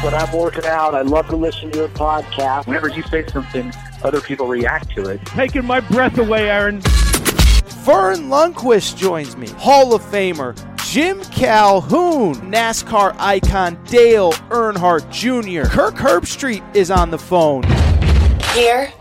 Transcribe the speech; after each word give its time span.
When 0.00 0.14
I'm 0.14 0.32
working 0.32 0.64
out, 0.64 0.94
I 0.94 1.02
love 1.02 1.26
to 1.26 1.34
listen 1.34 1.72
to 1.72 1.78
your 1.78 1.88
podcast. 1.88 2.68
Whenever 2.68 2.86
you 2.86 3.02
say 3.02 3.26
something, 3.26 3.72
other 4.04 4.20
people 4.20 4.46
react 4.46 4.90
to 4.90 5.08
it. 5.08 5.26
Taking 5.26 5.64
my 5.64 5.80
breath 5.80 6.16
away, 6.18 6.48
Aaron. 6.48 6.80
Verne 7.82 8.28
Lundquist 8.28 8.96
joins 8.96 9.36
me. 9.36 9.48
Hall 9.58 9.92
of 9.92 10.02
Famer 10.02 10.54
Jim 10.84 11.20
Calhoun, 11.24 12.36
NASCAR 12.48 13.16
icon 13.18 13.76
Dale 13.86 14.30
Earnhardt 14.50 15.10
Jr. 15.10 15.64
Kirk 15.68 15.96
Herbstreit 15.96 16.62
is 16.76 16.92
on 16.92 17.10
the 17.10 17.18
phone. 17.18 17.64
Here 18.54 18.92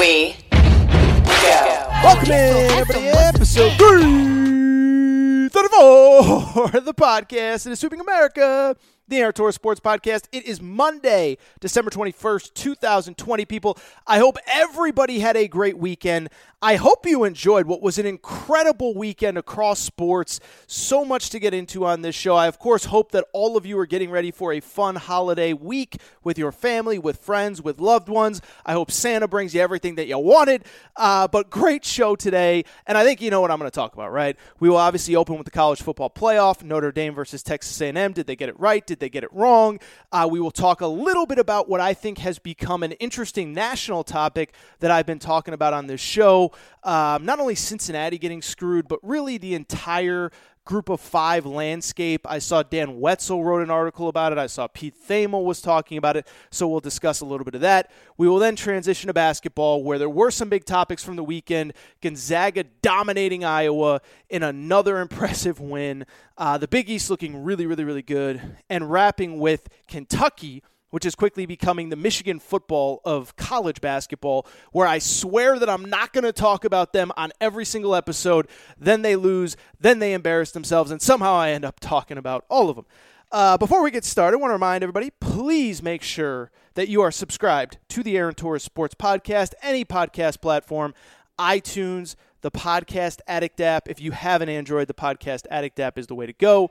we 0.00 0.34
go. 0.50 1.86
Welcome 2.02 2.32
in, 2.32 2.70
everybody, 2.72 3.06
episode 3.06 3.70
334 3.78 6.76
of 6.76 6.84
the 6.84 6.92
podcast 6.92 7.62
that 7.64 7.70
is 7.70 7.78
sweeping 7.78 8.00
America 8.00 8.74
the 9.08 9.18
Aaron 9.18 9.32
Torres 9.32 9.54
Sports 9.54 9.80
Podcast. 9.80 10.24
It 10.32 10.44
is 10.46 10.60
Monday, 10.60 11.38
December 11.60 11.90
21st, 11.90 12.54
2020, 12.54 13.44
people. 13.44 13.78
I 14.06 14.18
hope 14.18 14.36
everybody 14.46 15.20
had 15.20 15.36
a 15.36 15.46
great 15.46 15.78
weekend. 15.78 16.28
I 16.66 16.74
hope 16.74 17.06
you 17.06 17.22
enjoyed 17.22 17.68
what 17.68 17.80
was 17.80 17.96
an 17.96 18.06
incredible 18.06 18.92
weekend 18.92 19.38
across 19.38 19.78
sports. 19.78 20.40
So 20.66 21.04
much 21.04 21.30
to 21.30 21.38
get 21.38 21.54
into 21.54 21.86
on 21.86 22.02
this 22.02 22.16
show. 22.16 22.34
I, 22.34 22.48
of 22.48 22.58
course, 22.58 22.86
hope 22.86 23.12
that 23.12 23.24
all 23.32 23.56
of 23.56 23.64
you 23.64 23.78
are 23.78 23.86
getting 23.86 24.10
ready 24.10 24.32
for 24.32 24.52
a 24.52 24.58
fun 24.58 24.96
holiday 24.96 25.52
week 25.52 25.98
with 26.24 26.36
your 26.36 26.50
family, 26.50 26.98
with 26.98 27.18
friends, 27.18 27.62
with 27.62 27.80
loved 27.80 28.08
ones. 28.08 28.40
I 28.64 28.72
hope 28.72 28.90
Santa 28.90 29.28
brings 29.28 29.54
you 29.54 29.60
everything 29.60 29.94
that 29.94 30.08
you 30.08 30.18
wanted. 30.18 30.64
Uh, 30.96 31.28
but 31.28 31.50
great 31.50 31.84
show 31.84 32.16
today. 32.16 32.64
And 32.84 32.98
I 32.98 33.04
think 33.04 33.20
you 33.20 33.30
know 33.30 33.40
what 33.40 33.52
I'm 33.52 33.60
going 33.60 33.70
to 33.70 33.74
talk 33.74 33.94
about, 33.94 34.10
right? 34.10 34.36
We 34.58 34.68
will 34.68 34.76
obviously 34.76 35.14
open 35.14 35.36
with 35.36 35.44
the 35.44 35.52
college 35.52 35.80
football 35.80 36.10
playoff 36.10 36.64
Notre 36.64 36.90
Dame 36.90 37.14
versus 37.14 37.44
Texas 37.44 37.80
A&M. 37.80 38.12
Did 38.12 38.26
they 38.26 38.34
get 38.34 38.48
it 38.48 38.58
right? 38.58 38.84
Did 38.84 38.98
they 38.98 39.08
get 39.08 39.22
it 39.22 39.32
wrong? 39.32 39.78
Uh, 40.10 40.26
we 40.28 40.40
will 40.40 40.50
talk 40.50 40.80
a 40.80 40.88
little 40.88 41.26
bit 41.26 41.38
about 41.38 41.68
what 41.68 41.80
I 41.80 41.94
think 41.94 42.18
has 42.18 42.40
become 42.40 42.82
an 42.82 42.90
interesting 42.90 43.54
national 43.54 44.02
topic 44.02 44.52
that 44.80 44.90
I've 44.90 45.06
been 45.06 45.20
talking 45.20 45.54
about 45.54 45.72
on 45.72 45.86
this 45.86 46.00
show. 46.00 46.50
Um, 46.82 47.24
not 47.24 47.40
only 47.40 47.54
Cincinnati 47.54 48.18
getting 48.18 48.42
screwed, 48.42 48.88
but 48.88 48.98
really 49.02 49.38
the 49.38 49.54
entire 49.54 50.30
group 50.66 50.88
of 50.88 51.00
five 51.00 51.46
landscape. 51.46 52.26
I 52.28 52.40
saw 52.40 52.62
Dan 52.62 53.00
Wetzel 53.00 53.42
wrote 53.42 53.62
an 53.62 53.70
article 53.70 54.08
about 54.08 54.32
it. 54.32 54.38
I 54.38 54.48
saw 54.48 54.66
Pete 54.66 54.96
Thamel 55.08 55.44
was 55.44 55.62
talking 55.62 55.96
about 55.96 56.16
it. 56.16 56.26
So 56.50 56.68
we'll 56.68 56.80
discuss 56.80 57.20
a 57.20 57.24
little 57.24 57.44
bit 57.44 57.54
of 57.54 57.60
that. 57.62 57.90
We 58.18 58.28
will 58.28 58.40
then 58.40 58.56
transition 58.56 59.06
to 59.06 59.14
basketball, 59.14 59.82
where 59.84 59.98
there 59.98 60.10
were 60.10 60.30
some 60.30 60.48
big 60.48 60.64
topics 60.64 61.02
from 61.02 61.16
the 61.16 61.24
weekend. 61.24 61.72
Gonzaga 62.02 62.64
dominating 62.82 63.44
Iowa 63.44 64.00
in 64.28 64.42
another 64.42 64.98
impressive 65.00 65.60
win. 65.60 66.04
Uh, 66.36 66.58
the 66.58 66.68
Big 66.68 66.90
East 66.90 67.08
looking 67.08 67.44
really, 67.44 67.64
really, 67.64 67.84
really 67.84 68.02
good. 68.02 68.42
And 68.68 68.90
wrapping 68.90 69.38
with 69.38 69.68
Kentucky 69.86 70.62
which 70.96 71.04
is 71.04 71.14
quickly 71.14 71.44
becoming 71.44 71.90
the 71.90 71.94
Michigan 71.94 72.38
football 72.38 73.02
of 73.04 73.36
college 73.36 73.82
basketball, 73.82 74.46
where 74.72 74.86
I 74.86 74.98
swear 74.98 75.58
that 75.58 75.68
I'm 75.68 75.84
not 75.84 76.14
going 76.14 76.24
to 76.24 76.32
talk 76.32 76.64
about 76.64 76.94
them 76.94 77.12
on 77.18 77.32
every 77.38 77.66
single 77.66 77.94
episode. 77.94 78.48
Then 78.78 79.02
they 79.02 79.14
lose, 79.14 79.58
then 79.78 79.98
they 79.98 80.14
embarrass 80.14 80.52
themselves, 80.52 80.90
and 80.90 81.02
somehow 81.02 81.34
I 81.34 81.50
end 81.50 81.66
up 81.66 81.80
talking 81.80 82.16
about 82.16 82.46
all 82.48 82.70
of 82.70 82.76
them. 82.76 82.86
Uh, 83.30 83.58
before 83.58 83.82
we 83.82 83.90
get 83.90 84.06
started, 84.06 84.38
I 84.38 84.40
want 84.40 84.48
to 84.52 84.54
remind 84.54 84.82
everybody 84.82 85.10
please 85.20 85.82
make 85.82 86.02
sure 86.02 86.50
that 86.76 86.88
you 86.88 87.02
are 87.02 87.10
subscribed 87.10 87.76
to 87.88 88.02
the 88.02 88.16
Aaron 88.16 88.34
Torres 88.34 88.62
Sports 88.62 88.94
Podcast, 88.94 89.52
any 89.62 89.84
podcast 89.84 90.40
platform, 90.40 90.94
iTunes, 91.38 92.16
the 92.40 92.50
Podcast 92.50 93.20
Addict 93.26 93.60
app. 93.60 93.86
If 93.86 94.00
you 94.00 94.12
have 94.12 94.40
an 94.40 94.48
Android, 94.48 94.88
the 94.88 94.94
Podcast 94.94 95.42
Addict 95.50 95.78
app 95.78 95.98
is 95.98 96.06
the 96.06 96.14
way 96.14 96.24
to 96.24 96.32
go. 96.32 96.70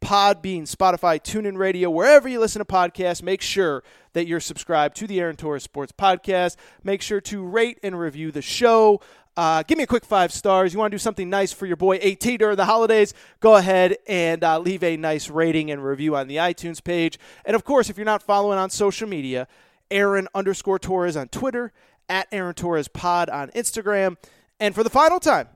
Podbean, 0.00 0.62
Spotify, 0.62 1.20
TuneIn 1.20 1.56
Radio, 1.56 1.90
wherever 1.90 2.28
you 2.28 2.38
listen 2.40 2.60
to 2.60 2.64
podcasts, 2.64 3.22
make 3.22 3.42
sure 3.42 3.82
that 4.12 4.26
you're 4.26 4.40
subscribed 4.40 4.96
to 4.96 5.06
the 5.06 5.20
Aaron 5.20 5.36
Torres 5.36 5.62
Sports 5.62 5.92
Podcast. 5.92 6.56
Make 6.84 7.02
sure 7.02 7.20
to 7.22 7.44
rate 7.44 7.78
and 7.82 7.98
review 7.98 8.30
the 8.30 8.42
show. 8.42 9.00
Uh, 9.36 9.62
give 9.62 9.76
me 9.76 9.84
a 9.84 9.86
quick 9.86 10.04
five 10.04 10.32
stars. 10.32 10.72
You 10.72 10.78
want 10.78 10.90
to 10.92 10.94
do 10.94 10.98
something 10.98 11.28
nice 11.28 11.52
for 11.52 11.66
your 11.66 11.76
boy 11.76 11.96
AT 11.96 12.20
during 12.20 12.56
the 12.56 12.64
holidays? 12.64 13.12
Go 13.40 13.56
ahead 13.56 13.96
and 14.06 14.42
uh, 14.42 14.58
leave 14.58 14.82
a 14.82 14.96
nice 14.96 15.28
rating 15.28 15.70
and 15.70 15.84
review 15.84 16.16
on 16.16 16.26
the 16.28 16.36
iTunes 16.36 16.82
page. 16.82 17.18
And 17.44 17.54
of 17.54 17.64
course, 17.64 17.90
if 17.90 17.98
you're 17.98 18.06
not 18.06 18.22
following 18.22 18.58
on 18.58 18.70
social 18.70 19.08
media, 19.08 19.46
Aaron 19.90 20.28
underscore 20.34 20.78
Torres 20.78 21.16
on 21.16 21.28
Twitter, 21.28 21.72
at 22.08 22.28
Aaron 22.32 22.54
Torres 22.54 22.88
Pod 22.88 23.28
on 23.28 23.50
Instagram. 23.50 24.16
And 24.60 24.74
for 24.74 24.82
the 24.82 24.90
final 24.90 25.20
time, 25.20 25.48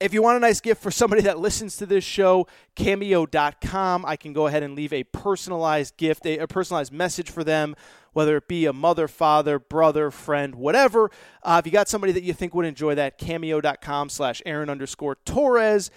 if 0.00 0.14
you 0.14 0.22
want 0.22 0.36
a 0.36 0.40
nice 0.40 0.60
gift 0.60 0.82
for 0.82 0.90
somebody 0.90 1.22
that 1.22 1.38
listens 1.38 1.76
to 1.76 1.86
this 1.86 2.04
show, 2.04 2.46
cameo.com, 2.76 4.04
I 4.06 4.16
can 4.16 4.32
go 4.32 4.46
ahead 4.46 4.62
and 4.62 4.74
leave 4.74 4.92
a 4.92 5.04
personalized 5.04 5.96
gift, 5.96 6.24
a, 6.24 6.38
a 6.38 6.46
personalized 6.46 6.92
message 6.92 7.30
for 7.30 7.42
them, 7.42 7.74
whether 8.12 8.36
it 8.36 8.46
be 8.46 8.66
a 8.66 8.72
mother, 8.72 9.08
father, 9.08 9.58
brother, 9.58 10.10
friend, 10.10 10.54
whatever. 10.54 11.10
Uh, 11.42 11.60
if 11.60 11.66
you 11.66 11.72
got 11.72 11.88
somebody 11.88 12.12
that 12.12 12.22
you 12.22 12.32
think 12.32 12.54
would 12.54 12.66
enjoy 12.66 12.94
that, 12.94 13.18
cameo.com 13.18 14.08
slash 14.08 14.40
Aaron 14.46 14.70
underscore 14.70 15.16
Torres. 15.24 15.90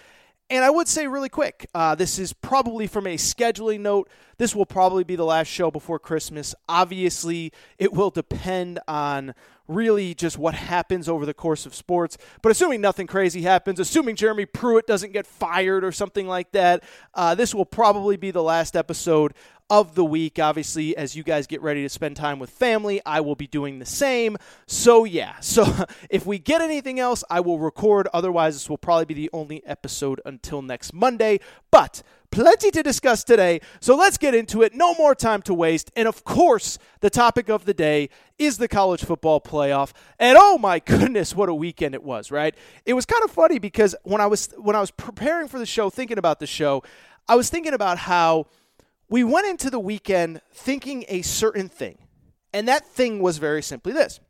And 0.52 0.62
I 0.66 0.68
would 0.68 0.86
say 0.86 1.06
really 1.06 1.30
quick, 1.30 1.66
uh, 1.74 1.94
this 1.94 2.18
is 2.18 2.34
probably 2.34 2.86
from 2.86 3.06
a 3.06 3.16
scheduling 3.16 3.80
note. 3.80 4.10
This 4.36 4.54
will 4.54 4.66
probably 4.66 5.02
be 5.02 5.16
the 5.16 5.24
last 5.24 5.46
show 5.46 5.70
before 5.70 5.98
Christmas. 5.98 6.54
Obviously, 6.68 7.54
it 7.78 7.94
will 7.94 8.10
depend 8.10 8.78
on 8.86 9.34
really 9.66 10.12
just 10.12 10.36
what 10.36 10.54
happens 10.54 11.08
over 11.08 11.24
the 11.24 11.32
course 11.32 11.64
of 11.64 11.74
sports. 11.74 12.18
But 12.42 12.52
assuming 12.52 12.82
nothing 12.82 13.06
crazy 13.06 13.40
happens, 13.40 13.80
assuming 13.80 14.14
Jeremy 14.14 14.44
Pruitt 14.44 14.86
doesn't 14.86 15.14
get 15.14 15.26
fired 15.26 15.84
or 15.84 15.92
something 15.92 16.28
like 16.28 16.52
that, 16.52 16.84
uh, 17.14 17.34
this 17.34 17.54
will 17.54 17.64
probably 17.64 18.18
be 18.18 18.30
the 18.30 18.42
last 18.42 18.76
episode 18.76 19.32
of 19.72 19.94
the 19.94 20.04
week. 20.04 20.38
Obviously, 20.38 20.94
as 20.98 21.16
you 21.16 21.22
guys 21.22 21.46
get 21.46 21.62
ready 21.62 21.80
to 21.82 21.88
spend 21.88 22.14
time 22.14 22.38
with 22.38 22.50
family, 22.50 23.00
I 23.06 23.22
will 23.22 23.34
be 23.34 23.46
doing 23.46 23.78
the 23.78 23.86
same. 23.86 24.36
So, 24.66 25.04
yeah. 25.04 25.36
So, 25.52 25.84
if 26.08 26.24
we 26.24 26.38
get 26.38 26.62
anything 26.62 26.98
else, 26.98 27.24
I 27.28 27.40
will 27.40 27.58
record. 27.58 28.08
Otherwise, 28.14 28.54
this 28.54 28.70
will 28.70 28.78
probably 28.78 29.04
be 29.04 29.14
the 29.14 29.30
only 29.34 29.64
episode 29.66 30.18
until 30.24 30.62
next 30.62 30.94
Monday. 30.94 31.40
But 31.70 32.02
plenty 32.30 32.70
to 32.70 32.82
discuss 32.82 33.22
today. 33.22 33.60
So 33.80 33.94
let's 33.94 34.16
get 34.16 34.34
into 34.34 34.62
it. 34.62 34.74
No 34.74 34.94
more 34.94 35.14
time 35.14 35.42
to 35.42 35.54
waste. 35.54 35.90
And 35.94 36.08
of 36.08 36.24
course, 36.24 36.78
the 37.00 37.10
topic 37.10 37.50
of 37.50 37.66
the 37.66 37.74
day 37.74 38.08
is 38.38 38.56
the 38.56 38.66
college 38.66 39.04
football 39.04 39.40
playoff. 39.40 39.92
And 40.18 40.38
oh 40.40 40.56
my 40.56 40.78
goodness, 40.84 41.36
what 41.36 41.50
a 41.50 41.54
weekend 41.54 41.94
it 41.94 42.02
was, 42.02 42.30
right? 42.30 42.54
It 42.86 42.94
was 42.94 43.04
kind 43.04 43.22
of 43.22 43.30
funny 43.30 43.58
because 43.58 43.94
when 44.04 44.22
I 44.22 44.26
was 44.26 44.48
when 44.56 44.74
I 44.74 44.80
was 44.80 44.90
preparing 44.90 45.48
for 45.48 45.58
the 45.58 45.66
show, 45.66 45.90
thinking 45.90 46.18
about 46.18 46.40
the 46.40 46.46
show, 46.46 46.82
I 47.28 47.36
was 47.36 47.50
thinking 47.50 47.74
about 47.74 47.98
how 47.98 48.46
we 49.12 49.22
went 49.22 49.46
into 49.46 49.68
the 49.68 49.78
weekend 49.78 50.40
thinking 50.54 51.04
a 51.06 51.20
certain 51.20 51.68
thing. 51.68 51.98
And 52.54 52.66
that 52.66 52.86
thing 52.86 53.20
was 53.20 53.36
very 53.36 53.60
simply 53.60 53.92
this. 53.92 54.20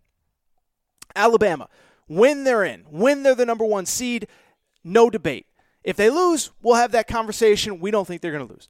Alabama, 1.14 1.69
when 2.08 2.43
they're 2.43 2.64
in, 2.64 2.81
when 2.90 3.23
they're 3.23 3.37
the 3.37 3.46
number 3.46 3.64
1 3.64 3.87
seed, 3.87 4.26
no 4.82 5.08
debate. 5.08 5.46
If 5.84 5.94
they 5.94 6.11
lose, 6.11 6.50
we'll 6.62 6.75
have 6.75 6.90
that 6.93 7.06
conversation. 7.06 7.79
We 7.79 7.93
don't 7.93 8.08
think 8.08 8.23
they're 8.23 8.32
going 8.32 8.44
to 8.44 8.52
lose. 8.52 8.69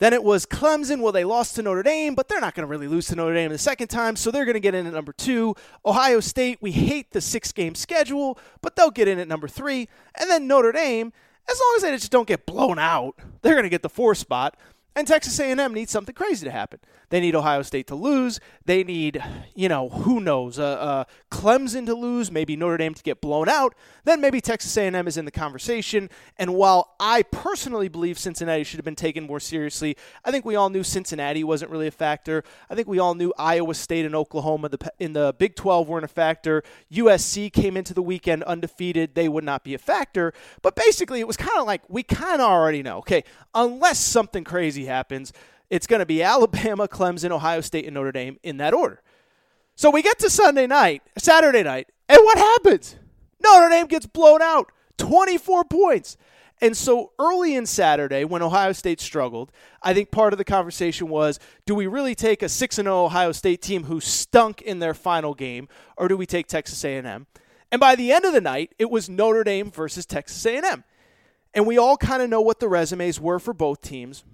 Then 0.00 0.12
it 0.12 0.24
was 0.24 0.46
Clemson. 0.46 1.00
Well, 1.00 1.12
they 1.12 1.24
lost 1.24 1.54
to 1.54 1.62
Notre 1.62 1.84
Dame, 1.84 2.16
but 2.16 2.26
they're 2.26 2.40
not 2.40 2.56
going 2.56 2.66
to 2.66 2.70
really 2.70 2.88
lose 2.88 3.06
to 3.06 3.14
Notre 3.14 3.34
Dame 3.34 3.52
the 3.52 3.58
second 3.58 3.88
time, 3.88 4.16
so 4.16 4.32
they're 4.32 4.44
going 4.44 4.54
to 4.54 4.60
get 4.60 4.74
in 4.74 4.84
at 4.84 4.94
number 4.94 5.12
two. 5.12 5.54
Ohio 5.86 6.18
State, 6.18 6.58
we 6.60 6.72
hate 6.72 7.12
the 7.12 7.20
six 7.20 7.52
game 7.52 7.76
schedule, 7.76 8.36
but 8.62 8.74
they'll 8.74 8.90
get 8.90 9.06
in 9.06 9.20
at 9.20 9.28
number 9.28 9.46
three. 9.46 9.88
And 10.16 10.28
then 10.28 10.48
Notre 10.48 10.72
Dame, 10.72 11.12
as 11.48 11.60
long 11.60 11.74
as 11.76 11.82
they 11.82 11.92
just 11.92 12.10
don't 12.10 12.26
get 12.26 12.46
blown 12.46 12.80
out, 12.80 13.14
they're 13.42 13.54
going 13.54 13.62
to 13.62 13.68
get 13.68 13.82
the 13.82 13.88
four 13.88 14.16
spot. 14.16 14.56
And 14.94 15.06
Texas 15.06 15.38
A&M 15.38 15.74
needs 15.74 15.92
something 15.92 16.14
crazy 16.14 16.44
to 16.44 16.50
happen. 16.50 16.80
They 17.10 17.20
need 17.20 17.34
Ohio 17.34 17.62
State 17.62 17.86
to 17.86 17.94
lose. 17.94 18.38
They 18.64 18.84
need, 18.84 19.22
you 19.54 19.68
know, 19.68 19.88
who 19.88 20.20
knows, 20.20 20.58
uh, 20.58 20.64
uh, 20.64 21.04
Clemson 21.30 21.86
to 21.86 21.94
lose, 21.94 22.30
maybe 22.30 22.54
Notre 22.54 22.76
Dame 22.76 22.94
to 22.94 23.02
get 23.02 23.20
blown 23.20 23.48
out. 23.48 23.74
Then 24.04 24.20
maybe 24.20 24.40
Texas 24.40 24.76
A&M 24.76 25.08
is 25.08 25.16
in 25.16 25.24
the 25.24 25.30
conversation. 25.30 26.10
And 26.36 26.54
while 26.54 26.94
I 27.00 27.22
personally 27.22 27.88
believe 27.88 28.18
Cincinnati 28.18 28.62
should 28.64 28.78
have 28.78 28.84
been 28.84 28.94
taken 28.94 29.24
more 29.24 29.40
seriously, 29.40 29.96
I 30.24 30.30
think 30.30 30.44
we 30.44 30.56
all 30.56 30.68
knew 30.68 30.82
Cincinnati 30.82 31.42
wasn't 31.44 31.70
really 31.70 31.86
a 31.86 31.92
factor. 31.92 32.44
I 32.68 32.74
think 32.74 32.88
we 32.88 32.98
all 32.98 33.14
knew 33.14 33.32
Iowa 33.38 33.74
State 33.74 34.04
and 34.04 34.14
Oklahoma 34.14 34.70
in 34.98 35.14
the 35.14 35.34
Big 35.38 35.56
12 35.56 35.88
weren't 35.88 36.04
a 36.04 36.08
factor. 36.08 36.62
USC 36.92 37.50
came 37.52 37.76
into 37.76 37.94
the 37.94 38.02
weekend 38.02 38.42
undefeated. 38.42 39.14
They 39.14 39.28
would 39.28 39.44
not 39.44 39.64
be 39.64 39.72
a 39.72 39.78
factor. 39.78 40.34
But 40.60 40.76
basically, 40.76 41.20
it 41.20 41.26
was 41.26 41.36
kind 41.38 41.58
of 41.58 41.66
like 41.66 41.82
we 41.88 42.02
kind 42.02 42.42
of 42.42 42.50
already 42.50 42.82
know. 42.82 42.98
Okay, 42.98 43.24
unless 43.54 43.98
something 43.98 44.44
crazy 44.44 44.84
happens– 44.84 45.32
it's 45.70 45.86
going 45.86 46.00
to 46.00 46.06
be 46.06 46.22
Alabama, 46.22 46.88
Clemson, 46.88 47.30
Ohio 47.30 47.60
State, 47.60 47.84
and 47.84 47.94
Notre 47.94 48.12
Dame 48.12 48.38
in 48.42 48.56
that 48.58 48.74
order. 48.74 49.02
So 49.74 49.90
we 49.90 50.02
get 50.02 50.18
to 50.20 50.30
Sunday 50.30 50.66
night, 50.66 51.02
Saturday 51.18 51.62
night, 51.62 51.88
and 52.08 52.18
what 52.22 52.38
happens? 52.38 52.96
Notre 53.42 53.68
Dame 53.68 53.86
gets 53.86 54.06
blown 54.06 54.42
out 54.42 54.72
24 54.96 55.64
points. 55.64 56.16
And 56.60 56.76
so 56.76 57.12
early 57.18 57.54
in 57.54 57.66
Saturday, 57.66 58.24
when 58.24 58.42
Ohio 58.42 58.72
State 58.72 59.00
struggled, 59.00 59.52
I 59.80 59.94
think 59.94 60.10
part 60.10 60.32
of 60.32 60.38
the 60.38 60.44
conversation 60.44 61.08
was 61.08 61.38
do 61.66 61.74
we 61.74 61.86
really 61.86 62.16
take 62.16 62.42
a 62.42 62.48
6 62.48 62.76
0 62.76 63.04
Ohio 63.04 63.32
State 63.32 63.62
team 63.62 63.84
who 63.84 64.00
stunk 64.00 64.62
in 64.62 64.80
their 64.80 64.94
final 64.94 65.34
game, 65.34 65.68
or 65.96 66.08
do 66.08 66.16
we 66.16 66.26
take 66.26 66.48
Texas 66.48 66.84
A&M? 66.84 67.26
And 67.70 67.80
by 67.80 67.94
the 67.94 68.10
end 68.10 68.24
of 68.24 68.32
the 68.32 68.40
night, 68.40 68.74
it 68.78 68.90
was 68.90 69.08
Notre 69.08 69.44
Dame 69.44 69.70
versus 69.70 70.06
Texas 70.06 70.44
A&M. 70.44 70.82
And 71.54 71.66
we 71.66 71.78
all 71.78 71.96
kind 71.96 72.22
of 72.22 72.30
know 72.30 72.40
what 72.40 72.60
the 72.60 72.68
resumes 72.68 73.20
were 73.20 73.38
for 73.38 73.54
both 73.54 73.80
teams. 73.80 74.24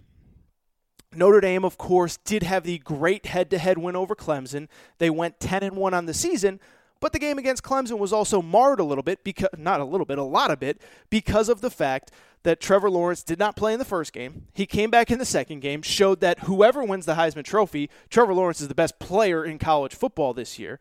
Notre 1.17 1.41
Dame, 1.41 1.65
of 1.65 1.79
course, 1.79 2.17
did 2.19 2.43
have 2.43 2.65
the 2.65 2.79
great 2.79 3.27
head 3.27 3.51
to 3.51 3.59
head 3.59 3.79
win 3.79 3.97
over 3.97 4.15
Clemson. 4.15 4.69
They 4.99 5.11
went 5.11 5.41
10 5.41 5.63
and 5.63 5.77
1 5.77 5.95
on 5.95 6.07
the 6.07 6.15
season, 6.15 6.61
but 7.01 7.13
the 7.13 7.19
game 7.19 7.39
against 7.39 7.63
Clemson 7.63 7.99
was 7.99 8.13
also 8.13 8.41
marred 8.41 8.81
a 8.81 8.85
little 8.85 9.03
bit 9.03 9.25
because 9.25 9.51
not 9.59 9.81
a 9.81 9.85
little 9.85 10.07
bit, 10.07 10.19
a 10.19 10.23
lot 10.23 10.51
of 10.51 10.63
it 10.63 10.81
because 11.11 11.49
of 11.49 11.61
the 11.61 11.71
fact 11.71 12.11
that 12.45 12.61
Trevor 12.61 12.91
Lawrence 12.91 13.23
did 13.23 13.39
not 13.39 13.57
play 13.57 13.73
in 13.73 13.79
the 13.79 13.85
first 13.85 14.13
game. 14.13 14.47
He 14.53 14.67
came 14.67 14.91
back 14.91 15.11
in 15.11 15.19
the 15.19 15.25
second 15.25 15.61
game, 15.61 15.83
showed 15.83 16.21
that 16.21 16.41
whoever 16.41 16.85
wins 16.85 17.07
the 17.07 17.15
Heisman 17.15 17.45
Trophy, 17.45 17.91
Trevor 18.11 18.35
Lawrence 18.35 18.61
is 18.61 18.69
the 18.69 18.75
best 18.75 18.99
player 18.99 19.45
in 19.45 19.59
college 19.59 19.95
football 19.95 20.35
this 20.35 20.59
year. 20.59 20.79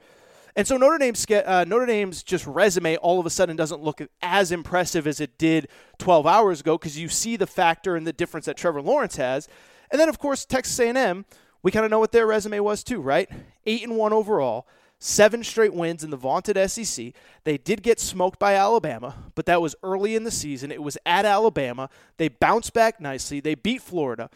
And 0.56 0.68
so 0.68 0.78
Notre 0.78 1.00
Dame's 1.00 1.26
uh, 1.32 1.66
Notre 1.68 1.88
Dame's 1.88 2.22
just 2.22 2.46
resume 2.46 2.98
all 2.98 3.20
of 3.20 3.26
a 3.26 3.30
sudden 3.30 3.56
doesn't 3.56 3.82
look 3.82 4.02
as 4.22 4.52
impressive 4.52 5.08
as 5.08 5.20
it 5.20 5.38
did 5.38 5.68
12 5.98 6.28
hours 6.28 6.60
ago 6.60 6.78
because 6.78 6.98
you 6.98 7.10
see 7.10 7.36
the 7.38 7.48
factor 7.48 7.96
and 7.96 8.06
the 8.06 8.14
difference 8.14 8.46
that 8.46 8.58
Trevor 8.58 8.82
Lawrence 8.82 9.16
has. 9.16 9.48
And 9.94 10.00
then, 10.00 10.10
of 10.10 10.18
course, 10.18 10.44
Texas 10.44 10.80
A&M, 10.80 11.24
we 11.62 11.72
kind 11.72 11.86
of 11.86 11.92
know 11.92 12.00
what 12.00 12.12
their 12.12 12.26
resume 12.26 12.60
was 12.60 12.84
too, 12.84 13.00
right? 13.00 13.30
Eight 13.68 13.84
and 13.84 13.96
one 13.96 14.12
overall, 14.12 14.68
seven 14.98 15.44
straight 15.44 15.74
wins 15.74 16.04
in 16.04 16.10
the 16.10 16.18
vaunted 16.18 16.58
SEC. 16.70 17.14
They 17.44 17.58
did 17.60 17.84
get 17.84 18.00
smoked 18.00 18.40
by 18.40 18.56
Alabama, 18.56 19.14
but 19.36 19.46
that 19.46 19.62
was 19.62 19.76
early 19.84 20.16
in 20.16 20.24
the 20.24 20.32
season. 20.32 20.72
It 20.72 20.82
was 20.82 20.98
at 21.06 21.26
Alabama. 21.26 21.92
They 22.18 22.28
bounced 22.28 22.74
back 22.74 23.00
nicely. 23.00 23.40
They 23.40 23.54
beat 23.54 23.84
Florida. 23.84 24.32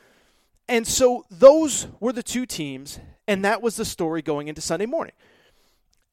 And 0.69 0.85
so 0.85 1.25
those 1.31 1.87
were 1.99 2.13
the 2.13 2.21
two 2.21 2.45
teams, 2.45 2.99
and 3.27 3.43
that 3.43 3.63
was 3.63 3.77
the 3.77 3.85
story 3.85 4.21
going 4.21 4.49
into 4.49 4.61
Sunday 4.61 4.85
morning. 4.85 5.13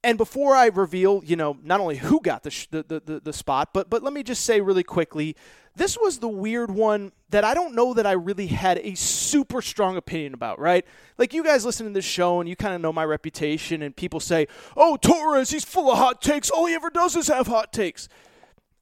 And 0.05 0.19
before 0.19 0.55
I 0.55 0.67
reveal, 0.67 1.23
you 1.25 1.35
know, 1.35 1.57
not 1.63 1.81
only 1.81 1.97
who 1.97 2.21
got 2.21 2.43
the, 2.43 2.51
sh- 2.51 2.69
the, 2.71 2.83
the, 2.83 3.21
the 3.21 3.33
spot, 3.33 3.71
but 3.73 3.89
but 3.89 4.03
let 4.03 4.13
me 4.13 4.23
just 4.23 4.45
say 4.45 4.61
really 4.61 4.83
quickly, 4.83 5.35
this 5.75 5.97
was 5.97 6.19
the 6.19 6.29
weird 6.29 6.71
one 6.71 7.13
that 7.31 7.43
I 7.43 7.55
don't 7.55 7.75
know 7.75 7.95
that 7.95 8.07
I 8.07 8.13
really 8.13 8.49
had 8.49 8.79
a 8.79 8.95
super 8.97 9.63
strong 9.63 9.97
opinion 9.97 10.35
about. 10.35 10.61
Right? 10.61 10.85
Like 11.17 11.33
you 11.33 11.43
guys 11.43 11.65
listen 11.65 11.87
to 11.87 11.93
this 11.93 12.05
show 12.05 12.39
and 12.41 12.49
you 12.49 12.55
kind 12.55 12.75
of 12.75 12.83
know 12.83 12.93
my 12.93 13.05
reputation, 13.05 13.81
and 13.81 13.97
people 13.97 14.21
say, 14.21 14.47
"Oh, 14.77 14.99
Torres, 14.99 15.51
he's 15.51 15.65
full 15.65 15.91
of 15.91 15.97
hot 15.97 16.21
takes. 16.21 16.51
All 16.51 16.67
he 16.67 16.75
ever 16.75 16.91
does 16.91 17.17
is 17.17 17.29
have 17.29 17.47
hot 17.47 17.73
takes." 17.73 18.09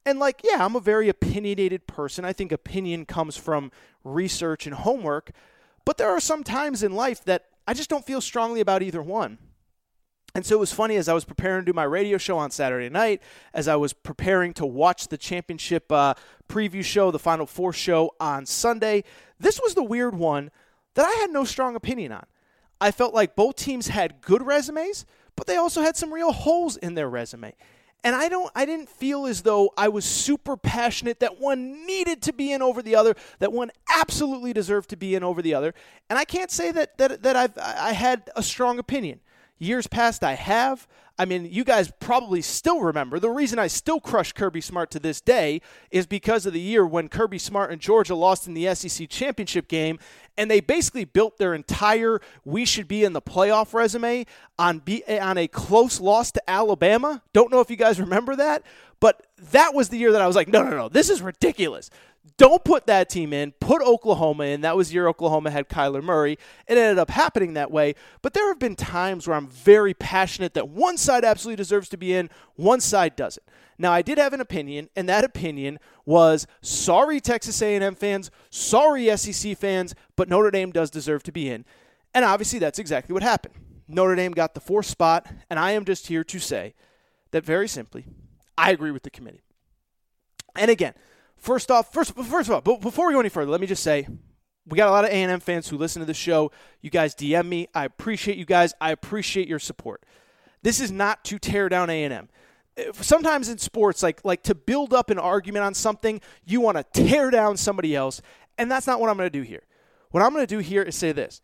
And 0.05 0.19
like, 0.19 0.41
yeah, 0.43 0.65
I'm 0.65 0.75
a 0.75 0.81
very 0.81 1.07
opinionated 1.07 1.87
person. 1.87 2.25
I 2.25 2.33
think 2.33 2.51
opinion 2.51 3.05
comes 3.05 3.37
from 3.37 3.71
research 4.03 4.67
and 4.67 4.75
homework, 4.75 5.31
but 5.85 5.97
there 5.97 6.09
are 6.09 6.19
some 6.19 6.43
times 6.43 6.83
in 6.83 6.91
life 6.91 7.23
that 7.23 7.45
I 7.65 7.73
just 7.73 7.89
don't 7.89 8.05
feel 8.05 8.19
strongly 8.19 8.59
about 8.59 8.83
either 8.83 9.01
one. 9.01 9.37
And 10.35 10.43
so 10.43 10.55
it 10.55 10.59
was 10.59 10.73
funny 10.73 10.95
as 10.95 11.07
I 11.07 11.13
was 11.13 11.25
preparing 11.25 11.61
to 11.61 11.71
do 11.71 11.75
my 11.75 11.83
radio 11.83 12.17
show 12.17 12.39
on 12.39 12.49
Saturday 12.49 12.89
night, 12.89 13.21
as 13.53 13.67
I 13.67 13.75
was 13.75 13.93
preparing 13.93 14.51
to 14.55 14.65
watch 14.65 15.09
the 15.09 15.17
championship 15.17 15.91
uh, 15.91 16.15
preview 16.49 16.83
show, 16.83 17.11
the 17.11 17.19
Final 17.19 17.45
Four 17.45 17.71
show 17.71 18.15
on 18.19 18.47
Sunday. 18.47 19.03
This 19.39 19.61
was 19.61 19.75
the 19.75 19.83
weird 19.83 20.15
one 20.15 20.49
that 20.95 21.05
I 21.05 21.11
had 21.21 21.29
no 21.29 21.43
strong 21.43 21.75
opinion 21.75 22.13
on. 22.13 22.25
I 22.81 22.89
felt 22.89 23.13
like 23.13 23.35
both 23.35 23.57
teams 23.57 23.89
had 23.89 24.21
good 24.21 24.41
resumes, 24.41 25.05
but 25.35 25.45
they 25.45 25.55
also 25.55 25.81
had 25.81 25.95
some 25.95 26.11
real 26.11 26.31
holes 26.31 26.77
in 26.77 26.95
their 26.95 27.09
resume. 27.09 27.53
And 28.03 28.15
I 28.15 28.27
don't 28.27 28.51
I 28.55 28.65
didn't 28.65 28.89
feel 28.89 29.27
as 29.27 29.43
though 29.43 29.71
I 29.77 29.87
was 29.87 30.03
super 30.03 30.57
passionate 30.57 31.19
that 31.19 31.39
one 31.39 31.85
needed 31.85 32.23
to 32.23 32.33
be 32.33 32.51
in 32.51 32.61
over 32.63 32.81
the 32.81 32.95
other, 32.95 33.15
that 33.37 33.53
one 33.53 33.71
absolutely 33.87 34.51
deserved 34.51 34.89
to 34.89 34.97
be 34.97 35.13
in 35.13 35.23
over 35.23 35.43
the 35.43 35.53
other. 35.53 35.75
And 36.09 36.17
I 36.19 36.25
can't 36.25 36.49
say 36.49 36.71
that 36.71 36.97
that 36.97 37.21
that 37.21 37.35
I've 37.35 37.57
I 37.57 37.93
had 37.93 38.29
a 38.35 38.43
strong 38.43 38.79
opinion. 38.79 39.21
Years 39.63 39.87
past, 39.87 40.25
I 40.25 40.33
have. 40.33 40.87
I 41.17 41.23
mean, 41.23 41.47
you 41.49 41.63
guys 41.63 41.91
probably 41.99 42.41
still 42.41 42.81
remember 42.81 43.17
the 43.17 43.29
reason 43.29 43.59
I 43.59 43.67
still 43.67 43.99
crush 44.01 44.33
Kirby 44.33 44.61
Smart 44.61 44.91
to 44.91 44.99
this 44.99 45.21
day 45.21 45.61
is 45.89 46.05
because 46.05 46.45
of 46.45 46.53
the 46.53 46.59
year 46.59 46.85
when 46.85 47.07
Kirby 47.07 47.37
Smart 47.37 47.71
and 47.71 47.79
Georgia 47.79 48.15
lost 48.15 48.45
in 48.47 48.55
the 48.55 48.73
SEC 48.75 49.07
championship 49.09 49.67
game, 49.67 49.99
and 50.37 50.51
they 50.51 50.59
basically 50.59 51.05
built 51.05 51.37
their 51.37 51.53
entire 51.53 52.19
"we 52.43 52.65
should 52.65 52.87
be 52.89 53.05
in 53.05 53.13
the 53.13 53.21
playoff" 53.21 53.73
resume 53.73 54.25
on 54.59 54.79
be, 54.79 55.03
on 55.07 55.37
a 55.37 55.47
close 55.47 56.01
loss 56.01 56.31
to 56.31 56.49
Alabama. 56.49 57.21
Don't 57.31 57.51
know 57.51 57.61
if 57.61 57.69
you 57.69 57.77
guys 57.77 58.01
remember 58.01 58.35
that, 58.35 58.63
but 58.99 59.25
that 59.51 59.73
was 59.73 59.89
the 59.89 59.97
year 59.97 60.13
that 60.13 60.21
I 60.21 60.27
was 60.27 60.35
like, 60.35 60.47
no, 60.47 60.63
no, 60.63 60.71
no, 60.71 60.89
this 60.89 61.09
is 61.09 61.21
ridiculous. 61.21 61.89
Don't 62.43 62.65
put 62.65 62.87
that 62.87 63.07
team 63.07 63.31
in. 63.31 63.53
Put 63.61 63.81
Oklahoma 63.81 64.43
in. 64.43 64.59
That 64.59 64.75
was 64.75 64.93
year 64.93 65.07
Oklahoma 65.07 65.49
had 65.49 65.69
Kyler 65.69 66.03
Murray. 66.03 66.33
It 66.67 66.77
ended 66.77 66.99
up 66.99 67.09
happening 67.09 67.53
that 67.53 67.71
way. 67.71 67.95
But 68.21 68.33
there 68.33 68.49
have 68.49 68.59
been 68.59 68.75
times 68.75 69.25
where 69.25 69.37
I'm 69.37 69.47
very 69.47 69.93
passionate 69.93 70.53
that 70.55 70.67
one 70.67 70.97
side 70.97 71.23
absolutely 71.23 71.55
deserves 71.55 71.87
to 71.87 71.97
be 71.97 72.13
in, 72.13 72.29
one 72.57 72.81
side 72.81 73.15
doesn't. 73.15 73.45
Now, 73.77 73.93
I 73.93 74.01
did 74.01 74.17
have 74.17 74.33
an 74.33 74.41
opinion, 74.41 74.89
and 74.93 75.07
that 75.07 75.23
opinion 75.23 75.79
was 76.05 76.45
sorry, 76.61 77.21
Texas 77.21 77.61
A&M 77.61 77.95
fans, 77.95 78.29
sorry, 78.49 79.15
SEC 79.15 79.57
fans, 79.57 79.95
but 80.17 80.27
Notre 80.27 80.51
Dame 80.51 80.73
does 80.73 80.89
deserve 80.89 81.23
to 81.23 81.31
be 81.31 81.49
in. 81.49 81.63
And 82.13 82.25
obviously, 82.25 82.59
that's 82.59 82.77
exactly 82.77 83.13
what 83.13 83.23
happened. 83.23 83.53
Notre 83.87 84.15
Dame 84.17 84.33
got 84.33 84.53
the 84.53 84.59
fourth 84.59 84.87
spot, 84.87 85.27
and 85.49 85.57
I 85.57 85.71
am 85.71 85.85
just 85.85 86.07
here 86.07 86.25
to 86.25 86.39
say 86.39 86.73
that 87.31 87.45
very 87.45 87.69
simply, 87.69 88.03
I 88.57 88.71
agree 88.71 88.91
with 88.91 89.03
the 89.03 89.09
committee. 89.11 89.43
And 90.57 90.69
again, 90.69 90.93
First 91.43 91.69
off, 91.71 91.91
first 91.91 92.15
first 92.15 92.47
of 92.47 92.51
all, 92.51 92.61
but 92.61 92.79
before 92.79 93.05
we 93.05 93.13
go 93.13 93.19
any 93.19 93.27
further, 93.27 93.51
let 93.51 93.59
me 93.59 93.67
just 93.67 93.83
say 93.83 94.07
we 94.65 94.77
got 94.77 94.87
a 94.87 94.91
lot 94.91 95.03
of 95.03 95.09
A&M 95.09 95.41
fans 95.41 95.67
who 95.67 95.77
listen 95.77 95.99
to 95.99 96.05
the 96.05 96.13
show. 96.13 96.53
You 96.79 96.89
guys 96.89 97.13
DM 97.13 97.49
me. 97.49 97.67
I 97.75 97.83
appreciate 97.83 98.37
you 98.37 98.45
guys. 98.45 98.73
I 98.79 98.91
appreciate 98.91 99.49
your 99.49 99.59
support. 99.59 100.05
This 100.61 100.79
is 100.79 100.89
not 100.89 101.25
to 101.25 101.37
tear 101.37 101.67
down 101.67 101.89
A&M. 101.89 102.29
Sometimes 102.93 103.49
in 103.49 103.57
sports, 103.57 104.01
like 104.01 104.23
like 104.23 104.43
to 104.43 104.55
build 104.55 104.93
up 104.93 105.09
an 105.09 105.19
argument 105.19 105.65
on 105.65 105.73
something, 105.73 106.21
you 106.45 106.61
want 106.61 106.77
to 106.77 106.85
tear 106.93 107.29
down 107.29 107.57
somebody 107.57 107.93
else, 107.93 108.21
and 108.57 108.71
that's 108.71 108.87
not 108.87 109.01
what 109.01 109.09
I'm 109.09 109.17
going 109.17 109.29
to 109.29 109.37
do 109.37 109.43
here. 109.43 109.63
What 110.11 110.23
I'm 110.23 110.31
going 110.31 110.47
to 110.47 110.55
do 110.55 110.59
here 110.59 110.81
is 110.81 110.95
say 110.95 111.11
this: 111.11 111.41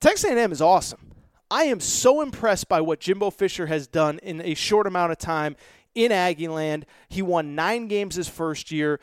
Texas 0.00 0.30
A&M 0.30 0.50
is 0.50 0.62
awesome. 0.62 1.12
I 1.50 1.64
am 1.64 1.78
so 1.78 2.22
impressed 2.22 2.70
by 2.70 2.80
what 2.80 3.00
Jimbo 3.00 3.28
Fisher 3.28 3.66
has 3.66 3.86
done 3.86 4.18
in 4.20 4.40
a 4.40 4.54
short 4.54 4.86
amount 4.86 5.12
of 5.12 5.18
time 5.18 5.56
in 5.94 6.10
Aggieland. 6.10 6.84
He 7.10 7.20
won 7.20 7.54
nine 7.54 7.86
games 7.86 8.14
his 8.14 8.30
first 8.30 8.72
year 8.72 8.98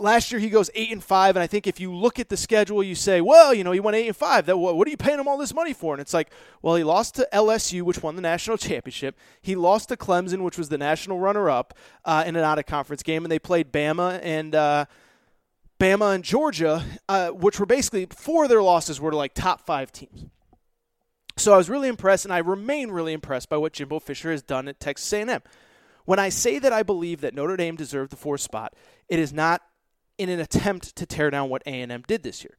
last 0.00 0.32
year 0.32 0.40
he 0.40 0.48
goes 0.48 0.70
eight 0.74 0.90
and 0.90 1.02
five, 1.02 1.36
and 1.36 1.42
I 1.42 1.46
think 1.46 1.66
if 1.66 1.78
you 1.78 1.94
look 1.94 2.18
at 2.18 2.28
the 2.28 2.36
schedule, 2.36 2.82
you 2.82 2.94
say, 2.94 3.20
well, 3.20 3.52
you 3.54 3.62
know, 3.62 3.72
he 3.72 3.80
went 3.80 3.96
eight 3.96 4.06
and 4.06 4.16
five. 4.16 4.46
That 4.46 4.56
what 4.56 4.86
are 4.86 4.90
you 4.90 4.96
paying 4.96 5.18
him 5.20 5.28
all 5.28 5.38
this 5.38 5.54
money 5.54 5.72
for? 5.72 5.94
And 5.94 6.00
it's 6.00 6.14
like, 6.14 6.30
well, 6.62 6.74
he 6.74 6.84
lost 6.84 7.14
to 7.16 7.28
LSU, 7.32 7.82
which 7.82 8.02
won 8.02 8.16
the 8.16 8.22
national 8.22 8.56
championship. 8.56 9.16
He 9.40 9.54
lost 9.54 9.90
to 9.90 9.96
Clemson, 9.96 10.42
which 10.42 10.58
was 10.58 10.68
the 10.68 10.78
national 10.78 11.18
runner-up 11.18 11.74
uh, 12.04 12.24
in 12.26 12.36
an 12.36 12.42
out-of-conference 12.42 13.02
game, 13.02 13.24
and 13.24 13.30
they 13.30 13.38
played 13.38 13.72
Bama 13.72 14.20
and. 14.22 14.54
Uh, 14.54 14.86
Bama 15.78 16.14
and 16.14 16.22
Georgia, 16.22 16.84
uh, 17.08 17.30
which 17.30 17.58
were 17.58 17.64
basically 17.64 18.06
four 18.10 18.42
of 18.42 18.50
their 18.50 18.60
losses 18.60 19.00
were 19.00 19.10
to 19.10 19.16
like 19.16 19.32
top 19.32 19.62
five 19.62 19.90
teams. 19.90 20.26
So 21.38 21.54
I 21.54 21.56
was 21.56 21.70
really 21.70 21.88
impressed, 21.88 22.26
and 22.26 22.34
I 22.34 22.38
remain 22.38 22.90
really 22.90 23.14
impressed 23.14 23.48
by 23.48 23.56
what 23.56 23.72
Jimbo 23.72 23.98
Fisher 23.98 24.30
has 24.30 24.42
done 24.42 24.68
at 24.68 24.78
Texas 24.78 25.10
A&M. 25.10 25.40
When 26.04 26.18
I 26.18 26.28
say 26.28 26.58
that 26.58 26.72
I 26.72 26.82
believe 26.82 27.22
that 27.22 27.34
Notre 27.34 27.56
Dame 27.56 27.76
deserved 27.76 28.12
the 28.12 28.16
fourth 28.16 28.42
spot, 28.42 28.74
it 29.08 29.18
is 29.18 29.32
not 29.32 29.62
in 30.20 30.28
an 30.28 30.38
attempt 30.38 30.94
to 30.96 31.06
tear 31.06 31.30
down 31.30 31.48
what 31.48 31.62
A&M 31.64 32.04
did 32.06 32.22
this 32.22 32.44
year. 32.44 32.58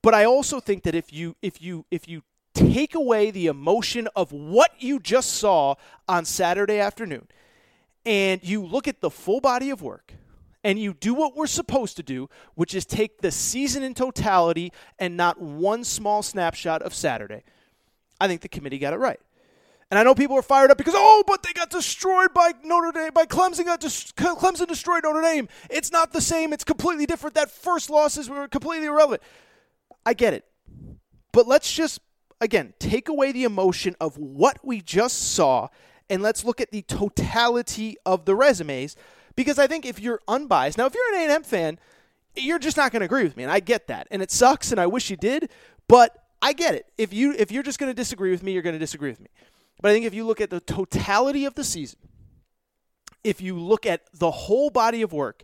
But 0.00 0.14
I 0.14 0.24
also 0.24 0.58
think 0.58 0.84
that 0.84 0.94
if 0.94 1.12
you 1.12 1.36
if 1.42 1.60
you 1.60 1.84
if 1.90 2.08
you 2.08 2.22
take 2.54 2.94
away 2.94 3.30
the 3.30 3.46
emotion 3.46 4.08
of 4.16 4.32
what 4.32 4.70
you 4.78 4.98
just 4.98 5.34
saw 5.34 5.74
on 6.08 6.24
Saturday 6.24 6.78
afternoon 6.78 7.28
and 8.06 8.42
you 8.42 8.64
look 8.64 8.88
at 8.88 9.02
the 9.02 9.10
full 9.10 9.40
body 9.40 9.68
of 9.68 9.82
work 9.82 10.14
and 10.64 10.78
you 10.78 10.94
do 10.94 11.12
what 11.12 11.36
we're 11.36 11.46
supposed 11.46 11.96
to 11.96 12.02
do, 12.02 12.30
which 12.54 12.74
is 12.74 12.86
take 12.86 13.20
the 13.20 13.30
season 13.30 13.82
in 13.82 13.92
totality 13.92 14.72
and 14.98 15.14
not 15.14 15.38
one 15.38 15.84
small 15.84 16.22
snapshot 16.22 16.80
of 16.80 16.94
Saturday, 16.94 17.42
I 18.18 18.28
think 18.28 18.40
the 18.40 18.48
committee 18.48 18.78
got 18.78 18.94
it 18.94 18.98
right. 18.98 19.20
And 19.90 19.98
I 19.98 20.02
know 20.02 20.14
people 20.14 20.36
are 20.36 20.42
fired 20.42 20.70
up 20.70 20.76
because 20.76 20.94
oh, 20.96 21.24
but 21.26 21.42
they 21.42 21.52
got 21.54 21.70
destroyed 21.70 22.34
by 22.34 22.52
Notre 22.62 22.92
Dame. 22.92 23.10
By 23.14 23.24
Clemson 23.24 23.64
got 23.64 23.80
Clemson 23.80 24.66
destroyed 24.66 25.04
Notre 25.04 25.22
Dame. 25.22 25.48
It's 25.70 25.90
not 25.90 26.12
the 26.12 26.20
same. 26.20 26.52
It's 26.52 26.64
completely 26.64 27.06
different. 27.06 27.34
That 27.34 27.50
first 27.50 27.88
losses 27.88 28.28
were 28.28 28.48
completely 28.48 28.86
irrelevant. 28.86 29.22
I 30.04 30.12
get 30.12 30.34
it, 30.34 30.44
but 31.32 31.46
let's 31.46 31.72
just 31.72 32.00
again 32.40 32.74
take 32.78 33.08
away 33.08 33.32
the 33.32 33.44
emotion 33.44 33.96
of 33.98 34.18
what 34.18 34.58
we 34.62 34.82
just 34.82 35.32
saw, 35.34 35.68
and 36.10 36.22
let's 36.22 36.44
look 36.44 36.60
at 36.60 36.70
the 36.70 36.82
totality 36.82 37.96
of 38.04 38.26
the 38.26 38.34
resumes. 38.34 38.94
Because 39.36 39.58
I 39.58 39.68
think 39.68 39.86
if 39.86 40.00
you're 40.00 40.20
unbiased, 40.28 40.76
now 40.76 40.86
if 40.86 40.94
you're 40.94 41.14
an 41.14 41.30
A&M 41.30 41.44
fan, 41.44 41.78
you're 42.34 42.58
just 42.58 42.76
not 42.76 42.92
going 42.92 43.00
to 43.00 43.06
agree 43.06 43.22
with 43.22 43.36
me, 43.38 43.44
and 43.44 43.52
I 43.52 43.60
get 43.60 43.86
that, 43.86 44.06
and 44.10 44.20
it 44.20 44.30
sucks, 44.30 44.70
and 44.70 44.80
I 44.80 44.86
wish 44.86 45.08
you 45.08 45.16
did, 45.16 45.48
but 45.86 46.24
I 46.42 46.52
get 46.52 46.74
it. 46.74 46.86
If 46.98 47.14
you 47.14 47.34
if 47.38 47.50
you're 47.50 47.62
just 47.62 47.78
going 47.78 47.90
to 47.90 47.94
disagree 47.94 48.30
with 48.30 48.42
me, 48.42 48.52
you're 48.52 48.62
going 48.62 48.74
to 48.74 48.78
disagree 48.78 49.08
with 49.08 49.20
me. 49.20 49.28
But 49.80 49.90
I 49.90 49.94
think 49.94 50.06
if 50.06 50.14
you 50.14 50.26
look 50.26 50.40
at 50.40 50.50
the 50.50 50.60
totality 50.60 51.44
of 51.44 51.54
the 51.54 51.64
season, 51.64 51.98
if 53.22 53.40
you 53.40 53.58
look 53.58 53.86
at 53.86 54.02
the 54.12 54.30
whole 54.30 54.70
body 54.70 55.02
of 55.02 55.12
work, 55.12 55.42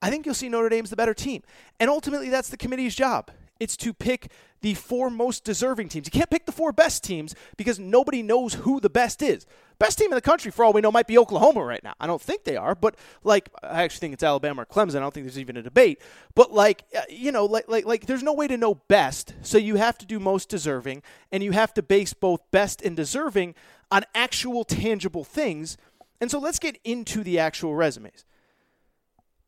I 0.00 0.10
think 0.10 0.26
you'll 0.26 0.34
see 0.34 0.48
Notre 0.48 0.68
Dame's 0.68 0.90
the 0.90 0.96
better 0.96 1.14
team. 1.14 1.42
And 1.78 1.88
ultimately, 1.88 2.28
that's 2.28 2.48
the 2.48 2.56
committee's 2.56 2.94
job. 2.94 3.30
It's 3.60 3.76
to 3.78 3.92
pick 3.92 4.30
the 4.62 4.74
four 4.74 5.10
most 5.10 5.44
deserving 5.44 5.88
teams. 5.88 6.06
You 6.06 6.12
can't 6.12 6.30
pick 6.30 6.46
the 6.46 6.52
four 6.52 6.72
best 6.72 7.04
teams 7.04 7.34
because 7.56 7.78
nobody 7.78 8.22
knows 8.22 8.54
who 8.54 8.80
the 8.80 8.88
best 8.88 9.20
is. 9.22 9.44
Best 9.78 9.98
team 9.98 10.12
in 10.12 10.14
the 10.14 10.20
country, 10.20 10.52
for 10.52 10.64
all 10.64 10.72
we 10.72 10.80
know, 10.80 10.92
might 10.92 11.08
be 11.08 11.18
Oklahoma 11.18 11.64
right 11.64 11.82
now. 11.82 11.94
I 11.98 12.06
don't 12.06 12.22
think 12.22 12.44
they 12.44 12.56
are, 12.56 12.74
but 12.74 12.96
like 13.24 13.50
I 13.62 13.82
actually 13.82 13.98
think 13.98 14.14
it's 14.14 14.22
Alabama 14.22 14.62
or 14.62 14.66
Clemson. 14.66 14.96
I 14.96 15.00
don't 15.00 15.12
think 15.12 15.26
there's 15.26 15.38
even 15.38 15.56
a 15.56 15.62
debate. 15.62 16.00
But 16.34 16.52
like 16.52 16.84
uh, 16.96 17.02
you 17.10 17.32
know, 17.32 17.44
like 17.44 17.68
like 17.68 17.84
like 17.84 18.06
there's 18.06 18.22
no 18.22 18.32
way 18.32 18.46
to 18.46 18.56
know 18.56 18.76
best, 18.76 19.34
so 19.42 19.58
you 19.58 19.76
have 19.76 19.98
to 19.98 20.06
do 20.06 20.20
most 20.20 20.48
deserving, 20.48 21.02
and 21.32 21.42
you 21.42 21.50
have 21.50 21.74
to 21.74 21.82
base 21.82 22.14
both 22.14 22.40
best 22.52 22.80
and 22.82 22.96
deserving 22.96 23.56
on 23.90 24.04
actual 24.14 24.64
tangible 24.64 25.24
things. 25.24 25.76
And 26.20 26.30
so 26.30 26.38
let's 26.38 26.60
get 26.60 26.78
into 26.84 27.24
the 27.24 27.40
actual 27.40 27.74
resumes. 27.74 28.24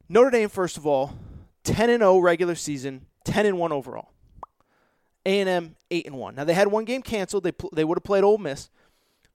Notre 0.08 0.30
Dame, 0.30 0.48
first 0.48 0.76
of 0.76 0.84
all, 0.84 1.16
10 1.62 1.88
and 1.88 2.00
0 2.00 2.18
regular 2.18 2.56
season, 2.56 3.06
10 3.24 3.46
and 3.46 3.58
1 3.58 3.70
overall. 3.70 4.13
A&M 5.26 5.76
8 5.90 6.06
and 6.06 6.16
1. 6.16 6.34
Now 6.34 6.44
they 6.44 6.54
had 6.54 6.68
one 6.68 6.84
game 6.84 7.02
canceled. 7.02 7.44
They 7.44 7.52
pl- 7.52 7.70
they 7.72 7.84
would 7.84 7.98
have 7.98 8.04
played 8.04 8.24
Ole 8.24 8.38
Miss, 8.38 8.70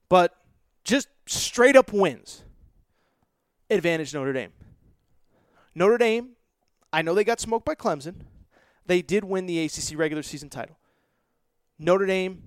but 0.08 0.36
just 0.84 1.08
straight 1.26 1.76
up 1.76 1.92
wins. 1.92 2.44
Advantage 3.70 4.14
Notre 4.14 4.34
Dame. 4.34 4.52
Notre 5.76 5.98
Dame, 5.98 6.32
I 6.92 7.02
know 7.02 7.14
they 7.14 7.24
got 7.24 7.40
smoked 7.40 7.66
by 7.66 7.76
Clemson. 7.76 8.16
They 8.86 9.02
did 9.02 9.24
win 9.24 9.46
the 9.46 9.64
ACC 9.64 9.98
regular 9.98 10.24
season 10.24 10.50
title. 10.50 10.78
Notre 11.78 12.08
Dame 12.08 12.42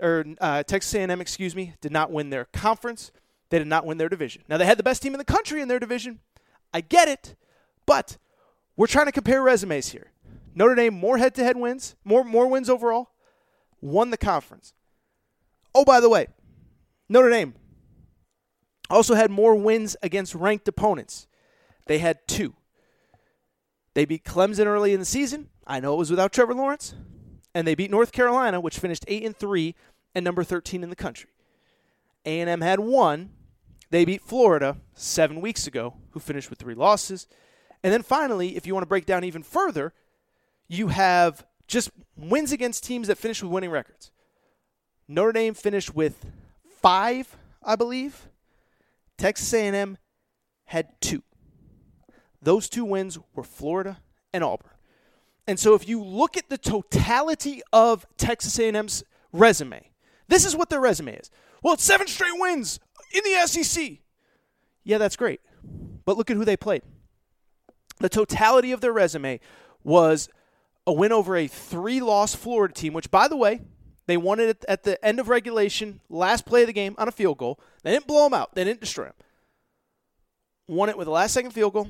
or 0.00 0.24
uh, 0.40 0.62
Texas 0.62 0.94
A&M, 0.94 1.20
excuse 1.20 1.54
me, 1.54 1.74
did 1.80 1.92
not 1.92 2.10
win 2.10 2.30
their 2.30 2.46
conference. 2.46 3.12
They 3.50 3.58
did 3.58 3.66
not 3.66 3.84
win 3.84 3.98
their 3.98 4.08
division. 4.08 4.42
Now 4.48 4.56
they 4.56 4.64
had 4.64 4.78
the 4.78 4.82
best 4.82 5.02
team 5.02 5.12
in 5.12 5.18
the 5.18 5.24
country 5.24 5.60
in 5.60 5.68
their 5.68 5.80
division. 5.80 6.20
I 6.72 6.80
get 6.80 7.08
it, 7.08 7.34
but 7.84 8.16
we're 8.76 8.86
trying 8.86 9.06
to 9.06 9.12
compare 9.12 9.42
resumes 9.42 9.88
here. 9.88 10.12
Notre 10.54 10.74
Dame 10.74 10.94
more 10.94 11.18
head-to-head 11.18 11.56
wins, 11.56 11.94
more 12.04 12.24
more 12.24 12.48
wins 12.48 12.68
overall, 12.68 13.10
won 13.80 14.10
the 14.10 14.16
conference. 14.16 14.72
Oh, 15.74 15.84
by 15.84 16.00
the 16.00 16.08
way, 16.08 16.26
Notre 17.08 17.30
Dame 17.30 17.54
also 18.88 19.14
had 19.14 19.30
more 19.30 19.54
wins 19.54 19.96
against 20.02 20.34
ranked 20.34 20.66
opponents. 20.68 21.26
They 21.86 21.98
had 21.98 22.26
two. 22.26 22.54
They 23.94 24.04
beat 24.04 24.24
Clemson 24.24 24.66
early 24.66 24.92
in 24.92 25.00
the 25.00 25.06
season. 25.06 25.48
I 25.66 25.80
know 25.80 25.94
it 25.94 25.98
was 25.98 26.10
without 26.10 26.32
Trevor 26.32 26.54
Lawrence, 26.54 26.94
and 27.54 27.66
they 27.66 27.74
beat 27.74 27.90
North 27.90 28.12
Carolina, 28.12 28.60
which 28.60 28.78
finished 28.78 29.04
eight 29.08 29.24
and 29.24 29.36
three 29.36 29.74
and 30.14 30.24
number 30.24 30.44
13 30.44 30.82
in 30.82 30.90
the 30.90 30.96
country. 30.96 31.30
A&M 32.24 32.60
had 32.60 32.80
one. 32.80 33.30
They 33.90 34.04
beat 34.04 34.22
Florida 34.22 34.76
seven 34.94 35.40
weeks 35.40 35.66
ago, 35.66 35.94
who 36.10 36.20
finished 36.20 36.50
with 36.50 36.58
three 36.58 36.74
losses. 36.74 37.26
And 37.82 37.92
then 37.92 38.02
finally, 38.02 38.56
if 38.56 38.66
you 38.66 38.74
want 38.74 38.82
to 38.82 38.88
break 38.88 39.06
down 39.06 39.24
even 39.24 39.42
further, 39.42 39.92
you 40.70 40.86
have 40.88 41.44
just 41.66 41.90
wins 42.16 42.52
against 42.52 42.84
teams 42.84 43.08
that 43.08 43.18
finish 43.18 43.42
with 43.42 43.50
winning 43.50 43.70
records. 43.70 44.12
Notre 45.08 45.32
Dame 45.32 45.52
finished 45.52 45.94
with 45.94 46.24
five, 46.80 47.36
I 47.62 47.74
believe. 47.74 48.28
Texas 49.18 49.52
A&M 49.52 49.98
had 50.66 50.88
two. 51.00 51.24
Those 52.40 52.68
two 52.68 52.84
wins 52.84 53.18
were 53.34 53.42
Florida 53.42 53.98
and 54.32 54.44
Auburn. 54.44 54.70
And 55.48 55.58
so 55.58 55.74
if 55.74 55.88
you 55.88 56.02
look 56.02 56.36
at 56.36 56.48
the 56.48 56.56
totality 56.56 57.62
of 57.72 58.06
Texas 58.16 58.56
A&M's 58.60 59.02
resume, 59.32 59.90
this 60.28 60.46
is 60.46 60.54
what 60.54 60.70
their 60.70 60.80
resume 60.80 61.16
is. 61.16 61.30
Well, 61.64 61.74
it's 61.74 61.84
seven 61.84 62.06
straight 62.06 62.38
wins 62.38 62.78
in 63.12 63.22
the 63.24 63.46
SEC. 63.46 63.98
Yeah, 64.84 64.98
that's 64.98 65.16
great. 65.16 65.40
But 66.04 66.16
look 66.16 66.30
at 66.30 66.36
who 66.36 66.44
they 66.44 66.56
played. 66.56 66.82
The 67.98 68.08
totality 68.08 68.70
of 68.70 68.80
their 68.80 68.92
resume 68.92 69.40
was 69.82 70.28
a 70.86 70.92
win 70.92 71.12
over 71.12 71.36
a 71.36 71.46
three 71.46 72.00
loss 72.00 72.34
Florida 72.34 72.72
team, 72.74 72.92
which, 72.92 73.10
by 73.10 73.28
the 73.28 73.36
way, 73.36 73.60
they 74.06 74.16
won 74.16 74.40
it 74.40 74.64
at 74.68 74.82
the 74.82 75.02
end 75.04 75.20
of 75.20 75.28
regulation, 75.28 76.00
last 76.08 76.46
play 76.46 76.62
of 76.62 76.66
the 76.66 76.72
game 76.72 76.94
on 76.98 77.08
a 77.08 77.12
field 77.12 77.38
goal. 77.38 77.60
They 77.82 77.92
didn't 77.92 78.06
blow 78.06 78.24
them 78.24 78.34
out, 78.34 78.54
they 78.54 78.64
didn't 78.64 78.80
destroy 78.80 79.04
them. 79.04 79.14
Won 80.68 80.88
it 80.88 80.98
with 80.98 81.08
a 81.08 81.12
last 81.12 81.32
second 81.32 81.52
field 81.52 81.72
goal. 81.72 81.88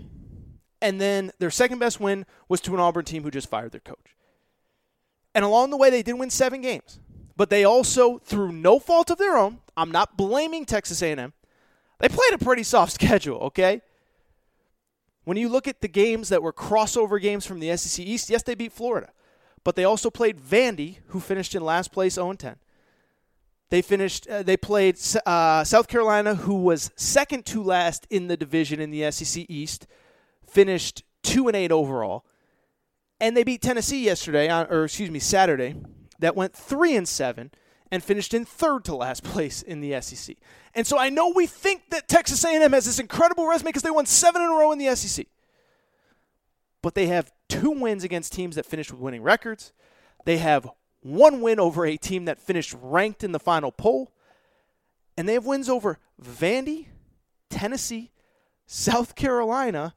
And 0.82 1.00
then 1.00 1.30
their 1.38 1.50
second 1.50 1.78
best 1.78 2.00
win 2.00 2.25
was 2.49 2.61
to 2.62 2.75
an 2.75 2.80
Auburn 2.80 3.04
team 3.04 3.23
who 3.23 3.30
just 3.30 3.50
fired 3.50 3.73
their 3.73 3.80
coach. 3.80 4.16
And 5.35 5.44
along 5.44 5.70
the 5.70 5.76
way, 5.76 5.90
they 5.90 6.02
did 6.02 6.14
win 6.14 6.30
seven 6.30 6.62
games 6.62 6.99
but 7.40 7.49
they 7.49 7.64
also, 7.64 8.18
through 8.18 8.52
no 8.52 8.78
fault 8.78 9.09
of 9.09 9.16
their 9.16 9.35
own, 9.35 9.61
I'm 9.75 9.90
not 9.90 10.14
blaming 10.18 10.66
Texas 10.66 11.00
A&M. 11.00 11.32
They 11.99 12.09
played 12.11 12.35
a 12.35 12.38
pretty 12.38 12.62
soft 12.62 12.92
schedule, 13.00 13.38
okay? 13.38 13.80
When 15.25 15.37
you 15.37 15.49
look 15.49 15.69
at 15.69 15.81
the 15.81 15.89
games 15.89 16.29
that 16.31 16.43
were 16.43 16.53
crossover 16.53 17.21
games 17.21 17.47
from 17.47 17.61
the 17.61 17.77
SEC 17.77 18.05
East, 18.05 18.31
yes, 18.31 18.43
they 18.43 18.55
beat 18.55 18.73
Florida, 18.73 19.11
but 19.65 19.77
they 19.77 19.85
also 19.85 20.11
played 20.11 20.39
Vandy, 20.39 20.99
who 21.09 21.21
finished 21.21 21.55
in 21.55 21.62
last 21.62 21.93
place 21.93 22.17
0-10. 22.17 22.57
They 23.69 23.83
finished. 23.83 24.27
Uh, 24.27 24.43
they 24.43 24.57
played 24.57 24.99
uh, 25.25 25.62
South 25.62 25.87
Carolina, 25.87 26.35
who 26.35 26.57
was 26.57 26.91
second 26.97 27.47
to 27.47 27.62
last 27.62 28.05
in 28.11 28.27
the 28.27 28.37
division 28.37 28.81
in 28.81 28.91
the 28.91 29.09
SEC 29.12 29.47
East, 29.49 29.87
finished 30.45 31.05
two 31.23 31.47
and 31.47 31.57
eight 31.57 31.71
overall, 31.71 32.25
and 33.21 33.37
they 33.37 33.45
beat 33.45 33.62
Tennessee 33.62 34.05
yesterday, 34.05 34.49
on, 34.49 34.67
or 34.71 34.85
excuse 34.85 35.11
me, 35.11 35.21
Saturday, 35.21 35.77
that 36.19 36.35
went 36.35 36.55
3 36.55 36.97
and 36.97 37.09
7 37.09 37.50
and 37.90 38.02
finished 38.02 38.35
in 38.35 38.44
third 38.44 38.85
to 38.85 38.94
last 38.94 39.25
place 39.25 39.62
in 39.62 39.80
the 39.80 40.00
SEC. 40.00 40.37
And 40.75 40.87
so 40.87 40.99
I 40.99 41.09
know 41.09 41.32
we 41.35 41.47
think 41.47 41.90
that 41.90 42.09
Texas 42.09 42.44
A&M 42.44 42.73
has 42.73 42.85
this 42.85 42.99
incredible 42.99 43.47
resume 43.47 43.68
because 43.68 43.82
they 43.82 43.90
won 43.90 44.06
7 44.06 44.40
in 44.40 44.49
a 44.49 44.54
row 44.54 44.73
in 44.73 44.78
the 44.78 44.94
SEC. 44.94 45.26
But 46.82 46.94
they 46.94 47.06
have 47.09 47.30
two 47.49 47.70
wins 47.70 48.04
against 48.04 48.32
teams 48.32 48.56
that 48.56 48.64
finished 48.64 48.90
with 48.90 49.00
winning 49.00 49.23
records. 49.23 49.73
They 50.25 50.38
have 50.38 50.68
one 51.02 51.40
win 51.40 51.61
over 51.61 51.85
a 51.85 51.97
team 51.97 52.26
that 52.26 52.38
finished 52.38 52.75
ranked 52.80 53.25
in 53.25 53.32
the 53.32 53.38
final 53.38 53.73
poll. 53.73 54.12
And 55.16 55.28
they 55.28 55.35
have 55.35 55.44
wins 55.44 55.68
over 55.68 55.99
Vandy, 56.23 56.87
Tennessee, 57.50 58.12
South 58.66 59.14
Carolina, 59.14 59.94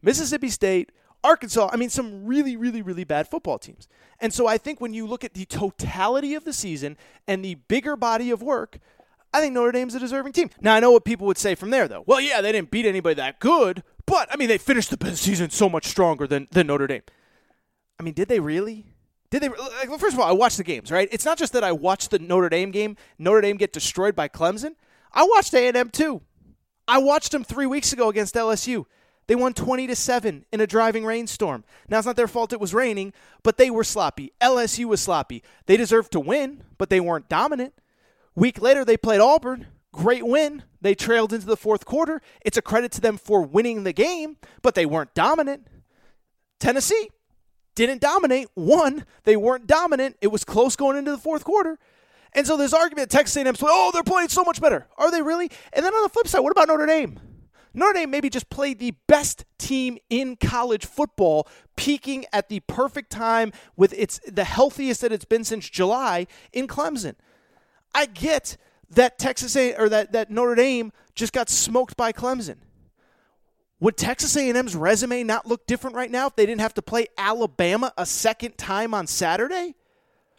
Mississippi 0.00 0.48
State, 0.48 0.92
Arkansas, 1.24 1.70
I 1.72 1.76
mean, 1.76 1.90
some 1.90 2.26
really, 2.26 2.56
really, 2.56 2.82
really 2.82 3.04
bad 3.04 3.28
football 3.28 3.58
teams. 3.58 3.88
And 4.20 4.32
so 4.32 4.46
I 4.46 4.58
think 4.58 4.80
when 4.80 4.92
you 4.92 5.06
look 5.06 5.24
at 5.24 5.34
the 5.34 5.44
totality 5.44 6.34
of 6.34 6.44
the 6.44 6.52
season 6.52 6.96
and 7.26 7.44
the 7.44 7.54
bigger 7.54 7.96
body 7.96 8.30
of 8.30 8.42
work, 8.42 8.78
I 9.32 9.40
think 9.40 9.54
Notre 9.54 9.72
Dame's 9.72 9.94
a 9.94 10.00
deserving 10.00 10.32
team. 10.32 10.50
Now, 10.60 10.74
I 10.74 10.80
know 10.80 10.90
what 10.90 11.04
people 11.04 11.26
would 11.26 11.38
say 11.38 11.54
from 11.54 11.70
there, 11.70 11.88
though. 11.88 12.04
Well, 12.06 12.20
yeah, 12.20 12.40
they 12.40 12.52
didn't 12.52 12.70
beat 12.70 12.86
anybody 12.86 13.14
that 13.14 13.40
good, 13.40 13.82
but, 14.04 14.28
I 14.32 14.36
mean, 14.36 14.48
they 14.48 14.58
finished 14.58 14.96
the 14.96 15.16
season 15.16 15.50
so 15.50 15.68
much 15.68 15.86
stronger 15.86 16.26
than, 16.26 16.48
than 16.50 16.66
Notre 16.66 16.86
Dame. 16.86 17.02
I 17.98 18.02
mean, 18.02 18.14
did 18.14 18.28
they 18.28 18.40
really? 18.40 18.86
Did 19.30 19.42
they? 19.42 19.48
Like, 19.48 19.88
first 19.98 20.14
of 20.14 20.18
all, 20.20 20.28
I 20.28 20.32
watched 20.32 20.58
the 20.58 20.64
games, 20.64 20.90
right? 20.90 21.08
It's 21.10 21.24
not 21.24 21.38
just 21.38 21.54
that 21.54 21.64
I 21.64 21.72
watched 21.72 22.10
the 22.10 22.18
Notre 22.18 22.50
Dame 22.50 22.70
game, 22.70 22.96
Notre 23.18 23.40
Dame 23.40 23.56
get 23.56 23.72
destroyed 23.72 24.14
by 24.14 24.28
Clemson. 24.28 24.74
I 25.12 25.24
watched 25.24 25.54
A&M 25.54 25.88
too. 25.90 26.20
I 26.86 26.98
watched 26.98 27.32
them 27.32 27.44
three 27.44 27.66
weeks 27.66 27.92
ago 27.92 28.08
against 28.08 28.34
LSU. 28.34 28.84
They 29.26 29.34
won 29.34 29.54
20 29.54 29.86
to 29.86 29.96
7 29.96 30.44
in 30.52 30.60
a 30.60 30.66
driving 30.66 31.04
rainstorm. 31.04 31.64
Now 31.88 31.98
it's 31.98 32.06
not 32.06 32.16
their 32.16 32.28
fault 32.28 32.52
it 32.52 32.60
was 32.60 32.74
raining, 32.74 33.12
but 33.42 33.56
they 33.56 33.70
were 33.70 33.84
sloppy. 33.84 34.32
LSU 34.40 34.86
was 34.86 35.00
sloppy. 35.00 35.42
They 35.66 35.76
deserved 35.76 36.12
to 36.12 36.20
win, 36.20 36.64
but 36.76 36.90
they 36.90 37.00
weren't 37.00 37.28
dominant. 37.28 37.74
Week 38.34 38.60
later 38.60 38.84
they 38.84 38.96
played 38.96 39.20
Auburn. 39.20 39.68
Great 39.92 40.26
win. 40.26 40.64
They 40.80 40.94
trailed 40.94 41.32
into 41.32 41.46
the 41.46 41.56
fourth 41.56 41.84
quarter. 41.84 42.20
It's 42.44 42.56
a 42.56 42.62
credit 42.62 42.92
to 42.92 43.00
them 43.00 43.16
for 43.16 43.42
winning 43.42 43.84
the 43.84 43.92
game, 43.92 44.38
but 44.62 44.74
they 44.74 44.86
weren't 44.86 45.14
dominant. 45.14 45.68
Tennessee, 46.58 47.10
didn't 47.74 48.00
dominate. 48.00 48.48
One, 48.54 49.04
they 49.24 49.36
weren't 49.36 49.66
dominant. 49.66 50.16
It 50.20 50.28
was 50.28 50.44
close 50.44 50.76
going 50.76 50.96
into 50.96 51.10
the 51.10 51.18
fourth 51.18 51.44
quarter. 51.44 51.78
And 52.34 52.46
so 52.46 52.56
this 52.56 52.72
argument, 52.72 53.10
Texas 53.10 53.36
A&M's, 53.36 53.62
oh, 53.62 53.90
they're 53.92 54.02
playing 54.02 54.30
so 54.30 54.42
much 54.42 54.60
better. 54.60 54.86
Are 54.96 55.10
they 55.10 55.22
really? 55.22 55.50
And 55.72 55.84
then 55.84 55.92
on 55.92 56.02
the 56.02 56.08
flip 56.08 56.26
side, 56.26 56.40
what 56.40 56.52
about 56.52 56.68
Notre 56.68 56.86
Dame? 56.86 57.20
Notre 57.74 57.94
Dame 57.94 58.10
maybe 58.10 58.28
just 58.28 58.50
played 58.50 58.78
the 58.78 58.94
best 59.06 59.44
team 59.58 59.98
in 60.10 60.36
college 60.36 60.84
football, 60.84 61.48
peaking 61.76 62.26
at 62.32 62.48
the 62.48 62.60
perfect 62.60 63.10
time 63.10 63.52
with 63.76 63.92
its 63.94 64.20
the 64.26 64.44
healthiest 64.44 65.00
that 65.00 65.12
it's 65.12 65.24
been 65.24 65.44
since 65.44 65.68
July 65.68 66.26
in 66.52 66.66
Clemson. 66.66 67.14
I 67.94 68.06
get 68.06 68.56
that 68.90 69.18
Texas 69.18 69.56
A 69.56 69.74
or 69.76 69.88
that, 69.88 70.12
that 70.12 70.30
Notre 70.30 70.54
Dame 70.54 70.92
just 71.14 71.32
got 71.32 71.48
smoked 71.48 71.96
by 71.96 72.12
Clemson. 72.12 72.56
Would 73.80 73.96
Texas 73.96 74.36
A&M's 74.36 74.76
resume 74.76 75.24
not 75.24 75.46
look 75.46 75.66
different 75.66 75.96
right 75.96 76.10
now 76.10 76.28
if 76.28 76.36
they 76.36 76.46
didn't 76.46 76.60
have 76.60 76.74
to 76.74 76.82
play 76.82 77.06
Alabama 77.18 77.92
a 77.98 78.06
second 78.06 78.56
time 78.56 78.94
on 78.94 79.08
Saturday? 79.08 79.74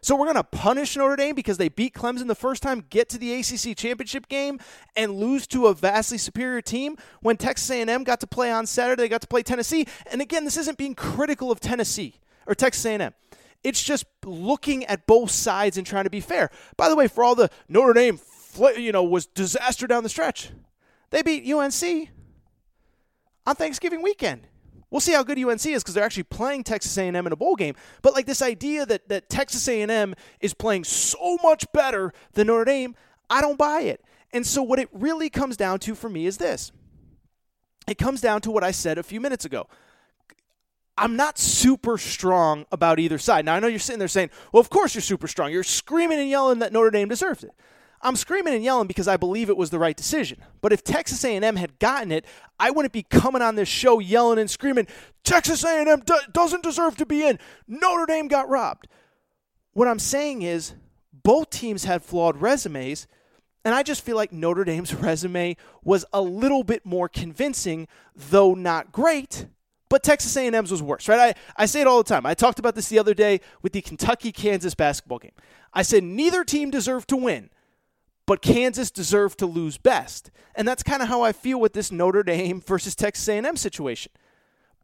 So 0.04 0.14
we're 0.14 0.26
going 0.26 0.34
to 0.36 0.44
punish 0.44 0.98
Notre 0.98 1.16
Dame 1.16 1.34
because 1.34 1.56
they 1.56 1.70
beat 1.70 1.94
Clemson 1.94 2.26
the 2.26 2.34
first 2.34 2.62
time, 2.62 2.84
get 2.90 3.08
to 3.08 3.16
the 3.16 3.32
ACC 3.32 3.74
championship 3.74 4.28
game, 4.28 4.60
and 4.94 5.14
lose 5.14 5.46
to 5.46 5.68
a 5.68 5.72
vastly 5.72 6.18
superior 6.18 6.60
team. 6.60 6.98
When 7.22 7.38
Texas 7.38 7.70
A&M 7.70 8.04
got 8.04 8.20
to 8.20 8.26
play 8.26 8.52
on 8.52 8.66
Saturday, 8.66 9.04
they 9.04 9.08
got 9.08 9.22
to 9.22 9.26
play 9.26 9.42
Tennessee. 9.42 9.86
And 10.12 10.20
again, 10.20 10.44
this 10.44 10.58
isn't 10.58 10.76
being 10.76 10.94
critical 10.94 11.50
of 11.50 11.58
Tennessee 11.58 12.16
or 12.46 12.54
Texas 12.54 12.84
A&M. 12.84 13.14
It's 13.62 13.82
just 13.82 14.04
looking 14.26 14.84
at 14.84 15.06
both 15.06 15.30
sides 15.30 15.78
and 15.78 15.86
trying 15.86 16.04
to 16.04 16.10
be 16.10 16.20
fair. 16.20 16.50
By 16.76 16.90
the 16.90 16.96
way, 16.96 17.08
for 17.08 17.24
all 17.24 17.34
the 17.34 17.48
Notre 17.66 17.94
Dame, 17.94 18.20
you 18.76 18.92
know, 18.92 19.04
was 19.04 19.24
disaster 19.24 19.86
down 19.86 20.02
the 20.02 20.10
stretch, 20.10 20.50
they 21.12 21.22
beat 21.22 21.50
UNC 21.50 22.10
on 23.46 23.54
Thanksgiving 23.54 24.02
weekend. 24.02 24.48
We'll 24.94 25.00
see 25.00 25.12
how 25.14 25.24
good 25.24 25.40
UNC 25.40 25.66
is 25.66 25.82
because 25.82 25.94
they're 25.94 26.04
actually 26.04 26.22
playing 26.22 26.62
Texas 26.62 26.96
A&M 26.96 27.16
in 27.16 27.32
a 27.32 27.34
bowl 27.34 27.56
game. 27.56 27.74
But 28.00 28.14
like 28.14 28.26
this 28.26 28.40
idea 28.40 28.86
that 28.86 29.08
that 29.08 29.28
Texas 29.28 29.66
A&M 29.66 30.14
is 30.38 30.54
playing 30.54 30.84
so 30.84 31.36
much 31.42 31.66
better 31.72 32.12
than 32.34 32.46
Notre 32.46 32.64
Dame, 32.64 32.94
I 33.28 33.40
don't 33.40 33.58
buy 33.58 33.80
it. 33.80 34.04
And 34.32 34.46
so 34.46 34.62
what 34.62 34.78
it 34.78 34.88
really 34.92 35.30
comes 35.30 35.56
down 35.56 35.80
to 35.80 35.96
for 35.96 36.08
me 36.08 36.26
is 36.26 36.36
this. 36.36 36.70
It 37.88 37.98
comes 37.98 38.20
down 38.20 38.40
to 38.42 38.52
what 38.52 38.62
I 38.62 38.70
said 38.70 38.96
a 38.96 39.02
few 39.02 39.20
minutes 39.20 39.44
ago. 39.44 39.66
I'm 40.96 41.16
not 41.16 41.38
super 41.38 41.98
strong 41.98 42.64
about 42.70 43.00
either 43.00 43.18
side. 43.18 43.44
Now 43.44 43.56
I 43.56 43.58
know 43.58 43.66
you're 43.66 43.80
sitting 43.80 43.98
there 43.98 44.06
saying, 44.06 44.30
"Well, 44.52 44.60
of 44.60 44.70
course 44.70 44.94
you're 44.94 45.02
super 45.02 45.26
strong. 45.26 45.50
You're 45.50 45.64
screaming 45.64 46.20
and 46.20 46.30
yelling 46.30 46.60
that 46.60 46.72
Notre 46.72 46.92
Dame 46.92 47.08
deserves 47.08 47.42
it." 47.42 47.50
I'm 48.04 48.16
screaming 48.16 48.52
and 48.52 48.62
yelling 48.62 48.86
because 48.86 49.08
I 49.08 49.16
believe 49.16 49.48
it 49.48 49.56
was 49.56 49.70
the 49.70 49.78
right 49.78 49.96
decision. 49.96 50.38
But 50.60 50.74
if 50.74 50.84
Texas 50.84 51.24
A&M 51.24 51.56
had 51.56 51.78
gotten 51.78 52.12
it, 52.12 52.26
I 52.60 52.70
wouldn't 52.70 52.92
be 52.92 53.02
coming 53.02 53.40
on 53.40 53.54
this 53.54 53.68
show 53.68 53.98
yelling 53.98 54.38
and 54.38 54.50
screaming, 54.50 54.86
"Texas 55.24 55.64
A&M 55.64 56.02
do- 56.04 56.20
doesn't 56.30 56.62
deserve 56.62 56.98
to 56.98 57.06
be 57.06 57.26
in. 57.26 57.38
Notre 57.66 58.04
Dame 58.04 58.28
got 58.28 58.48
robbed." 58.50 58.88
What 59.72 59.88
I'm 59.88 59.98
saying 59.98 60.42
is 60.42 60.74
both 61.22 61.48
teams 61.48 61.84
had 61.84 62.02
flawed 62.04 62.36
resumes, 62.42 63.06
and 63.64 63.74
I 63.74 63.82
just 63.82 64.04
feel 64.04 64.16
like 64.16 64.32
Notre 64.32 64.64
Dame's 64.64 64.94
resume 65.02 65.56
was 65.82 66.04
a 66.12 66.20
little 66.20 66.62
bit 66.62 66.84
more 66.84 67.08
convincing, 67.08 67.88
though 68.14 68.52
not 68.52 68.92
great. 68.92 69.46
But 69.88 70.02
Texas 70.02 70.36
A&M's 70.36 70.70
was 70.70 70.82
worse, 70.82 71.08
right? 71.08 71.34
I, 71.56 71.62
I 71.62 71.66
say 71.66 71.80
it 71.80 71.86
all 71.86 72.02
the 72.02 72.08
time. 72.08 72.26
I 72.26 72.34
talked 72.34 72.58
about 72.58 72.74
this 72.74 72.88
the 72.88 72.98
other 72.98 73.14
day 73.14 73.40
with 73.62 73.72
the 73.72 73.80
Kentucky-Kansas 73.80 74.74
basketball 74.74 75.18
game. 75.18 75.32
I 75.72 75.82
said 75.82 76.02
neither 76.02 76.44
team 76.44 76.70
deserved 76.70 77.08
to 77.10 77.16
win 77.16 77.50
but 78.26 78.42
Kansas 78.42 78.90
deserved 78.90 79.38
to 79.38 79.46
lose 79.46 79.76
best. 79.76 80.30
And 80.54 80.66
that's 80.66 80.82
kind 80.82 81.02
of 81.02 81.08
how 81.08 81.22
I 81.22 81.32
feel 81.32 81.60
with 81.60 81.72
this 81.72 81.92
Notre 81.92 82.22
Dame 82.22 82.60
versus 82.66 82.94
Texas 82.94 83.28
A&M 83.28 83.56
situation. 83.56 84.12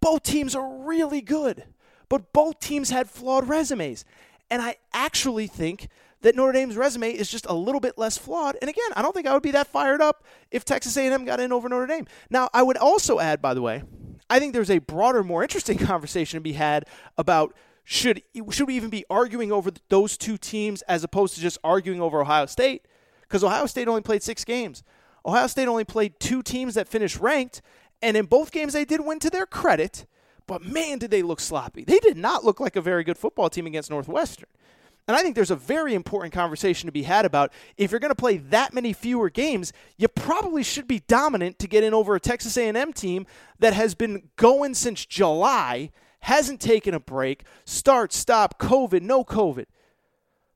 Both 0.01 0.23
teams 0.23 0.55
are 0.55 0.85
really 0.85 1.21
good, 1.21 1.65
but 2.09 2.33
both 2.33 2.59
teams 2.61 2.91
had 2.91 3.09
flawed 3.09 3.49
resumes. 3.49 4.05
And 4.51 4.63
I 4.63 4.77
actually 4.93 5.47
think 5.47 5.89
that 6.23 6.37
Notre 6.37 6.53
Dame's 6.53 6.77
resume 6.77 7.11
is 7.11 7.31
just 7.31 7.47
a 7.47 7.55
little 7.55 7.81
bit 7.81 7.97
less 7.97 8.19
flawed. 8.19 8.57
And 8.61 8.69
again, 8.69 8.91
I 8.95 9.03
don't 9.03 9.15
think 9.15 9.27
I 9.27 9.33
would 9.33 9.43
be 9.43 9.53
that 9.53 9.69
fired 9.69 10.03
up 10.03 10.25
if 10.51 10.65
Texas 10.65 10.97
A&M 10.97 11.25
got 11.25 11.41
in 11.41 11.53
over 11.53 11.69
Notre 11.69 11.87
Dame. 11.87 12.07
Now, 12.29 12.49
I 12.53 12.63
would 12.63 12.77
also 12.77 13.21
add, 13.21 13.41
by 13.41 13.55
the 13.55 13.63
way, 13.63 13.83
I 14.29 14.39
think 14.39 14.53
there's 14.53 14.71
a 14.71 14.79
broader, 14.79 15.23
more 15.25 15.43
interesting 15.43 15.79
conversation 15.87 16.39
to 16.39 16.43
be 16.43 16.53
had 16.53 16.87
about 17.17 17.55
should 17.85 18.23
should 18.51 18.69
we 18.69 18.77
even 18.77 18.91
be 18.91 19.05
arguing 19.11 19.51
over 19.51 19.71
those 19.89 20.17
two 20.17 20.37
teams 20.37 20.83
as 20.83 21.03
opposed 21.03 21.35
to 21.35 21.41
just 21.41 21.59
arguing 21.65 22.01
over 22.01 22.21
Ohio 22.21 22.47
State? 22.47 22.87
Because 23.31 23.45
Ohio 23.45 23.67
State 23.67 23.87
only 23.87 24.03
played 24.03 24.25
six 24.25 24.45
games. 24.45 24.83
Ohio 25.25 25.47
State 25.47 25.69
only 25.69 25.85
played 25.85 26.19
two 26.19 26.43
teams 26.43 26.75
that 26.75 26.89
finished 26.89 27.21
ranked, 27.21 27.63
and 28.03 28.17
in 28.17 28.27
both 28.27 28.51
games 28.51 28.73
they 28.73 28.85
did 28.85 29.01
win 29.01 29.21
to 29.21 29.31
their 29.31 29.47
credit, 29.47 30.05
but 30.49 30.65
man, 30.65 30.99
did 30.99 31.13
they 31.13 31.23
look 31.23 31.39
sloppy. 31.39 31.85
They 31.85 32.01
did 32.01 32.17
not 32.17 32.45
look 32.45 32.59
like 32.59 32.75
a 32.75 32.81
very 32.81 33.05
good 33.05 33.17
football 33.17 33.49
team 33.49 33.67
against 33.67 33.89
Northwestern. 33.89 34.49
And 35.07 35.17
I 35.17 35.23
think 35.23 35.35
there's 35.35 35.51
a 35.51 35.57
very 35.57 35.95
important 35.95 36.33
conversation 36.33 36.87
to 36.87 36.93
be 36.93 37.05
had 37.05 37.25
about 37.25 37.53
if 37.77 37.91
you're 37.91 38.01
going 38.01 38.11
to 38.11 38.17
play 38.17 38.37
that 38.37 38.75
many 38.75 38.93
fewer 38.93 39.31
games, 39.31 39.73
you 39.97 40.09
probably 40.09 40.63
should 40.63 40.87
be 40.87 41.01
dominant 41.07 41.59
to 41.61 41.69
get 41.69 41.85
in 41.85 41.95
over 41.95 42.17
a 42.17 42.21
Texas 42.21 42.57
A&M 42.57 42.93
team 42.93 43.27
that 43.61 43.73
has 43.75 43.95
been 43.95 44.29
going 44.37 44.75
since 44.75 45.07
July, 45.07 45.91
hasn't 46.21 46.61
taken 46.61 46.95
a 46.95 47.01
break, 47.01 47.45
start, 47.65 48.13
stop, 48.13 48.59
COVID, 48.59 49.03
no 49.03 49.25
COVID. 49.25 49.67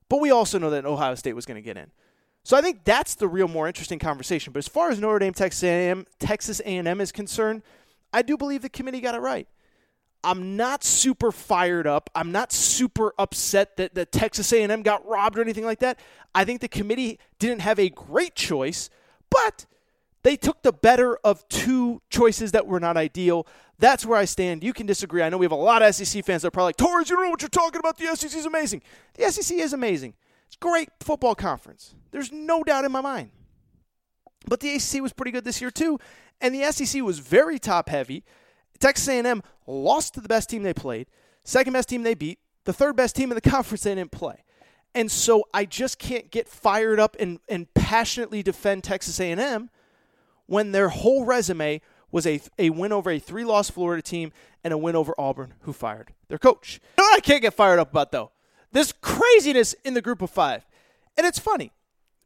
But 0.09 0.21
we 0.21 0.31
also 0.31 0.59
know 0.59 0.69
that 0.69 0.85
Ohio 0.85 1.15
State 1.15 1.33
was 1.33 1.45
going 1.45 1.55
to 1.55 1.65
get 1.65 1.77
in. 1.77 1.91
So 2.45 2.55
I 2.55 2.61
think 2.61 2.83
that's 2.83 3.15
the 3.15 3.27
real 3.27 3.47
more 3.47 3.67
interesting 3.67 3.97
conversation. 3.97 4.53
But 4.53 4.59
as 4.59 4.67
far 4.67 4.91
as 4.91 4.99
Notre 4.99 5.17
Dame, 5.17 5.33
Texas 5.33 5.63
A&M, 5.63 6.05
Texas 6.19 6.61
A&M 6.63 7.01
is 7.01 7.11
concerned, 7.11 7.63
I 8.13 8.21
do 8.21 8.37
believe 8.37 8.61
the 8.61 8.69
committee 8.69 9.01
got 9.01 9.15
it 9.15 9.19
right. 9.19 9.47
I'm 10.23 10.55
not 10.55 10.83
super 10.83 11.31
fired 11.31 11.87
up. 11.87 12.11
I'm 12.13 12.31
not 12.31 12.51
super 12.51 13.15
upset 13.17 13.77
that, 13.77 13.95
that 13.95 14.11
Texas 14.11 14.53
A&M 14.53 14.83
got 14.83 15.03
robbed 15.07 15.39
or 15.39 15.41
anything 15.41 15.65
like 15.65 15.79
that. 15.79 15.99
I 16.35 16.45
think 16.45 16.61
the 16.61 16.67
committee 16.67 17.17
didn't 17.39 17.61
have 17.61 17.79
a 17.79 17.89
great 17.89 18.35
choice, 18.35 18.91
but 19.31 19.65
they 20.21 20.35
took 20.35 20.61
the 20.61 20.71
better 20.71 21.17
of 21.23 21.47
two 21.49 22.03
choices 22.11 22.51
that 22.51 22.67
were 22.67 22.79
not 22.79 22.95
ideal. 22.95 23.47
That's 23.79 24.05
where 24.05 24.19
I 24.19 24.25
stand. 24.25 24.63
You 24.63 24.71
can 24.71 24.85
disagree. 24.85 25.23
I 25.23 25.29
know 25.29 25.39
we 25.39 25.45
have 25.45 25.51
a 25.51 25.55
lot 25.55 25.81
of 25.81 25.95
SEC 25.95 26.23
fans 26.23 26.43
that 26.43 26.49
are 26.49 26.51
probably 26.51 26.69
like, 26.69 26.77
Torres, 26.77 27.09
you 27.09 27.15
don't 27.15 27.25
know 27.25 27.31
what 27.31 27.41
you're 27.41 27.49
talking 27.49 27.79
about. 27.79 27.97
The 27.97 28.15
SEC 28.15 28.37
is 28.37 28.45
amazing. 28.45 28.83
The 29.15 29.31
SEC 29.31 29.57
is 29.57 29.73
amazing. 29.73 30.13
It's 30.47 30.55
great 30.55 30.89
football 30.99 31.35
conference. 31.35 31.95
There's 32.11 32.31
no 32.31 32.63
doubt 32.63 32.85
in 32.85 32.91
my 32.91 33.01
mind. 33.01 33.31
But 34.47 34.59
the 34.59 34.75
ACC 34.75 35.01
was 35.01 35.13
pretty 35.13 35.31
good 35.31 35.43
this 35.43 35.61
year 35.61 35.71
too, 35.71 35.99
and 36.39 36.53
the 36.53 36.71
SEC 36.71 37.01
was 37.01 37.19
very 37.19 37.59
top 37.59 37.89
heavy. 37.89 38.23
Texas 38.79 39.07
A&M 39.07 39.41
lost 39.67 40.13
to 40.13 40.21
the 40.21 40.27
best 40.27 40.49
team 40.49 40.63
they 40.63 40.73
played, 40.73 41.07
second 41.43 41.73
best 41.73 41.89
team 41.89 42.03
they 42.03 42.13
beat, 42.13 42.39
the 42.65 42.73
third 42.73 42.95
best 42.95 43.15
team 43.15 43.31
in 43.31 43.35
the 43.35 43.41
conference 43.49 43.83
they 43.83 43.95
didn't 43.95 44.11
play. 44.11 44.43
And 44.93 45.11
so 45.11 45.43
I 45.53 45.65
just 45.65 45.99
can't 45.99 46.31
get 46.31 46.47
fired 46.47 46.99
up 46.99 47.17
and, 47.19 47.39
and 47.49 47.73
passionately 47.73 48.43
defend 48.43 48.83
Texas 48.83 49.19
A&M 49.19 49.69
when 50.45 50.71
their 50.71 50.89
whole 50.89 51.25
resume 51.25 51.81
was 52.11 52.25
a, 52.25 52.39
a 52.57 52.69
win 52.69 52.93
over 52.93 53.11
a 53.11 53.19
three-loss 53.19 53.69
Florida 53.69 54.01
team 54.01 54.31
and 54.63 54.73
a 54.73 54.77
win 54.77 54.95
over 54.95 55.13
Auburn, 55.17 55.55
who 55.61 55.73
fired 55.73 56.13
their 56.29 56.37
coach. 56.37 56.79
You 56.97 57.03
know 57.03 57.09
what 57.09 57.17
I 57.17 57.19
can't 57.19 57.41
get 57.41 57.53
fired 57.53 57.77
up 57.77 57.91
about, 57.91 58.11
though? 58.11 58.31
This 58.75 58.91
craziness 58.91 59.71
in 59.85 59.93
the 59.93 60.01
group 60.01 60.21
of 60.21 60.29
five. 60.29 60.65
And 61.17 61.25
it's 61.25 61.39
funny 61.39 61.71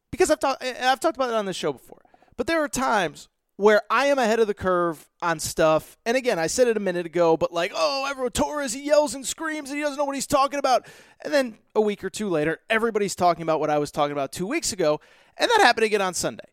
because 0.10 0.32
I've, 0.32 0.40
talked 0.40 0.64
I've 0.64 1.00
talked 1.00 1.16
about 1.16 1.30
it 1.30 1.36
on 1.36 1.46
this 1.46 1.56
show 1.56 1.72
before. 1.72 2.02
But 2.38 2.48
there 2.48 2.64
are 2.64 2.68
times 2.68 3.30
where 3.58 3.84
I 3.88 4.08
am 4.08 4.18
ahead 4.18 4.40
of 4.40 4.48
the 4.48 4.56
curve 4.56 5.08
on 5.22 5.40
stuff. 5.40 5.96
And 6.08 6.18
again, 6.18 6.40
I 6.40 6.48
said 6.48 6.68
it 6.68 6.76
a 6.76 6.80
minute 6.80 7.06
ago, 7.06 7.38
but 7.38 7.54
like, 7.54 7.72
oh, 7.76 8.08
everyone, 8.10 8.32
Torres, 8.32 8.74
he 8.74 8.84
yells 8.84 9.14
and 9.14 9.28
screams 9.28 9.70
and 9.70 9.78
he 9.78 9.84
doesn't 9.84 10.00
know 10.00 10.06
what 10.06 10.16
he's 10.16 10.26
talking 10.26 10.58
about. 10.58 10.88
And 11.24 11.32
then 11.32 11.60
a 11.76 11.82
week 11.82 12.04
or 12.04 12.10
two 12.10 12.30
later, 12.30 12.58
everybody's 12.68 13.14
talking 13.14 13.44
about 13.44 13.60
what 13.60 13.70
I 13.70 13.78
was 13.78 13.92
talking 13.92 14.14
about 14.14 14.32
two 14.32 14.48
weeks 14.48 14.74
ago. 14.74 15.00
And 15.38 15.52
that 15.52 15.62
happened 15.62 15.86
again 15.86 16.02
on 16.02 16.16
Sunday. 16.16 16.46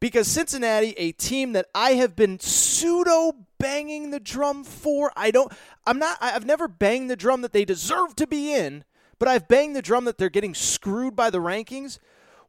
Because 0.00 0.26
Cincinnati, 0.26 0.94
a 0.96 1.12
team 1.12 1.52
that 1.52 1.66
I 1.74 1.94
have 1.94 2.16
been 2.16 2.40
pseudo 2.40 3.34
banging 3.58 4.10
the 4.10 4.20
drum 4.20 4.64
for, 4.64 5.12
I 5.14 5.30
don't, 5.30 5.52
I'm 5.86 5.98
not, 5.98 6.16
I've 6.22 6.46
never 6.46 6.66
banged 6.66 7.10
the 7.10 7.16
drum 7.16 7.42
that 7.42 7.52
they 7.52 7.66
deserve 7.66 8.16
to 8.16 8.26
be 8.26 8.54
in 8.54 8.84
but 9.18 9.28
I've 9.28 9.48
banged 9.48 9.76
the 9.76 9.82
drum 9.82 10.04
that 10.04 10.18
they're 10.18 10.28
getting 10.30 10.54
screwed 10.54 11.16
by 11.16 11.30
the 11.30 11.38
rankings. 11.38 11.98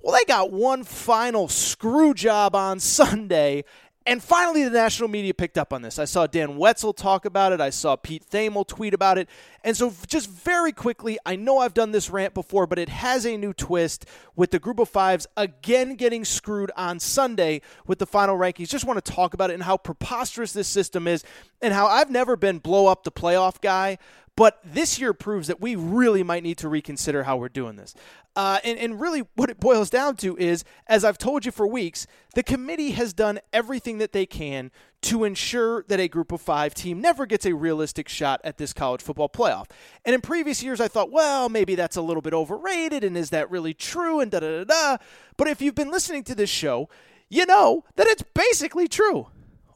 Well, 0.02 0.14
they 0.14 0.26
got 0.26 0.52
one 0.52 0.84
final 0.84 1.48
screw 1.48 2.14
job 2.14 2.56
on 2.56 2.80
Sunday, 2.80 3.64
and 4.06 4.22
finally 4.22 4.64
the 4.64 4.70
national 4.70 5.10
media 5.10 5.34
picked 5.34 5.58
up 5.58 5.74
on 5.74 5.82
this. 5.82 5.98
I 5.98 6.06
saw 6.06 6.28
Dan 6.28 6.58
Wetzel 6.58 6.94
talk 6.94 7.26
about 7.26 7.54
it. 7.54 7.62
I 7.62 7.72
saw 7.72 7.96
Pete 7.96 8.24
Thamel 8.30 8.68
tweet 8.68 8.94
about 8.94 9.18
it. 9.18 9.28
And 9.66 9.76
so, 9.76 9.92
just 10.06 10.30
very 10.30 10.72
quickly, 10.72 11.18
I 11.26 11.36
know 11.36 11.58
I've 11.58 11.74
done 11.74 11.92
this 11.92 12.12
rant 12.12 12.36
before, 12.36 12.68
but 12.68 12.78
it 12.78 12.88
has 12.88 13.26
a 13.26 13.36
new 13.36 13.52
twist 13.52 14.06
with 14.36 14.52
the 14.52 14.60
group 14.60 14.78
of 14.78 14.88
fives 14.88 15.26
again 15.36 15.96
getting 15.96 16.24
screwed 16.24 16.72
on 16.78 17.00
Sunday 17.00 17.62
with 17.88 17.98
the 17.98 18.06
final 18.06 18.38
rankings. 18.38 18.70
Just 18.70 18.86
want 18.86 19.04
to 19.04 19.12
talk 19.12 19.34
about 19.34 19.50
it 19.50 19.56
and 19.56 19.64
how 19.64 19.76
preposterous 19.76 20.54
this 20.54 20.68
system 20.68 21.08
is 21.08 21.24
and 21.64 21.74
how 21.74 21.88
I've 21.88 22.12
never 22.12 22.36
been 22.36 22.60
blow 22.60 22.86
up 22.86 23.06
the 23.06 23.12
playoff 23.12 23.60
guy, 23.60 23.98
But 24.38 24.60
this 24.66 25.00
year 25.00 25.14
proves 25.14 25.48
that 25.48 25.62
we 25.62 25.76
really 25.76 26.22
might 26.22 26.44
need 26.44 26.58
to 26.58 26.68
reconsider 26.68 27.24
how 27.24 27.38
we're 27.38 27.48
doing 27.48 27.78
this. 27.78 27.96
Uh, 28.36 28.60
and, 28.66 28.78
and 28.78 29.00
really, 29.00 29.24
what 29.36 29.50
it 29.50 29.62
boils 29.62 29.90
down 29.90 30.18
to 30.18 30.36
is, 30.38 30.66
as 30.88 31.06
I've 31.06 31.18
told 31.18 31.46
you 31.46 31.54
for 31.54 31.66
weeks, 31.66 32.06
the 32.34 32.44
committee 32.44 32.92
has 32.92 33.14
done 33.14 33.40
everything 33.54 33.98
that 34.00 34.12
they 34.12 34.26
can 34.26 34.72
to 35.06 35.24
ensure 35.24 35.84
that 35.88 36.00
a 36.00 36.08
group 36.08 36.32
of 36.32 36.42
five 36.42 36.74
team 36.74 37.00
never 37.00 37.26
gets 37.26 37.46
a 37.46 37.54
realistic 37.54 38.10
shot 38.10 38.42
at 38.44 38.58
this 38.58 38.74
college 38.74 39.02
football 39.02 39.30
playoff. 39.30 39.68
And 40.04 40.16
in 40.16 40.22
previous 40.22 40.64
years, 40.64 40.82
I 40.82 40.88
thought, 40.88 41.12
well, 41.12 41.48
maybe 41.48 41.76
that's 41.76 41.96
a 41.96 42.02
little 42.02 42.22
bit 42.22 42.34
overrated, 42.34 43.04
and 43.04 43.16
is 43.16 43.30
that 43.30 43.52
really 43.52 43.74
true? 43.74 44.20
And 44.20 44.32
da 44.32 44.40
da 44.40 44.64
da 44.64 44.64
da. 44.64 44.98
But 45.38 45.48
if 45.48 45.62
you've 45.62 45.76
been 45.76 45.92
listening 45.92 46.24
to 46.24 46.36
this 46.36 46.50
show, 46.50 46.90
you 47.30 47.46
know 47.46 47.84
that 47.96 48.08
it's 48.08 48.24
basically 48.34 48.88
true. 48.88 49.28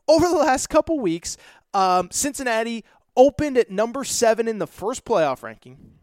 Over 0.07 0.27
the 0.27 0.35
last 0.35 0.67
couple 0.67 0.99
weeks, 0.99 1.37
um, 1.75 2.09
Cincinnati 2.11 2.83
opened 3.15 3.57
at 3.57 3.69
number 3.69 4.03
seven 4.03 4.47
in 4.47 4.57
the 4.57 4.67
first 4.67 5.05
playoff 5.05 5.43
ranking. 5.43 5.98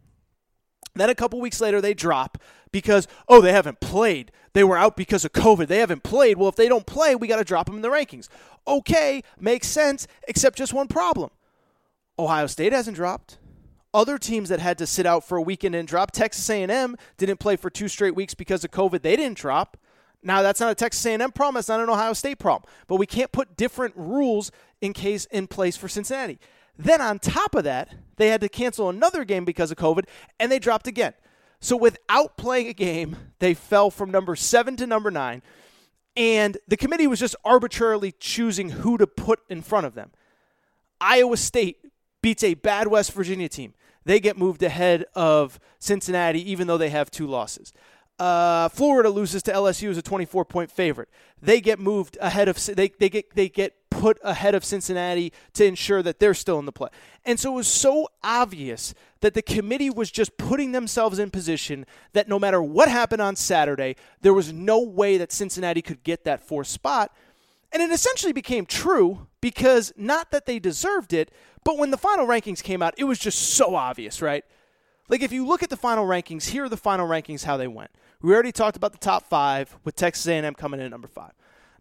Then 0.98 1.11
a 1.11 1.14
couple 1.14 1.40
weeks 1.40 1.61
later, 1.61 1.80
they 1.80 1.94
drop 1.94 2.38
because, 2.72 3.06
oh, 3.28 3.40
they 3.40 3.52
haven't 3.52 3.80
played. 3.80 4.32
They 4.52 4.64
were 4.64 4.78
out 4.78 4.96
because 4.96 5.24
of 5.24 5.32
COVID. 5.32 5.68
They 5.68 5.78
haven't 5.78 6.02
played. 6.02 6.38
Well, 6.38 6.48
if 6.48 6.56
they 6.56 6.68
don't 6.68 6.87
play, 6.87 7.14
we 7.14 7.28
got 7.28 7.37
to 7.37 7.44
drop 7.44 7.66
them 7.66 7.76
in 7.76 7.82
the 7.82 7.88
rankings. 7.88 8.28
Okay, 8.66 9.22
makes 9.38 9.68
sense, 9.68 10.06
except 10.26 10.59
just 10.59 10.72
one 10.72 10.88
problem 10.88 11.30
Ohio 12.18 12.46
State 12.46 12.72
hasn't 12.72 12.96
dropped. 12.96 13.38
Other 13.94 14.18
teams 14.18 14.48
that 14.48 14.61
had 14.61 14.78
to 14.78 14.87
sit 14.87 15.06
out 15.06 15.24
for 15.24 15.38
a 15.38 15.42
weekend 15.42 15.74
and 15.74 15.88
drop, 15.88 16.11
Texas 16.11 16.48
A&M 16.50 16.96
didn't 17.16 17.38
play 17.38 17.56
for 17.56 17.70
two 17.70 17.88
straight 17.88 18.14
weeks 18.14 18.35
because 18.35 18.64
of 18.64 18.70
COVID. 18.70 19.02
They 19.02 19.16
didn't 19.16 19.38
drop. 19.38 19.76
Now 20.22 20.42
that's 20.42 20.61
not 20.61 20.72
a 20.72 20.74
Texas 20.74 21.06
A&M 21.06 21.32
problem. 21.32 21.54
That's 21.54 21.68
not 21.68 21.80
an 21.80 21.88
Ohio 21.88 22.12
State 22.12 22.38
problem. 22.38 22.70
But 22.88 22.96
we 22.96 23.06
can't 23.06 23.32
put 23.32 23.56
different 23.56 23.94
rules 23.96 24.50
in 24.80 24.92
case 24.92 25.24
in 25.26 25.46
place 25.46 25.76
for 25.76 25.88
Cincinnati. 25.88 26.38
Then 26.78 27.00
on 27.00 27.18
top 27.18 27.54
of 27.54 27.64
that, 27.64 27.94
they 28.16 28.28
had 28.28 28.40
to 28.42 28.48
cancel 28.48 28.88
another 28.88 29.24
game 29.24 29.44
because 29.44 29.70
of 29.70 29.76
COVID, 29.76 30.04
and 30.38 30.50
they 30.50 30.58
dropped 30.58 30.86
again. 30.86 31.14
So 31.60 31.76
without 31.76 32.36
playing 32.36 32.68
a 32.68 32.72
game, 32.74 33.16
they 33.38 33.54
fell 33.54 33.90
from 33.90 34.10
number 34.10 34.36
seven 34.36 34.76
to 34.76 34.86
number 34.86 35.10
nine, 35.10 35.42
and 36.16 36.56
the 36.68 36.76
committee 36.76 37.06
was 37.06 37.20
just 37.20 37.36
arbitrarily 37.44 38.12
choosing 38.12 38.70
who 38.70 38.98
to 38.98 39.06
put 39.06 39.40
in 39.48 39.62
front 39.62 39.86
of 39.86 39.94
them. 39.94 40.10
Iowa 41.00 41.36
State 41.36 41.78
beats 42.22 42.42
a 42.42 42.54
bad 42.54 42.88
West 42.88 43.12
Virginia 43.12 43.48
team. 43.48 43.74
They 44.04 44.20
get 44.20 44.38
moved 44.38 44.62
ahead 44.62 45.04
of 45.14 45.58
Cincinnati, 45.78 46.50
even 46.50 46.66
though 46.66 46.78
they 46.78 46.90
have 46.90 47.10
two 47.10 47.26
losses. 47.26 47.72
Uh, 48.18 48.68
Florida 48.70 49.11
loses 49.11 49.42
to 49.42 49.52
LSU 49.52 49.90
as 49.90 49.98
a 49.98 50.02
24 50.02 50.44
point 50.46 50.70
favorite. 50.70 51.09
They 51.40 51.61
get 51.61 51.79
moved 51.79 52.16
ahead 52.20 52.48
of 52.48 52.64
they, 52.64 52.88
they 52.88 53.11
get 53.11 53.35
they 53.35 53.48
get 53.48 53.74
put 53.90 54.18
ahead 54.22 54.55
of 54.55 54.64
Cincinnati 54.64 55.33
to 55.55 55.64
ensure 55.64 56.02
that 56.02 56.18
they're 56.18 56.35
still 56.35 56.59
in 56.59 56.64
the 56.64 56.72
play. 56.72 56.88
And 57.24 57.38
so 57.38 57.52
it 57.52 57.57
was 57.57 57.68
so 57.68 58.09
obvious 58.22 58.94
that 59.20 59.35
the 59.35 59.42
committee 59.42 59.90
was 59.90 60.11
just 60.11 60.37
putting 60.37 60.72
themselves 60.72 61.18
in 61.18 61.31
position 61.31 61.87
that 62.12 62.29
no 62.29 62.38
matter 62.38 62.62
what 62.62 62.88
happened 62.88 63.22
on 63.22 63.37
Saturday, 63.37 63.96
there 64.20 64.35
was 64.35 64.52
no 64.52 64.81
way 64.81 65.18
that 65.18 65.33
Cincinnati 65.33 65.83
could 65.83 66.02
get 66.02 66.24
that 66.24 66.40
fourth 66.40 66.68
spot. 66.68 67.14
And 67.72 67.83
it 67.83 67.90
essentially 67.90 68.33
became 68.33 68.64
true 68.64 69.26
because 69.40 69.92
not 69.96 70.31
that 70.31 70.46
they 70.46 70.59
deserved 70.59 71.12
it, 71.12 71.31
but 71.64 71.79
when 71.79 71.90
the 71.90 71.98
final 71.98 72.26
rankings 72.26 72.62
came 72.62 72.81
out, 72.81 72.94
it 72.96 73.05
was 73.05 73.18
just 73.18 73.38
so 73.55 73.74
obvious, 73.74 74.22
right? 74.22 74.44
Like 75.09 75.22
if 75.22 75.33
you 75.33 75.46
look 75.46 75.62
at 75.62 75.70
the 75.70 75.76
final 75.76 76.07
rankings, 76.07 76.48
here 76.48 76.64
are 76.64 76.68
the 76.68 76.76
final 76.76 77.09
rankings 77.09 77.44
how 77.44 77.57
they 77.57 77.68
went. 77.68 77.90
We 78.22 78.33
already 78.33 78.52
talked 78.52 78.76
about 78.76 78.92
the 78.92 78.98
top 78.98 79.29
5 79.29 79.79
with 79.85 79.96
Texas 79.96 80.26
A&M 80.26 80.55
coming 80.55 80.81
in 80.81 80.87
at 80.87 80.90
number 80.90 81.09
5. 81.09 81.33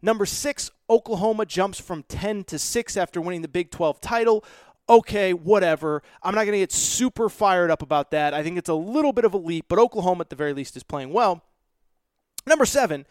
Number 0.02 0.26
six, 0.26 0.70
Oklahoma 0.90 1.46
jumps 1.46 1.80
from 1.80 2.04
10 2.04 2.44
to 2.46 2.60
6 2.60 2.98
after 2.98 3.22
winning 3.22 3.42
the 3.42 3.48
Big 3.48 3.72
12 3.72 4.02
title. 4.02 4.44
Okay, 4.88 5.34
whatever. 5.34 6.04
I'm 6.22 6.36
not 6.36 6.44
going 6.44 6.54
to 6.54 6.60
get 6.60 6.72
super 6.72 7.30
fired 7.30 7.72
up 7.72 7.82
about 7.82 8.12
that. 8.12 8.34
I 8.34 8.44
think 8.44 8.58
it's 8.58 8.70
a 8.70 8.76
little 8.76 9.14
bit 9.14 9.26
of 9.26 9.34
a 9.34 9.38
leap, 9.38 9.66
but 9.68 9.80
Oklahoma 9.80 10.22
at 10.22 10.30
the 10.30 10.36
very 10.36 10.54
least 10.54 10.78
is 10.78 10.84
playing 10.84 11.12
well. 11.12 11.42
Number 12.46 12.66
seven, 12.66 13.08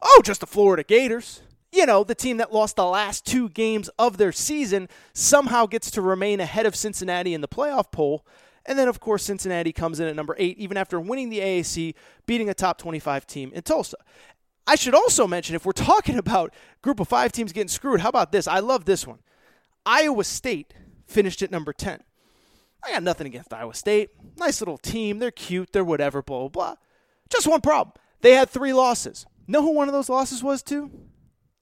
oh, 0.00 0.22
just 0.24 0.40
the 0.40 0.46
Florida 0.46 0.84
Gators. 0.84 1.42
You 1.72 1.84
know, 1.84 2.04
the 2.04 2.14
team 2.14 2.36
that 2.36 2.52
lost 2.52 2.76
the 2.76 2.84
last 2.84 3.26
two 3.26 3.48
games 3.48 3.88
of 3.98 4.18
their 4.18 4.30
season 4.30 4.88
somehow 5.12 5.66
gets 5.66 5.90
to 5.92 6.00
remain 6.00 6.38
ahead 6.38 6.64
of 6.64 6.76
Cincinnati 6.76 7.34
in 7.34 7.40
the 7.40 7.48
playoff 7.48 7.90
poll. 7.90 8.24
And 8.66 8.78
then, 8.78 8.88
of 8.88 9.00
course, 9.00 9.22
Cincinnati 9.22 9.72
comes 9.72 10.00
in 10.00 10.08
at 10.08 10.16
number 10.16 10.34
eight, 10.38 10.58
even 10.58 10.76
after 10.76 11.00
winning 11.00 11.30
the 11.30 11.38
AAC, 11.38 11.94
beating 12.26 12.48
a 12.48 12.54
top 12.54 12.78
25 12.78 13.26
team 13.26 13.52
in 13.54 13.62
Tulsa. 13.62 13.96
I 14.66 14.74
should 14.74 14.94
also 14.94 15.26
mention 15.26 15.54
if 15.54 15.64
we're 15.64 15.72
talking 15.72 16.18
about 16.18 16.52
group 16.82 17.00
of 17.00 17.08
five 17.08 17.32
teams 17.32 17.52
getting 17.52 17.68
screwed, 17.68 18.00
how 18.00 18.08
about 18.08 18.32
this? 18.32 18.48
I 18.48 18.58
love 18.58 18.84
this 18.84 19.06
one. 19.06 19.18
Iowa 19.84 20.24
State 20.24 20.74
finished 21.06 21.42
at 21.42 21.50
number 21.50 21.72
10. 21.72 22.02
I 22.84 22.92
got 22.92 23.02
nothing 23.02 23.26
against 23.26 23.52
Iowa 23.52 23.74
State. 23.74 24.10
Nice 24.36 24.60
little 24.60 24.78
team. 24.78 25.18
They're 25.18 25.30
cute. 25.30 25.72
They're 25.72 25.84
whatever, 25.84 26.22
blah, 26.22 26.40
blah, 26.40 26.48
blah. 26.48 26.74
Just 27.30 27.46
one 27.46 27.60
problem. 27.60 27.94
They 28.20 28.32
had 28.32 28.50
three 28.50 28.72
losses. 28.72 29.26
Know 29.46 29.62
who 29.62 29.72
one 29.72 29.88
of 29.88 29.94
those 29.94 30.08
losses 30.08 30.42
was 30.42 30.62
to? 30.64 30.90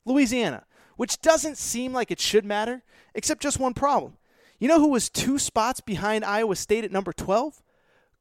Louisiana, 0.05 0.64
which 0.97 1.21
doesn't 1.21 1.59
seem 1.59 1.93
like 1.93 2.11
it 2.11 2.21
should 2.21 2.45
matter, 2.45 2.83
except 3.14 3.43
just 3.43 3.59
one 3.59 3.75
problem. 3.75 4.17
You 4.59 4.69
know 4.69 4.79
who 4.81 4.88
was 4.88 5.09
two 5.09 5.38
spots 5.38 5.81
behind 5.81 6.25
Iowa 6.25 6.57
State 6.57 6.85
at 6.85 6.93
number 6.93 7.12
12? 7.12 7.62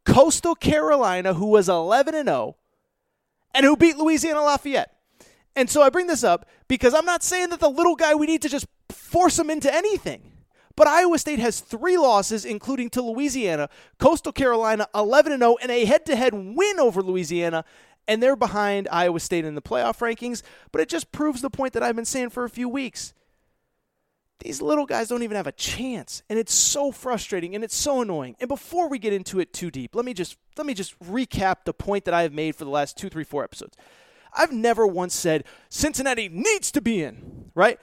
Coastal 0.06 0.56
Carolina, 0.56 1.36
who 1.36 1.48
was 1.48 1.70
11 1.70 2.16
and 2.16 2.28
0 2.28 2.56
and 3.54 3.66
who 3.66 3.78
beat 3.78 3.98
Louisiana 3.98 4.42
Lafayette. 4.42 4.92
And 5.56 5.70
so 5.70 5.82
I 5.82 5.90
bring 5.90 6.08
this 6.08 6.24
up 6.24 6.48
because 6.68 6.94
I'm 6.94 7.06
not 7.06 7.24
saying 7.24 7.50
that 7.50 7.60
the 7.60 7.70
little 7.70 7.96
guy 7.96 8.16
we 8.16 8.26
need 8.26 8.42
to 8.42 8.50
just 8.50 8.66
force 8.90 9.38
him 9.38 9.50
into 9.50 9.74
anything. 9.74 10.32
But 10.76 10.88
Iowa 10.88 11.20
State 11.20 11.38
has 11.38 11.60
three 11.60 11.98
losses, 11.98 12.46
including 12.46 12.90
to 12.92 13.02
Louisiana, 13.04 13.70
Coastal 14.00 14.32
Carolina 14.32 14.88
11 14.96 15.38
0, 15.38 15.58
and 15.62 15.72
a 15.72 15.86
head 15.86 16.06
to 16.08 16.16
head 16.16 16.34
win 16.34 16.80
over 16.80 17.02
Louisiana. 17.04 17.64
And 18.08 18.22
they're 18.22 18.36
behind 18.36 18.88
Iowa 18.92 19.20
State 19.20 19.46
in 19.46 19.56
the 19.56 19.62
playoff 19.62 20.00
rankings. 20.00 20.42
But 20.72 20.82
it 20.82 20.90
just 20.90 21.12
proves 21.12 21.42
the 21.42 21.52
point 21.52 21.74
that 21.74 21.84
I've 21.84 21.96
been 21.96 22.06
saying 22.06 22.32
for 22.32 22.44
a 22.44 22.50
few 22.50 22.68
weeks. 22.68 23.14
These 24.40 24.62
little 24.62 24.86
guys 24.86 25.08
don't 25.08 25.24
even 25.24 25.38
have 25.38 25.48
a 25.48 25.54
chance, 25.54 26.22
and 26.30 26.38
it's 26.38 26.54
so 26.54 26.92
frustrating 26.92 27.56
and 27.56 27.64
it's 27.64 27.76
so 27.76 28.02
annoying. 28.02 28.36
And 28.42 28.50
before 28.50 28.90
we 28.90 29.00
get 29.00 29.14
into 29.14 29.40
it 29.40 29.54
too 29.54 29.72
deep, 29.72 29.96
let 29.96 30.04
me 30.04 30.14
just 30.14 30.38
let 30.58 30.68
me 30.68 30.74
just 30.74 31.00
recap 31.00 31.64
the 31.66 31.74
point 31.74 32.06
that 32.06 32.14
I 32.14 32.24
have 32.24 32.34
made 32.34 32.56
for 32.56 32.66
the 32.66 32.72
last 32.72 32.98
two, 32.98 33.10
three, 33.10 33.24
four 33.24 33.44
episodes. 33.44 33.78
I've 34.36 34.52
never 34.52 34.86
once 34.86 35.14
said 35.14 35.46
Cincinnati 35.70 36.28
needs 36.28 36.72
to 36.72 36.82
be 36.82 37.04
in, 37.04 37.52
right? 37.56 37.80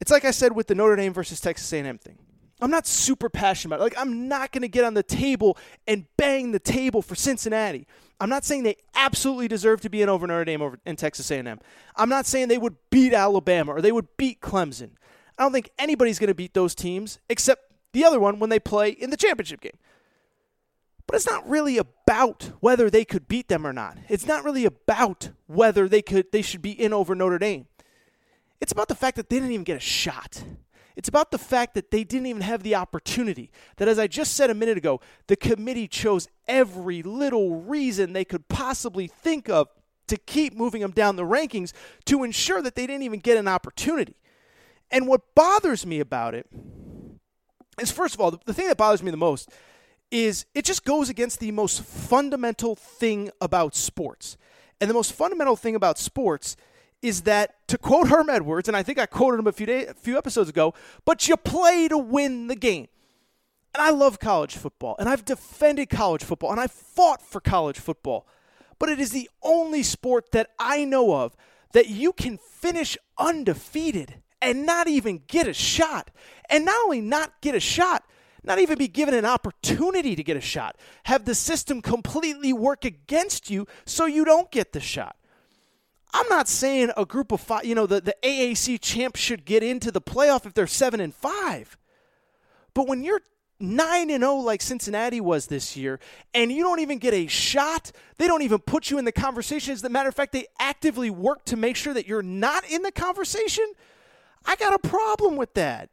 It's 0.00 0.10
like 0.10 0.24
I 0.24 0.32
said 0.32 0.52
with 0.52 0.66
the 0.66 0.74
Notre 0.74 0.96
Dame 0.96 1.14
versus 1.14 1.40
Texas 1.40 1.72
A&M 1.72 1.98
thing. 1.98 2.18
I'm 2.60 2.70
not 2.70 2.86
super 2.86 3.28
passionate 3.28 3.74
about 3.74 3.80
it. 3.82 3.84
Like 3.84 3.98
I'm 3.98 4.28
not 4.28 4.52
going 4.52 4.62
to 4.62 4.68
get 4.68 4.84
on 4.84 4.94
the 4.94 5.02
table 5.02 5.58
and 5.86 6.06
bang 6.16 6.52
the 6.52 6.58
table 6.58 7.02
for 7.02 7.14
Cincinnati. 7.14 7.86
I'm 8.18 8.30
not 8.30 8.44
saying 8.44 8.62
they 8.62 8.76
absolutely 8.94 9.46
deserve 9.46 9.82
to 9.82 9.90
be 9.90 10.00
in 10.00 10.08
over 10.08 10.26
Notre 10.26 10.44
Dame 10.44 10.62
over 10.62 10.78
in 10.86 10.96
Texas 10.96 11.30
A&M. 11.30 11.60
I'm 11.96 12.08
not 12.08 12.24
saying 12.24 12.48
they 12.48 12.56
would 12.58 12.76
beat 12.90 13.12
Alabama 13.12 13.74
or 13.74 13.82
they 13.82 13.92
would 13.92 14.08
beat 14.16 14.40
Clemson. 14.40 14.92
I 15.38 15.42
don't 15.42 15.52
think 15.52 15.70
anybody's 15.78 16.18
going 16.18 16.28
to 16.28 16.34
beat 16.34 16.54
those 16.54 16.74
teams 16.74 17.18
except 17.28 17.72
the 17.92 18.04
other 18.04 18.20
one 18.20 18.38
when 18.38 18.50
they 18.50 18.58
play 18.58 18.90
in 18.90 19.10
the 19.10 19.16
championship 19.16 19.60
game. 19.60 19.76
But 21.06 21.16
it's 21.16 21.26
not 21.26 21.48
really 21.48 21.78
about 21.78 22.50
whether 22.60 22.90
they 22.90 23.04
could 23.04 23.28
beat 23.28 23.48
them 23.48 23.66
or 23.66 23.72
not. 23.72 23.96
It's 24.08 24.26
not 24.26 24.44
really 24.44 24.64
about 24.64 25.30
whether 25.46 25.88
they 25.88 26.02
could 26.02 26.32
they 26.32 26.42
should 26.42 26.62
be 26.62 26.72
in 26.72 26.92
over 26.92 27.14
Notre 27.14 27.38
Dame. 27.38 27.66
It's 28.60 28.72
about 28.72 28.88
the 28.88 28.94
fact 28.94 29.16
that 29.16 29.28
they 29.28 29.36
didn't 29.36 29.52
even 29.52 29.64
get 29.64 29.76
a 29.76 29.80
shot. 29.80 30.42
It's 30.96 31.10
about 31.10 31.30
the 31.30 31.38
fact 31.38 31.74
that 31.74 31.90
they 31.90 32.04
didn't 32.04 32.26
even 32.26 32.42
have 32.42 32.62
the 32.62 32.74
opportunity. 32.74 33.50
That, 33.76 33.86
as 33.86 33.98
I 33.98 34.06
just 34.06 34.34
said 34.34 34.48
a 34.48 34.54
minute 34.54 34.78
ago, 34.78 35.00
the 35.26 35.36
committee 35.36 35.86
chose 35.86 36.26
every 36.48 37.02
little 37.02 37.60
reason 37.60 38.14
they 38.14 38.24
could 38.24 38.48
possibly 38.48 39.06
think 39.06 39.50
of 39.50 39.68
to 40.06 40.16
keep 40.16 40.54
moving 40.54 40.80
them 40.80 40.92
down 40.92 41.16
the 41.16 41.24
rankings 41.24 41.72
to 42.06 42.24
ensure 42.24 42.62
that 42.62 42.76
they 42.76 42.86
didn't 42.86 43.02
even 43.02 43.20
get 43.20 43.36
an 43.36 43.46
opportunity. 43.46 44.16
And 44.90 45.06
what 45.06 45.34
bothers 45.34 45.84
me 45.84 46.00
about 46.00 46.34
it 46.34 46.46
is, 47.80 47.90
first 47.90 48.14
of 48.14 48.20
all, 48.20 48.30
the, 48.30 48.38
the 48.46 48.54
thing 48.54 48.68
that 48.68 48.76
bothers 48.76 49.02
me 49.02 49.10
the 49.10 49.16
most 49.16 49.50
is 50.10 50.46
it 50.54 50.64
just 50.64 50.84
goes 50.84 51.08
against 51.08 51.40
the 51.40 51.50
most 51.50 51.82
fundamental 51.82 52.76
thing 52.76 53.30
about 53.40 53.74
sports. 53.74 54.36
And 54.80 54.88
the 54.88 54.94
most 54.94 55.12
fundamental 55.12 55.56
thing 55.56 55.74
about 55.74 55.98
sports 55.98 56.56
is 57.02 57.22
that, 57.22 57.54
to 57.68 57.78
quote 57.78 58.08
Herm 58.08 58.30
Edwards, 58.30 58.68
and 58.68 58.76
I 58.76 58.82
think 58.82 58.98
I 58.98 59.06
quoted 59.06 59.40
him 59.40 59.46
a 59.46 59.52
few, 59.52 59.66
day, 59.66 59.86
a 59.86 59.94
few 59.94 60.16
episodes 60.16 60.48
ago, 60.48 60.74
but 61.04 61.28
you 61.28 61.36
play 61.36 61.88
to 61.88 61.98
win 61.98 62.46
the 62.46 62.56
game. 62.56 62.88
And 63.74 63.82
I 63.82 63.90
love 63.90 64.18
college 64.18 64.56
football, 64.56 64.96
and 64.98 65.08
I've 65.08 65.24
defended 65.24 65.90
college 65.90 66.24
football, 66.24 66.50
and 66.50 66.60
I've 66.60 66.72
fought 66.72 67.20
for 67.20 67.40
college 67.40 67.78
football. 67.78 68.26
But 68.78 68.88
it 68.88 69.00
is 69.00 69.10
the 69.10 69.28
only 69.42 69.82
sport 69.82 70.32
that 70.32 70.50
I 70.58 70.84
know 70.84 71.14
of 71.14 71.36
that 71.72 71.88
you 71.88 72.12
can 72.12 72.38
finish 72.38 72.96
undefeated 73.18 74.22
and 74.46 74.64
not 74.64 74.86
even 74.86 75.20
get 75.26 75.48
a 75.48 75.52
shot. 75.52 76.10
And 76.48 76.64
not 76.64 76.76
only 76.84 77.00
not 77.00 77.40
get 77.40 77.56
a 77.56 77.60
shot, 77.60 78.04
not 78.44 78.60
even 78.60 78.78
be 78.78 78.86
given 78.86 79.12
an 79.12 79.24
opportunity 79.24 80.14
to 80.14 80.22
get 80.22 80.36
a 80.36 80.40
shot. 80.40 80.76
Have 81.06 81.24
the 81.24 81.34
system 81.34 81.82
completely 81.82 82.52
work 82.52 82.84
against 82.84 83.50
you 83.50 83.66
so 83.84 84.06
you 84.06 84.24
don't 84.24 84.48
get 84.52 84.72
the 84.72 84.78
shot. 84.78 85.16
I'm 86.14 86.28
not 86.28 86.46
saying 86.46 86.92
a 86.96 87.04
group 87.04 87.32
of 87.32 87.40
five, 87.40 87.64
you 87.64 87.74
know, 87.74 87.86
the, 87.86 88.00
the 88.00 88.14
AAC 88.22 88.80
champs 88.80 89.18
should 89.18 89.44
get 89.44 89.64
into 89.64 89.90
the 89.90 90.00
playoff 90.00 90.46
if 90.46 90.54
they're 90.54 90.68
seven 90.68 91.00
and 91.00 91.12
five. 91.12 91.76
But 92.72 92.86
when 92.86 93.02
you're 93.02 93.22
9 93.58 94.10
and 94.10 94.22
0 94.22 94.34
like 94.36 94.62
Cincinnati 94.62 95.20
was 95.20 95.46
this 95.46 95.76
year 95.76 95.98
and 96.34 96.52
you 96.52 96.62
don't 96.62 96.78
even 96.78 96.98
get 96.98 97.14
a 97.14 97.26
shot, 97.26 97.90
they 98.18 98.28
don't 98.28 98.42
even 98.42 98.60
put 98.60 98.90
you 98.92 98.98
in 98.98 99.04
the 99.04 99.12
conversation. 99.12 99.72
As 99.72 99.82
a 99.82 99.88
matter 99.88 100.08
of 100.08 100.14
fact, 100.14 100.32
they 100.32 100.46
actively 100.60 101.10
work 101.10 101.44
to 101.46 101.56
make 101.56 101.74
sure 101.74 101.94
that 101.94 102.06
you're 102.06 102.22
not 102.22 102.70
in 102.70 102.82
the 102.82 102.92
conversation. 102.92 103.64
I 104.46 104.56
got 104.56 104.72
a 104.72 104.88
problem 104.88 105.36
with 105.36 105.54
that. 105.54 105.90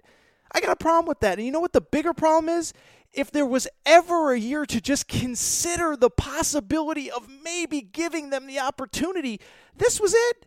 I 0.51 0.61
got 0.61 0.71
a 0.71 0.75
problem 0.75 1.07
with 1.07 1.19
that. 1.21 1.37
And 1.37 1.45
you 1.45 1.51
know 1.51 1.59
what 1.59 1.73
the 1.73 1.81
bigger 1.81 2.13
problem 2.13 2.47
is? 2.47 2.73
If 3.11 3.31
there 3.31 3.45
was 3.45 3.67
ever 3.85 4.31
a 4.31 4.39
year 4.39 4.65
to 4.65 4.79
just 4.79 5.07
consider 5.07 5.95
the 5.95 6.09
possibility 6.09 7.11
of 7.11 7.27
maybe 7.43 7.81
giving 7.81 8.29
them 8.29 8.47
the 8.47 8.59
opportunity, 8.59 9.39
this 9.75 9.99
was 9.99 10.13
it. 10.15 10.45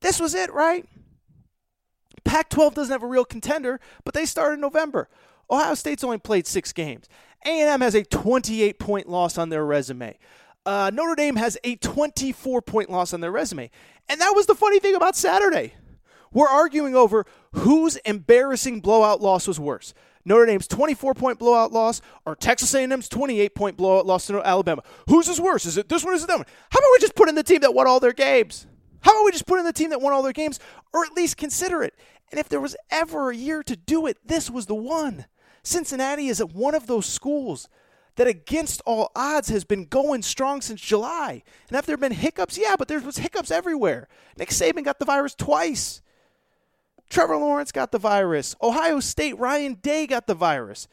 This 0.00 0.18
was 0.18 0.34
it, 0.34 0.52
right? 0.52 0.86
Pac 2.24 2.48
12 2.50 2.74
doesn't 2.74 2.92
have 2.92 3.02
a 3.02 3.06
real 3.06 3.24
contender, 3.24 3.80
but 4.04 4.14
they 4.14 4.26
started 4.26 4.54
in 4.54 4.60
November. 4.60 5.08
Ohio 5.50 5.74
State's 5.74 6.04
only 6.04 6.18
played 6.18 6.46
six 6.46 6.72
games. 6.72 7.06
A&M 7.44 7.80
has 7.80 7.94
a 7.94 8.04
28 8.04 8.78
point 8.78 9.08
loss 9.08 9.38
on 9.38 9.48
their 9.48 9.64
resume. 9.64 10.16
Uh, 10.66 10.90
Notre 10.92 11.14
Dame 11.14 11.36
has 11.36 11.56
a 11.64 11.76
24 11.76 12.62
point 12.62 12.90
loss 12.90 13.12
on 13.12 13.20
their 13.20 13.32
resume. 13.32 13.70
And 14.08 14.20
that 14.20 14.32
was 14.34 14.46
the 14.46 14.54
funny 14.54 14.78
thing 14.78 14.94
about 14.94 15.16
Saturday. 15.16 15.74
We're 16.32 16.48
arguing 16.48 16.94
over 16.94 17.26
whose 17.52 17.96
embarrassing 17.96 18.80
blowout 18.80 19.20
loss 19.20 19.48
was 19.48 19.58
worse. 19.58 19.94
Notre 20.24 20.46
Dame's 20.46 20.68
24 20.68 21.14
point 21.14 21.38
blowout 21.38 21.72
loss 21.72 22.00
or 22.24 22.36
Texas 22.36 22.74
A&M's 22.74 23.08
28 23.08 23.54
point 23.54 23.76
blowout 23.76 24.06
loss 24.06 24.26
to 24.26 24.40
Alabama. 24.42 24.82
Whose 25.08 25.28
is 25.28 25.40
worse? 25.40 25.66
Is 25.66 25.78
it 25.78 25.88
this 25.88 26.04
one? 26.04 26.12
Or 26.12 26.16
is 26.16 26.24
it 26.24 26.28
that 26.28 26.36
one? 26.36 26.46
How 26.70 26.78
about 26.78 26.90
we 26.92 26.98
just 27.00 27.14
put 27.14 27.28
in 27.28 27.34
the 27.34 27.42
team 27.42 27.62
that 27.62 27.74
won 27.74 27.86
all 27.86 28.00
their 28.00 28.12
games? 28.12 28.66
How 29.00 29.12
about 29.12 29.24
we 29.24 29.32
just 29.32 29.46
put 29.46 29.58
in 29.58 29.64
the 29.64 29.72
team 29.72 29.90
that 29.90 30.00
won 30.00 30.12
all 30.12 30.22
their 30.22 30.32
games 30.32 30.60
or 30.92 31.04
at 31.04 31.14
least 31.14 31.36
consider 31.36 31.82
it? 31.82 31.94
And 32.30 32.38
if 32.38 32.48
there 32.48 32.60
was 32.60 32.76
ever 32.90 33.30
a 33.30 33.36
year 33.36 33.62
to 33.64 33.76
do 33.76 34.06
it, 34.06 34.18
this 34.24 34.50
was 34.50 34.66
the 34.66 34.74
one. 34.74 35.26
Cincinnati 35.62 36.28
is 36.28 36.40
at 36.40 36.52
one 36.52 36.74
of 36.74 36.86
those 36.86 37.06
schools 37.06 37.68
that 38.16 38.26
against 38.26 38.82
all 38.84 39.10
odds 39.16 39.48
has 39.48 39.64
been 39.64 39.86
going 39.86 40.22
strong 40.22 40.60
since 40.60 40.80
July. 40.80 41.42
And 41.68 41.76
have 41.76 41.86
there 41.86 41.96
been 41.96 42.12
hiccups? 42.12 42.58
Yeah, 42.58 42.76
but 42.78 42.88
there 42.88 43.00
was 43.00 43.18
hiccups 43.18 43.50
everywhere. 43.50 44.08
Nick 44.36 44.50
Saban 44.50 44.84
got 44.84 44.98
the 44.98 45.04
virus 45.04 45.34
twice. 45.34 46.02
Trevor 47.10 47.36
Lawrence 47.36 47.72
got 47.72 47.90
the 47.90 47.98
virus. 47.98 48.54
Ohio 48.62 49.00
State, 49.00 49.38
Ryan 49.38 49.74
Day 49.74 50.06
got 50.06 50.26
the 50.26 50.34
virus. 50.34 50.88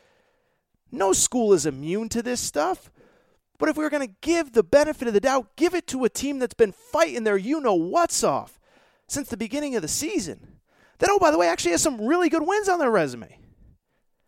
No 0.92 1.14
school 1.14 1.54
is 1.54 1.66
immune 1.66 2.10
to 2.10 2.24
this 2.24 2.42
stuff. 2.42 2.92
But 3.60 3.70
if 3.70 3.78
we 3.78 3.86
are 3.86 3.90
going 3.90 4.08
to 4.08 4.16
give 4.22 4.52
the 4.52 4.64
benefit 4.64 5.08
of 5.08 5.14
the 5.14 5.20
doubt, 5.20 5.56
give 5.56 5.74
it 5.74 5.88
to 5.88 6.04
a 6.04 6.10
team 6.10 6.40
that's 6.40 6.54
been 6.54 6.72
fighting 6.72 7.24
their 7.24 7.38
you 7.38 7.60
know 7.60 7.74
what's 7.74 8.24
off 8.24 8.60
since 9.08 9.30
the 9.30 9.38
beginning 9.38 9.76
of 9.76 9.82
the 9.82 9.88
season. 9.88 10.60
That, 11.00 11.10
oh, 11.12 11.20
by 11.20 11.32
the 11.32 11.38
way, 11.38 11.48
actually 11.48 11.72
has 11.72 11.84
some 11.84 12.02
really 12.02 12.30
good 12.30 12.46
wins 12.46 12.70
on 12.70 12.80
their 12.80 12.92
resume. 12.92 13.40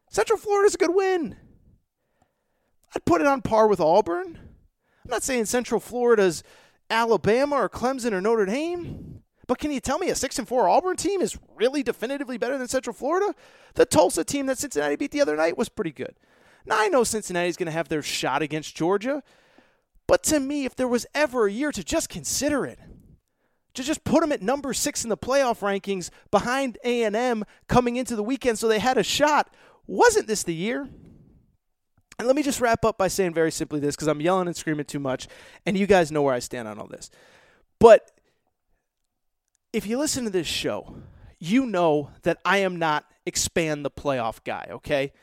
Central 0.10 0.38
Florida's 0.38 0.76
a 0.76 0.80
good 0.80 0.94
win. 0.94 1.36
I'd 2.96 3.06
put 3.06 3.22
it 3.22 3.28
on 3.28 3.42
par 3.42 3.68
with 3.68 3.80
Auburn. 3.80 4.38
I'm 4.38 5.10
not 5.10 5.24
saying 5.24 5.46
Central 5.46 5.80
Florida's 5.80 6.44
Alabama 6.90 7.56
or 7.56 7.70
Clemson 7.70 8.14
or 8.14 8.22
Notre 8.22 8.46
Dame. 8.46 9.19
But 9.50 9.58
can 9.58 9.72
you 9.72 9.80
tell 9.80 9.98
me 9.98 10.10
a 10.10 10.16
six 10.16 10.38
and 10.38 10.48
four 10.48 10.70
Auburn 10.70 10.96
team 10.96 11.22
is 11.22 11.36
really 11.56 11.82
definitively 11.82 12.38
better 12.38 12.60
than 12.60 12.68
Central 12.68 12.94
Florida? 12.94 13.34
The 13.74 13.84
Tulsa 13.84 14.24
team 14.24 14.46
that 14.46 14.60
Cincinnati 14.60 14.96
beat 14.96 15.10
the 15.10 15.22
other 15.22 15.36
night 15.36 15.58
was 15.58 15.70
pretty 15.70 15.92
good. 15.92 16.14
Now 16.68 16.80
I 16.80 16.88
know 16.88 17.04
Cincinnati's 17.04 17.58
going 17.58 17.66
to 17.66 17.72
have 17.72 17.90
their 17.90 18.04
shot 18.04 18.44
against 18.44 18.76
Georgia, 18.76 19.24
but 20.06 20.22
to 20.26 20.40
me, 20.40 20.66
if 20.66 20.76
there 20.76 20.88
was 20.88 21.08
ever 21.16 21.48
a 21.48 21.52
year 21.52 21.72
to 21.72 21.84
just 21.84 22.10
consider 22.10 22.64
it, 22.64 22.78
to 23.74 23.82
just 23.82 24.04
put 24.04 24.22
them 24.22 24.32
at 24.32 24.44
number 24.44 24.72
six 24.72 25.04
in 25.04 25.10
the 25.10 25.18
playoff 25.18 25.62
rankings 25.62 26.12
behind 26.30 26.78
A 26.84 27.02
and 27.02 27.16
M 27.16 27.44
coming 27.68 27.96
into 27.96 28.16
the 28.16 28.22
weekend, 28.22 28.60
so 28.60 28.68
they 28.68 28.78
had 28.78 29.00
a 29.00 29.04
shot, 29.04 29.52
wasn't 29.88 30.28
this 30.28 30.44
the 30.44 30.54
year? 30.54 30.88
And 32.20 32.28
let 32.28 32.36
me 32.36 32.44
just 32.44 32.62
wrap 32.62 32.86
up 32.86 33.00
by 33.00 33.08
saying 33.08 33.34
very 33.34 33.52
simply 33.52 33.80
this, 33.80 33.96
because 33.96 34.08
I'm 34.10 34.22
yelling 34.22 34.46
and 34.46 34.56
screaming 34.56 34.86
too 34.86 35.00
much, 35.00 35.28
and 35.66 35.76
you 35.76 35.88
guys 35.88 36.12
know 36.12 36.22
where 36.22 36.36
I 36.36 36.40
stand 36.40 36.68
on 36.68 36.78
all 36.78 36.88
this. 36.88 37.10
But 37.80 38.12
if 39.74 39.86
you 39.86 39.98
listen 39.98 40.24
to 40.24 40.30
this 40.30 40.48
show, 40.48 40.96
you 41.40 41.66
know 41.66 42.12
that 42.24 42.40
I 42.44 42.60
am 42.60 42.78
not 42.78 43.06
expand 43.26 43.86
the 43.86 43.92
playoff 43.92 44.44
guy, 44.44 44.68
okay? 44.72 45.14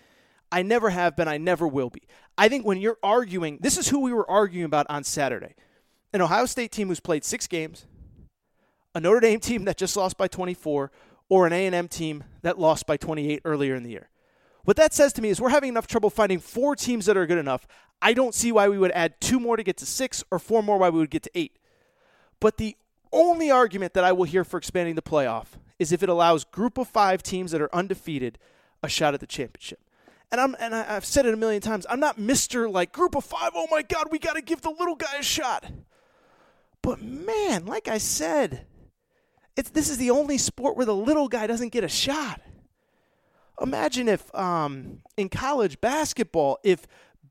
I 0.50 0.62
never 0.62 0.90
have 0.90 1.16
been, 1.16 1.28
I 1.28 1.38
never 1.38 1.66
will 1.66 1.90
be. 1.90 2.02
I 2.38 2.48
think 2.48 2.64
when 2.64 2.80
you're 2.80 2.98
arguing, 3.02 3.58
this 3.60 3.76
is 3.76 3.88
who 3.88 4.00
we 4.00 4.12
were 4.12 4.28
arguing 4.30 4.64
about 4.64 4.86
on 4.88 5.04
Saturday. 5.04 5.54
An 6.12 6.20
Ohio 6.20 6.46
State 6.46 6.70
team 6.70 6.88
who's 6.88 7.00
played 7.00 7.24
6 7.24 7.46
games, 7.48 7.86
a 8.94 9.00
Notre 9.00 9.20
Dame 9.20 9.40
team 9.40 9.64
that 9.64 9.76
just 9.76 9.96
lost 9.96 10.16
by 10.16 10.28
24, 10.28 10.90
or 11.28 11.46
an 11.46 11.52
A&M 11.52 11.88
team 11.88 12.24
that 12.42 12.58
lost 12.58 12.86
by 12.86 12.96
28 12.96 13.42
earlier 13.44 13.74
in 13.74 13.82
the 13.82 13.90
year. 13.90 14.08
What 14.64 14.76
that 14.76 14.94
says 14.94 15.12
to 15.14 15.22
me 15.22 15.28
is 15.28 15.40
we're 15.40 15.50
having 15.50 15.70
enough 15.70 15.86
trouble 15.86 16.10
finding 16.10 16.38
four 16.38 16.76
teams 16.76 17.06
that 17.06 17.16
are 17.16 17.26
good 17.26 17.38
enough. 17.38 17.66
I 18.00 18.12
don't 18.12 18.34
see 18.34 18.52
why 18.52 18.68
we 18.68 18.78
would 18.78 18.92
add 18.92 19.20
two 19.20 19.40
more 19.40 19.56
to 19.56 19.62
get 19.62 19.76
to 19.78 19.86
6 19.86 20.24
or 20.30 20.38
four 20.38 20.62
more 20.62 20.78
why 20.78 20.88
we 20.88 20.98
would 20.98 21.10
get 21.10 21.24
to 21.24 21.30
8. 21.34 21.58
But 22.40 22.56
the 22.56 22.76
only 23.16 23.50
argument 23.50 23.94
that 23.94 24.04
I 24.04 24.12
will 24.12 24.24
hear 24.24 24.44
for 24.44 24.58
expanding 24.58 24.94
the 24.94 25.02
playoff 25.02 25.46
is 25.78 25.92
if 25.92 26.02
it 26.02 26.08
allows 26.08 26.44
group 26.44 26.78
of 26.78 26.88
five 26.88 27.22
teams 27.22 27.50
that 27.52 27.60
are 27.60 27.74
undefeated 27.74 28.38
a 28.82 28.88
shot 28.88 29.14
at 29.14 29.20
the 29.20 29.26
championship. 29.26 29.80
And 30.30 30.40
I'm 30.40 30.56
and 30.58 30.74
I, 30.74 30.82
have 30.84 31.04
said 31.04 31.26
it 31.26 31.34
a 31.34 31.36
million 31.36 31.62
times. 31.62 31.86
I'm 31.88 32.00
not 32.00 32.18
Mister 32.18 32.68
like 32.68 32.92
group 32.92 33.14
of 33.14 33.24
five. 33.24 33.52
Oh 33.54 33.68
my 33.70 33.82
God, 33.82 34.08
we 34.10 34.18
got 34.18 34.34
to 34.34 34.42
give 34.42 34.60
the 34.60 34.70
little 34.70 34.96
guy 34.96 35.18
a 35.18 35.22
shot. 35.22 35.64
But 36.82 37.00
man, 37.00 37.66
like 37.66 37.88
I 37.88 37.98
said, 37.98 38.66
it's 39.56 39.70
this 39.70 39.88
is 39.88 39.98
the 39.98 40.10
only 40.10 40.38
sport 40.38 40.76
where 40.76 40.86
the 40.86 40.94
little 40.94 41.28
guy 41.28 41.46
doesn't 41.46 41.72
get 41.72 41.84
a 41.84 41.88
shot. 41.88 42.40
Imagine 43.60 44.08
if 44.08 44.34
um, 44.34 45.00
in 45.16 45.28
college 45.28 45.80
basketball, 45.80 46.58
if 46.62 46.86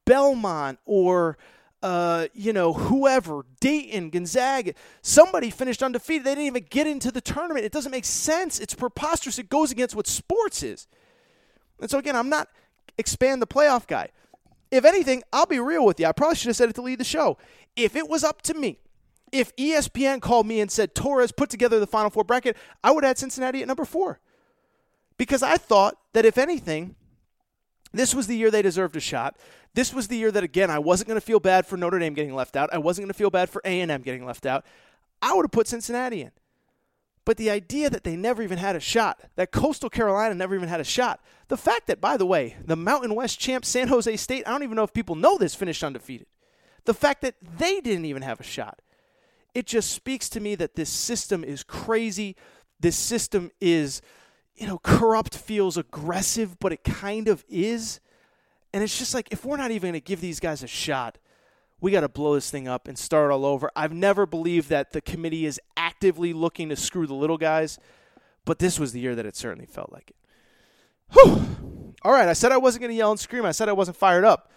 Belmont 0.05 0.79
or 0.85 1.37
uh, 1.83 2.27
you 2.33 2.53
know, 2.53 2.73
whoever, 2.73 3.45
Dayton, 3.59 4.09
Gonzaga, 4.09 4.73
somebody 5.01 5.49
finished 5.49 5.83
undefeated. 5.83 6.25
They 6.25 6.31
didn't 6.31 6.47
even 6.47 6.65
get 6.69 6.87
into 6.87 7.11
the 7.11 7.21
tournament. 7.21 7.65
It 7.65 7.71
doesn't 7.71 7.91
make 7.91 8.05
sense. 8.05 8.59
It's 8.59 8.73
preposterous. 8.73 9.37
It 9.37 9.49
goes 9.49 9.71
against 9.71 9.95
what 9.95 10.07
sports 10.07 10.63
is. 10.63 10.87
And 11.79 11.89
so, 11.89 11.99
again, 11.99 12.15
I'm 12.15 12.29
not 12.29 12.47
expand 12.97 13.41
the 13.41 13.47
playoff 13.47 13.87
guy. 13.87 14.09
If 14.71 14.85
anything, 14.85 15.23
I'll 15.31 15.45
be 15.45 15.59
real 15.59 15.85
with 15.85 15.99
you. 15.99 16.07
I 16.07 16.11
probably 16.11 16.35
should 16.35 16.47
have 16.47 16.55
said 16.55 16.69
it 16.69 16.75
to 16.75 16.81
lead 16.81 16.99
the 16.99 17.05
show. 17.05 17.37
If 17.75 17.95
it 17.95 18.09
was 18.09 18.23
up 18.23 18.41
to 18.43 18.53
me, 18.53 18.79
if 19.31 19.55
ESPN 19.55 20.21
called 20.21 20.47
me 20.47 20.61
and 20.61 20.71
said 20.71 20.95
Torres 20.95 21.31
put 21.31 21.49
together 21.49 21.79
the 21.79 21.87
Final 21.87 22.09
Four 22.09 22.23
bracket, 22.23 22.57
I 22.83 22.91
would 22.91 23.05
add 23.05 23.17
Cincinnati 23.17 23.61
at 23.61 23.67
number 23.67 23.85
four. 23.85 24.19
Because 25.17 25.43
I 25.43 25.57
thought 25.57 25.97
that 26.13 26.25
if 26.25 26.37
anything, 26.37 26.95
this 27.97 28.13
was 28.13 28.27
the 28.27 28.35
year 28.35 28.51
they 28.51 28.61
deserved 28.61 28.95
a 28.95 28.99
shot. 28.99 29.37
This 29.73 29.93
was 29.93 30.07
the 30.07 30.17
year 30.17 30.31
that 30.31 30.43
again 30.43 30.69
I 30.69 30.79
wasn't 30.79 31.07
going 31.07 31.19
to 31.19 31.25
feel 31.25 31.39
bad 31.39 31.65
for 31.65 31.77
Notre 31.77 31.99
Dame 31.99 32.13
getting 32.13 32.35
left 32.35 32.55
out. 32.55 32.73
I 32.73 32.77
wasn't 32.77 33.03
going 33.05 33.13
to 33.13 33.17
feel 33.17 33.29
bad 33.29 33.49
for 33.49 33.61
A&M 33.65 34.01
getting 34.01 34.25
left 34.25 34.45
out. 34.45 34.65
I 35.21 35.33
would 35.33 35.43
have 35.43 35.51
put 35.51 35.67
Cincinnati 35.67 36.21
in. 36.21 36.31
But 37.25 37.37
the 37.37 37.49
idea 37.49 37.89
that 37.89 38.03
they 38.03 38.15
never 38.15 38.43
even 38.43 38.59
had 38.59 38.75
a 38.75 38.79
shot, 38.79 39.19
that 39.35 39.51
Coastal 39.51 39.89
Carolina 39.89 40.35
never 40.35 40.53
even 40.55 40.69
had 40.69 40.79
a 40.79 40.85
shot, 40.85 41.19
the 41.47 41.57
fact 41.57 41.87
that, 41.87 41.99
by 41.99 42.17
the 42.17 42.25
way, 42.25 42.55
the 42.63 42.75
Mountain 42.75 43.15
West 43.15 43.39
champ 43.39 43.65
San 43.65 43.87
Jose 43.87 44.15
State, 44.17 44.43
I 44.45 44.51
don't 44.51 44.61
even 44.61 44.75
know 44.75 44.83
if 44.83 44.93
people 44.93 45.15
know 45.15 45.37
this, 45.37 45.55
finished 45.55 45.83
undefeated. 45.83 46.27
The 46.85 46.93
fact 46.93 47.23
that 47.23 47.33
they 47.57 47.81
didn't 47.81 48.05
even 48.05 48.21
have 48.21 48.39
a 48.39 48.43
shot, 48.43 48.79
it 49.55 49.65
just 49.65 49.91
speaks 49.91 50.29
to 50.29 50.39
me 50.39 50.53
that 50.55 50.75
this 50.75 50.89
system 50.89 51.43
is 51.43 51.63
crazy. 51.63 52.35
This 52.79 52.95
system 52.95 53.49
is, 53.59 54.03
you 54.55 54.67
know, 54.67 54.79
corrupt 54.79 55.35
feels 55.35 55.77
aggressive, 55.77 56.59
but 56.59 56.71
it 56.71 56.83
kind 56.83 57.27
of 57.27 57.43
is. 57.49 57.99
And 58.73 58.83
it's 58.83 58.97
just 58.97 59.13
like, 59.13 59.27
if 59.31 59.45
we're 59.45 59.57
not 59.57 59.71
even 59.71 59.91
going 59.91 60.01
to 60.01 60.05
give 60.05 60.21
these 60.21 60.39
guys 60.39 60.63
a 60.63 60.67
shot, 60.67 61.17
we 61.81 61.91
got 61.91 62.01
to 62.01 62.09
blow 62.09 62.35
this 62.35 62.49
thing 62.49 62.67
up 62.67 62.87
and 62.87 62.97
start 62.97 63.31
all 63.31 63.45
over. 63.45 63.69
I've 63.75 63.93
never 63.93 64.25
believed 64.25 64.69
that 64.69 64.91
the 64.91 65.01
committee 65.01 65.45
is 65.45 65.59
actively 65.75 66.33
looking 66.33 66.69
to 66.69 66.75
screw 66.75 67.05
the 67.05 67.13
little 67.13 67.37
guys, 67.37 67.77
but 68.45 68.59
this 68.59 68.79
was 68.79 68.91
the 68.91 68.99
year 68.99 69.15
that 69.15 69.25
it 69.25 69.35
certainly 69.35 69.65
felt 69.65 69.91
like 69.91 70.11
it. 70.11 70.15
Whew. 71.11 71.93
All 72.01 72.11
right, 72.11 72.27
I 72.27 72.33
said 72.33 72.51
I 72.51 72.57
wasn't 72.57 72.81
going 72.81 72.91
to 72.91 72.97
yell 72.97 73.11
and 73.11 73.19
scream. 73.19 73.45
I 73.45 73.51
said 73.51 73.67
I 73.69 73.73
wasn't 73.73 73.97
fired 73.97 74.23
up. 74.23 74.51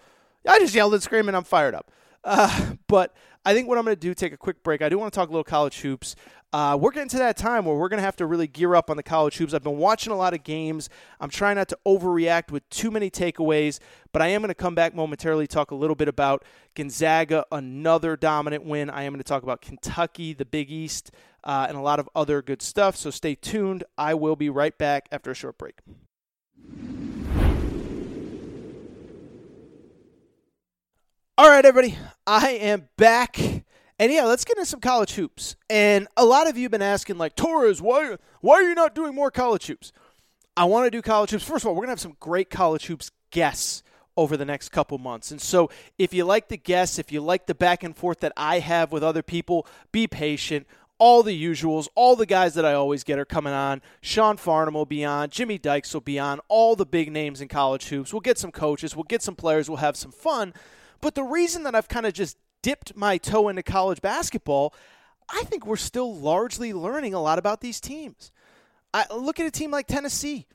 I 0.47 0.59
just 0.59 0.73
yelled 0.73 0.93
and 0.93 1.03
screamed, 1.03 1.27
and 1.27 1.35
I'm 1.35 1.43
fired 1.43 1.75
up. 1.75 1.91
Uh, 2.23 2.73
but 2.87 3.15
I 3.45 3.53
think 3.53 3.67
what 3.67 3.77
I'm 3.77 3.85
going 3.85 3.95
to 3.95 3.99
do, 3.99 4.13
take 4.13 4.33
a 4.33 4.37
quick 4.37 4.63
break. 4.63 4.81
I 4.81 4.89
do 4.89 4.97
want 4.97 5.11
to 5.11 5.17
talk 5.17 5.29
a 5.29 5.31
little 5.31 5.43
college 5.43 5.79
hoops. 5.79 6.15
Uh, 6.51 6.75
we're 6.79 6.89
getting 6.89 7.09
to 7.09 7.19
that 7.19 7.37
time 7.37 7.63
where 7.63 7.75
we're 7.75 7.89
going 7.89 7.99
to 7.99 8.03
have 8.03 8.15
to 8.15 8.25
really 8.25 8.47
gear 8.47 8.73
up 8.73 8.89
on 8.89 8.97
the 8.97 9.03
college 9.03 9.37
hoops. 9.37 9.53
I've 9.53 9.61
been 9.61 9.77
watching 9.77 10.11
a 10.11 10.15
lot 10.15 10.33
of 10.33 10.43
games. 10.43 10.89
I'm 11.19 11.29
trying 11.29 11.57
not 11.57 11.69
to 11.69 11.77
overreact 11.85 12.49
with 12.49 12.67
too 12.71 12.89
many 12.89 13.11
takeaways, 13.11 13.79
but 14.11 14.23
I 14.23 14.27
am 14.29 14.41
going 14.41 14.49
to 14.49 14.55
come 14.55 14.73
back 14.73 14.95
momentarily, 14.95 15.45
talk 15.45 15.69
a 15.69 15.75
little 15.75 15.95
bit 15.95 16.07
about 16.07 16.43
Gonzaga, 16.73 17.45
another 17.51 18.17
dominant 18.17 18.65
win. 18.65 18.89
I 18.89 19.03
am 19.03 19.13
going 19.13 19.19
to 19.19 19.23
talk 19.23 19.43
about 19.43 19.61
Kentucky, 19.61 20.33
the 20.33 20.45
Big 20.45 20.71
East, 20.71 21.11
uh, 21.43 21.67
and 21.69 21.77
a 21.77 21.81
lot 21.81 21.99
of 21.99 22.09
other 22.15 22.41
good 22.41 22.63
stuff. 22.63 22.95
So 22.95 23.11
stay 23.11 23.35
tuned. 23.35 23.83
I 23.95 24.15
will 24.15 24.35
be 24.35 24.49
right 24.49 24.75
back 24.75 25.07
after 25.11 25.29
a 25.29 25.35
short 25.35 25.59
break. 25.59 25.75
All 31.37 31.47
right, 31.47 31.63
everybody, 31.63 31.95
I 32.25 32.49
am 32.53 32.89
back. 32.97 33.37
And 33.99 34.13
yeah, 34.13 34.23
let's 34.23 34.45
get 34.45 34.57
into 34.57 34.65
some 34.65 34.79
college 34.79 35.11
hoops. 35.11 35.57
And 35.69 36.07
a 36.15 36.23
lot 36.23 36.47
of 36.47 36.55
you 36.55 36.63
have 36.63 36.71
been 36.71 36.81
asking, 36.81 37.17
like, 37.17 37.35
Torres, 37.35 37.81
why, 37.81 38.15
why 38.39 38.55
are 38.55 38.63
you 38.63 38.73
not 38.73 38.95
doing 38.95 39.13
more 39.13 39.29
college 39.29 39.67
hoops? 39.67 39.91
I 40.55 40.63
want 40.63 40.85
to 40.85 40.91
do 40.91 41.01
college 41.01 41.31
hoops. 41.31 41.43
First 41.43 41.65
of 41.65 41.67
all, 41.67 41.73
we're 41.75 41.81
going 41.81 41.87
to 41.87 41.91
have 41.91 41.99
some 41.99 42.15
great 42.19 42.49
college 42.49 42.85
hoops 42.85 43.11
guests 43.29 43.83
over 44.15 44.35
the 44.35 44.45
next 44.45 44.69
couple 44.69 44.97
months. 44.97 45.31
And 45.31 45.41
so 45.41 45.69
if 45.97 46.13
you 46.13 46.25
like 46.25 46.47
the 46.47 46.57
guests, 46.57 46.97
if 46.97 47.11
you 47.11 47.21
like 47.21 47.45
the 47.45 47.55
back 47.55 47.83
and 47.83 47.95
forth 47.95 48.21
that 48.21 48.33
I 48.35 48.59
have 48.59 48.91
with 48.91 49.03
other 49.03 49.21
people, 49.21 49.67
be 49.91 50.07
patient. 50.07 50.65
All 50.97 51.23
the 51.23 51.43
usuals, 51.43 51.87
all 51.95 52.17
the 52.17 52.25
guys 52.25 52.55
that 52.55 52.65
I 52.65 52.73
always 52.73 53.05
get 53.05 53.19
are 53.19 53.25
coming 53.25 53.53
on. 53.53 53.81
Sean 54.01 54.35
Farnham 54.35 54.73
will 54.73 54.85
be 54.85 55.05
on. 55.05 55.29
Jimmy 55.29 55.57
Dykes 55.57 55.93
will 55.93 56.01
be 56.01 56.19
on. 56.19 56.41
All 56.49 56.75
the 56.75 56.85
big 56.85 57.09
names 57.09 57.39
in 57.39 57.47
college 57.47 57.87
hoops. 57.87 58.11
We'll 58.11 58.19
get 58.19 58.37
some 58.37 58.51
coaches. 58.51 58.95
We'll 58.97 59.05
get 59.05 59.21
some 59.21 59.35
players. 59.35 59.69
We'll 59.69 59.77
have 59.77 59.95
some 59.95 60.11
fun. 60.11 60.53
But 60.99 61.15
the 61.15 61.23
reason 61.23 61.63
that 61.63 61.75
I've 61.75 61.87
kind 61.87 62.05
of 62.05 62.11
just 62.11 62.37
dipped 62.61 62.95
my 62.95 63.17
toe 63.17 63.49
into 63.49 63.63
college 63.63 64.01
basketball, 64.01 64.73
I 65.29 65.43
think 65.43 65.65
we're 65.65 65.77
still 65.77 66.15
largely 66.15 66.73
learning 66.73 67.13
a 67.13 67.21
lot 67.21 67.39
about 67.39 67.61
these 67.61 67.79
teams. 67.79 68.31
I 68.93 69.05
look 69.13 69.39
at 69.39 69.45
a 69.45 69.51
team 69.51 69.71
like 69.71 69.87
Tennessee. 69.87 70.47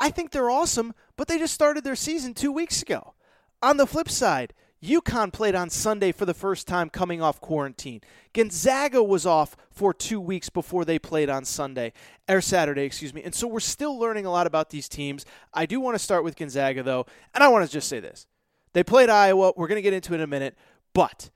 I 0.00 0.10
think 0.10 0.30
they're 0.30 0.50
awesome, 0.50 0.94
but 1.16 1.28
they 1.28 1.38
just 1.38 1.54
started 1.54 1.84
their 1.84 1.96
season 1.96 2.34
two 2.34 2.50
weeks 2.50 2.82
ago. 2.82 3.14
On 3.62 3.76
the 3.76 3.86
flip 3.86 4.08
side, 4.08 4.54
UConn 4.82 5.32
played 5.32 5.54
on 5.54 5.70
Sunday 5.70 6.12
for 6.12 6.26
the 6.26 6.34
first 6.34 6.66
time 6.66 6.90
coming 6.90 7.22
off 7.22 7.40
quarantine. 7.40 8.02
Gonzaga 8.34 9.02
was 9.02 9.24
off 9.24 9.56
for 9.70 9.94
two 9.94 10.20
weeks 10.20 10.50
before 10.50 10.84
they 10.84 10.98
played 10.98 11.30
on 11.30 11.44
Sunday, 11.44 11.92
or 12.28 12.40
Saturday, 12.40 12.82
excuse 12.82 13.14
me. 13.14 13.22
And 13.22 13.34
so 13.34 13.46
we're 13.46 13.60
still 13.60 13.98
learning 13.98 14.26
a 14.26 14.30
lot 14.30 14.46
about 14.46 14.70
these 14.70 14.88
teams. 14.88 15.24
I 15.54 15.64
do 15.64 15.80
want 15.80 15.94
to 15.94 15.98
start 15.98 16.24
with 16.24 16.36
Gonzaga, 16.36 16.82
though, 16.82 17.06
and 17.34 17.42
I 17.42 17.48
want 17.48 17.66
to 17.66 17.72
just 17.72 17.88
say 17.88 18.00
this. 18.00 18.26
They 18.74 18.82
played 18.82 19.08
Iowa. 19.08 19.52
We're 19.56 19.68
going 19.68 19.76
to 19.76 19.82
get 19.82 19.94
into 19.94 20.12
it 20.12 20.16
in 20.16 20.22
a 20.22 20.26
minute. 20.26 20.56
But 20.92 21.30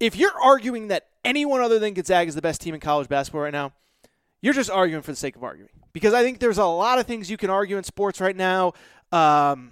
if 0.00 0.16
you're 0.16 0.38
arguing 0.42 0.88
that 0.88 1.06
anyone 1.24 1.60
other 1.60 1.78
than 1.78 1.94
Gonzaga 1.94 2.28
is 2.28 2.34
the 2.34 2.42
best 2.42 2.60
team 2.60 2.74
in 2.74 2.80
college 2.80 3.08
basketball 3.08 3.42
right 3.42 3.52
now, 3.52 3.72
you're 4.42 4.54
just 4.54 4.70
arguing 4.70 5.02
for 5.02 5.12
the 5.12 5.16
sake 5.16 5.36
of 5.36 5.44
arguing 5.44 5.70
because 5.92 6.14
I 6.14 6.22
think 6.22 6.38
there's 6.38 6.58
a 6.58 6.64
lot 6.64 6.98
of 6.98 7.06
things 7.06 7.30
you 7.30 7.36
can 7.36 7.50
argue 7.50 7.76
in 7.76 7.84
sports 7.84 8.20
right 8.20 8.36
now. 8.36 8.72
Um, 9.12 9.70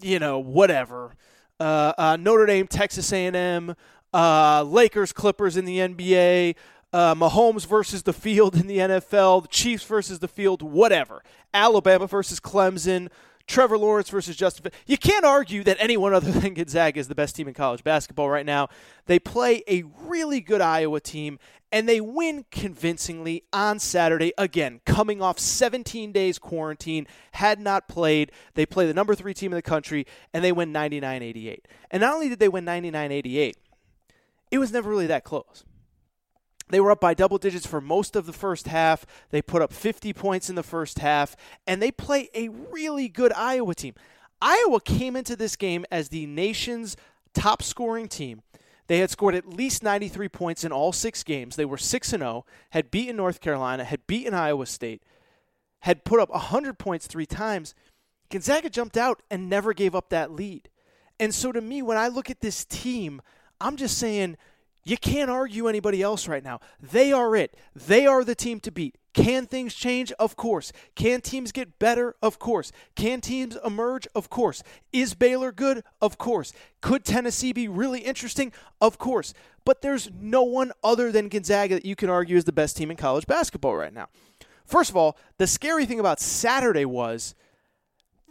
you 0.00 0.18
know, 0.18 0.38
whatever. 0.38 1.14
Uh, 1.60 1.92
uh, 1.98 2.16
Notre 2.16 2.46
Dame, 2.46 2.66
Texas 2.66 3.12
A&M, 3.12 3.74
uh, 4.14 4.62
Lakers, 4.62 5.12
Clippers 5.12 5.56
in 5.56 5.64
the 5.64 5.78
NBA, 5.78 6.54
uh, 6.92 7.14
Mahomes 7.14 7.66
versus 7.66 8.04
the 8.04 8.12
field 8.12 8.54
in 8.54 8.66
the 8.66 8.78
NFL, 8.78 9.42
the 9.42 9.48
Chiefs 9.48 9.84
versus 9.84 10.20
the 10.20 10.28
field, 10.28 10.62
whatever. 10.62 11.22
Alabama 11.52 12.06
versus 12.06 12.40
Clemson, 12.40 13.08
Trevor 13.48 13.78
Lawrence 13.78 14.10
versus 14.10 14.36
Justin. 14.36 14.70
You 14.86 14.98
can't 14.98 15.24
argue 15.24 15.64
that 15.64 15.78
anyone 15.80 16.14
other 16.14 16.30
than 16.40 16.54
Gonzaga 16.54 17.00
is 17.00 17.08
the 17.08 17.14
best 17.14 17.34
team 17.34 17.48
in 17.48 17.54
college 17.54 17.82
basketball 17.82 18.28
right 18.28 18.46
now. 18.46 18.68
They 19.06 19.18
play 19.18 19.62
a 19.66 19.84
really 20.02 20.40
good 20.40 20.60
Iowa 20.60 21.00
team, 21.00 21.38
and 21.72 21.88
they 21.88 22.00
win 22.00 22.44
convincingly 22.50 23.44
on 23.52 23.78
Saturday. 23.78 24.32
Again, 24.38 24.80
coming 24.84 25.22
off 25.22 25.38
17 25.38 26.12
days 26.12 26.38
quarantine, 26.38 27.06
had 27.32 27.58
not 27.58 27.88
played. 27.88 28.30
They 28.54 28.66
play 28.66 28.86
the 28.86 28.94
number 28.94 29.14
three 29.14 29.34
team 29.34 29.52
in 29.52 29.56
the 29.56 29.62
country, 29.62 30.06
and 30.32 30.44
they 30.44 30.52
win 30.52 30.70
99 30.70 31.22
88. 31.22 31.66
And 31.90 32.02
not 32.02 32.14
only 32.14 32.28
did 32.28 32.38
they 32.38 32.48
win 32.48 32.66
99 32.66 33.10
88, 33.10 33.56
it 34.50 34.58
was 34.58 34.72
never 34.72 34.90
really 34.90 35.06
that 35.06 35.24
close. 35.24 35.64
They 36.68 36.80
were 36.80 36.90
up 36.90 37.00
by 37.00 37.14
double 37.14 37.38
digits 37.38 37.66
for 37.66 37.80
most 37.80 38.16
of 38.16 38.26
the 38.26 38.32
first 38.32 38.66
half. 38.66 39.06
They 39.30 39.42
put 39.42 39.62
up 39.62 39.72
50 39.72 40.12
points 40.12 40.48
in 40.50 40.54
the 40.54 40.62
first 40.62 40.98
half, 40.98 41.36
and 41.66 41.80
they 41.80 41.90
play 41.90 42.28
a 42.34 42.48
really 42.48 43.08
good 43.08 43.32
Iowa 43.32 43.74
team. 43.74 43.94
Iowa 44.40 44.80
came 44.80 45.16
into 45.16 45.34
this 45.34 45.56
game 45.56 45.84
as 45.90 46.08
the 46.08 46.26
nation's 46.26 46.96
top 47.34 47.62
scoring 47.62 48.08
team. 48.08 48.42
They 48.86 48.98
had 48.98 49.10
scored 49.10 49.34
at 49.34 49.48
least 49.48 49.82
93 49.82 50.28
points 50.28 50.64
in 50.64 50.72
all 50.72 50.92
six 50.92 51.22
games. 51.22 51.56
They 51.56 51.64
were 51.64 51.76
6 51.76 52.08
0, 52.08 52.44
had 52.70 52.90
beaten 52.90 53.16
North 53.16 53.40
Carolina, 53.40 53.84
had 53.84 54.06
beaten 54.06 54.32
Iowa 54.34 54.66
State, 54.66 55.02
had 55.80 56.04
put 56.04 56.20
up 56.20 56.30
100 56.30 56.78
points 56.78 57.06
three 57.06 57.26
times. 57.26 57.74
Gonzaga 58.30 58.70
jumped 58.70 58.96
out 58.96 59.22
and 59.30 59.48
never 59.48 59.72
gave 59.72 59.94
up 59.94 60.08
that 60.10 60.32
lead. 60.32 60.68
And 61.20 61.34
so 61.34 61.52
to 61.52 61.60
me, 61.60 61.82
when 61.82 61.98
I 61.98 62.08
look 62.08 62.30
at 62.30 62.40
this 62.40 62.64
team, 62.64 63.20
I'm 63.60 63.76
just 63.76 63.98
saying 63.98 64.36
you 64.84 64.96
can't 64.96 65.30
argue 65.30 65.68
anybody 65.68 66.02
else 66.02 66.28
right 66.28 66.42
now. 66.42 66.60
They 66.80 67.12
are 67.12 67.36
it. 67.36 67.56
They 67.74 68.06
are 68.06 68.24
the 68.24 68.34
team 68.34 68.60
to 68.60 68.70
beat. 68.70 68.96
Can 69.12 69.46
things 69.46 69.74
change? 69.74 70.12
Of 70.12 70.36
course. 70.36 70.72
Can 70.94 71.20
teams 71.20 71.50
get 71.50 71.78
better? 71.78 72.14
Of 72.22 72.38
course. 72.38 72.70
Can 72.94 73.20
teams 73.20 73.56
emerge? 73.64 74.06
Of 74.14 74.30
course. 74.30 74.62
Is 74.92 75.14
Baylor 75.14 75.50
good? 75.50 75.82
Of 76.00 76.18
course. 76.18 76.52
Could 76.80 77.04
Tennessee 77.04 77.52
be 77.52 77.66
really 77.66 78.00
interesting? 78.00 78.52
Of 78.80 78.98
course. 78.98 79.34
But 79.64 79.82
there's 79.82 80.08
no 80.20 80.42
one 80.44 80.72
other 80.84 81.10
than 81.10 81.28
Gonzaga 81.28 81.74
that 81.74 81.84
you 81.84 81.96
can 81.96 82.08
argue 82.08 82.36
is 82.36 82.44
the 82.44 82.52
best 82.52 82.76
team 82.76 82.90
in 82.90 82.96
college 82.96 83.26
basketball 83.26 83.74
right 83.74 83.92
now. 83.92 84.08
First 84.64 84.90
of 84.90 84.96
all, 84.96 85.16
the 85.38 85.46
scary 85.46 85.84
thing 85.84 85.98
about 85.98 86.20
Saturday 86.20 86.84
was 86.84 87.34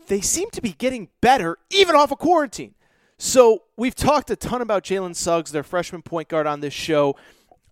they 0.08 0.22
seem 0.22 0.50
to 0.52 0.62
be 0.62 0.72
getting 0.72 1.10
better 1.20 1.58
even 1.70 1.96
off 1.96 2.12
of 2.12 2.18
quarantine. 2.18 2.76
So 3.20 3.64
we've 3.76 3.96
talked 3.96 4.30
a 4.30 4.36
ton 4.36 4.62
about 4.62 4.84
Jalen 4.84 5.16
Suggs, 5.16 5.52
their 5.52 5.64
freshman 5.64 6.04
point 6.04 6.28
guard, 6.28 6.46
on 6.46 6.60
this 6.60 6.74
show. 6.74 7.16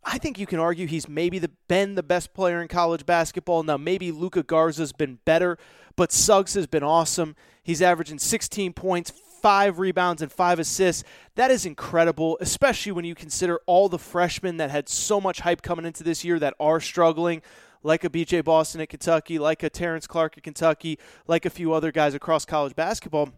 I 0.03 0.17
think 0.17 0.39
you 0.39 0.47
can 0.47 0.59
argue 0.59 0.87
he's 0.87 1.07
maybe 1.07 1.37
the, 1.37 1.51
been 1.67 1.95
the 1.95 2.03
best 2.03 2.33
player 2.33 2.61
in 2.61 2.67
college 2.67 3.05
basketball. 3.05 3.61
Now, 3.63 3.77
maybe 3.77 4.11
Luka 4.11 4.41
Garza's 4.41 4.91
been 4.91 5.19
better, 5.23 5.57
but 5.95 6.11
Suggs 6.11 6.55
has 6.55 6.65
been 6.65 6.83
awesome. 6.83 7.35
He's 7.63 7.81
averaging 7.81 8.17
16 8.17 8.73
points, 8.73 9.11
five 9.41 9.77
rebounds, 9.77 10.23
and 10.23 10.31
five 10.31 10.57
assists. 10.57 11.03
That 11.35 11.51
is 11.51 11.65
incredible, 11.65 12.39
especially 12.41 12.91
when 12.91 13.05
you 13.05 13.13
consider 13.13 13.59
all 13.67 13.87
the 13.87 13.99
freshmen 13.99 14.57
that 14.57 14.71
had 14.71 14.89
so 14.89 15.21
much 15.21 15.41
hype 15.41 15.61
coming 15.61 15.85
into 15.85 16.03
this 16.03 16.23
year 16.23 16.39
that 16.39 16.55
are 16.59 16.79
struggling, 16.79 17.43
like 17.83 18.03
a 18.03 18.09
BJ 18.09 18.43
Boston 18.43 18.81
at 18.81 18.89
Kentucky, 18.89 19.37
like 19.37 19.61
a 19.61 19.69
Terrence 19.69 20.07
Clarke 20.07 20.37
at 20.37 20.43
Kentucky, 20.43 20.97
like 21.27 21.45
a 21.45 21.51
few 21.51 21.71
other 21.71 21.91
guys 21.91 22.15
across 22.15 22.45
college 22.45 22.75
basketball. 22.75 23.29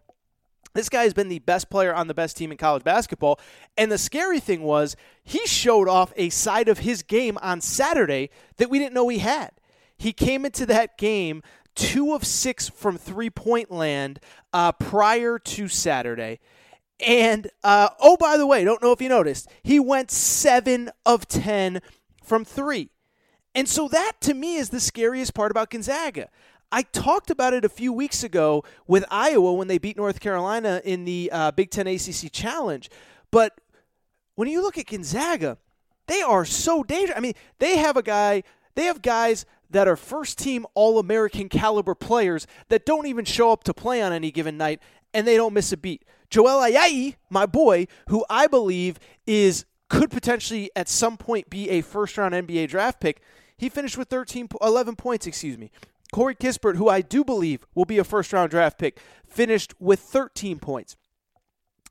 This 0.73 0.89
guy 0.89 1.03
has 1.03 1.13
been 1.13 1.29
the 1.29 1.39
best 1.39 1.69
player 1.69 1.93
on 1.93 2.07
the 2.07 2.13
best 2.13 2.37
team 2.37 2.51
in 2.51 2.57
college 2.57 2.83
basketball. 2.83 3.39
And 3.77 3.91
the 3.91 3.97
scary 3.97 4.39
thing 4.39 4.61
was, 4.61 4.95
he 5.23 5.45
showed 5.47 5.87
off 5.87 6.13
a 6.15 6.29
side 6.29 6.67
of 6.67 6.79
his 6.79 7.03
game 7.03 7.37
on 7.41 7.61
Saturday 7.61 8.29
that 8.57 8.69
we 8.69 8.79
didn't 8.79 8.93
know 8.93 9.07
he 9.07 9.19
had. 9.19 9.51
He 9.97 10.13
came 10.13 10.45
into 10.45 10.65
that 10.67 10.97
game 10.97 11.41
two 11.73 12.13
of 12.13 12.25
six 12.25 12.69
from 12.69 12.97
three 12.97 13.29
point 13.29 13.71
land 13.71 14.19
uh, 14.53 14.71
prior 14.73 15.39
to 15.39 15.67
Saturday. 15.67 16.39
And 17.05 17.49
uh, 17.63 17.89
oh, 17.99 18.17
by 18.17 18.37
the 18.37 18.47
way, 18.47 18.63
don't 18.63 18.81
know 18.81 18.91
if 18.91 19.01
you 19.01 19.09
noticed, 19.09 19.49
he 19.63 19.79
went 19.79 20.09
seven 20.11 20.89
of 21.05 21.27
10 21.27 21.81
from 22.23 22.43
three. 22.43 22.89
And 23.53 23.69
so 23.69 23.87
that 23.87 24.13
to 24.21 24.33
me 24.33 24.55
is 24.55 24.69
the 24.69 24.79
scariest 24.79 25.33
part 25.33 25.51
about 25.51 25.69
Gonzaga. 25.69 26.29
I 26.71 26.81
talked 26.81 27.29
about 27.29 27.53
it 27.53 27.63
a 27.63 27.69
few 27.69 27.93
weeks 27.93 28.23
ago 28.23 28.63
with 28.87 29.05
Iowa 29.09 29.53
when 29.53 29.67
they 29.67 29.77
beat 29.77 29.95
North 29.95 30.19
Carolina 30.19 30.81
in 30.83 31.05
the 31.05 31.29
uh, 31.31 31.51
Big 31.51 31.71
Ten 31.71 31.87
ACC 31.87 32.31
Challenge. 32.31 32.89
But 33.31 33.59
when 34.35 34.47
you 34.47 34.61
look 34.61 34.77
at 34.77 34.87
Gonzaga, 34.87 35.57
they 36.07 36.21
are 36.21 36.45
so 36.45 36.83
dangerous. 36.83 37.17
I 37.17 37.21
mean, 37.21 37.33
they 37.59 37.77
have 37.77 37.95
a 37.97 38.03
guy, 38.03 38.43
they 38.75 38.83
have 38.83 39.01
guys 39.01 39.45
that 39.69 39.87
are 39.87 39.95
first 39.95 40.37
team 40.37 40.65
All 40.73 40.99
American 40.99 41.49
caliber 41.49 41.95
players 41.95 42.47
that 42.69 42.85
don't 42.85 43.07
even 43.07 43.25
show 43.25 43.51
up 43.51 43.63
to 43.65 43.73
play 43.73 44.01
on 44.01 44.11
any 44.11 44.31
given 44.31 44.57
night 44.57 44.81
and 45.13 45.25
they 45.25 45.35
don't 45.35 45.53
miss 45.53 45.71
a 45.71 45.77
beat. 45.77 46.03
Joel 46.29 46.69
Ayayi, 46.69 47.15
my 47.29 47.45
boy, 47.45 47.87
who 48.09 48.25
I 48.29 48.47
believe 48.47 48.99
is 49.25 49.65
could 49.89 50.11
potentially 50.11 50.69
at 50.75 50.89
some 50.89 51.15
point 51.15 51.49
be 51.49 51.69
a 51.69 51.81
first 51.81 52.17
round 52.17 52.33
NBA 52.33 52.67
draft 52.69 52.99
pick. 52.99 53.21
He 53.57 53.69
finished 53.69 53.97
with 53.97 54.09
13 54.09 54.49
11 54.61 54.95
points, 54.95 55.25
excuse 55.25 55.57
me. 55.57 55.71
Corey 56.11 56.35
Kispert, 56.35 56.77
who 56.77 56.89
I 56.89 57.01
do 57.01 57.23
believe 57.23 57.65
will 57.75 57.85
be 57.85 57.97
a 57.97 58.03
first 58.03 58.31
round 58.33 58.51
draft 58.51 58.77
pick, 58.77 58.99
finished 59.27 59.73
with 59.79 59.99
13 59.99 60.59
points. 60.59 60.95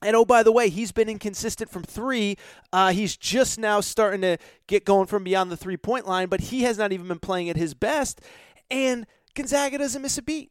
And 0.03 0.15
oh, 0.15 0.25
by 0.25 0.43
the 0.43 0.53
way, 0.53 0.69
he's 0.69 0.93
been 0.93 1.09
inconsistent 1.09 1.71
from 1.71 1.83
three. 1.83 2.37
Uh, 2.73 2.93
he's 2.93 3.17
just 3.17 3.59
now 3.59 3.81
starting 3.81 4.21
to 4.21 4.37
get 4.67 4.85
going 4.85 5.07
from 5.07 5.25
beyond 5.25 5.51
the 5.51 5.57
three 5.57 5.77
point 5.77 6.07
line, 6.07 6.29
but 6.29 6.41
he 6.41 6.63
has 6.63 6.77
not 6.77 6.93
even 6.93 7.09
been 7.09 7.19
playing 7.19 7.49
at 7.49 7.57
his 7.57 7.73
best. 7.73 8.21
And 8.71 9.07
Gonzaga 9.35 9.79
doesn't 9.79 10.03
miss 10.03 10.19
a 10.19 10.23
beat. 10.23 10.51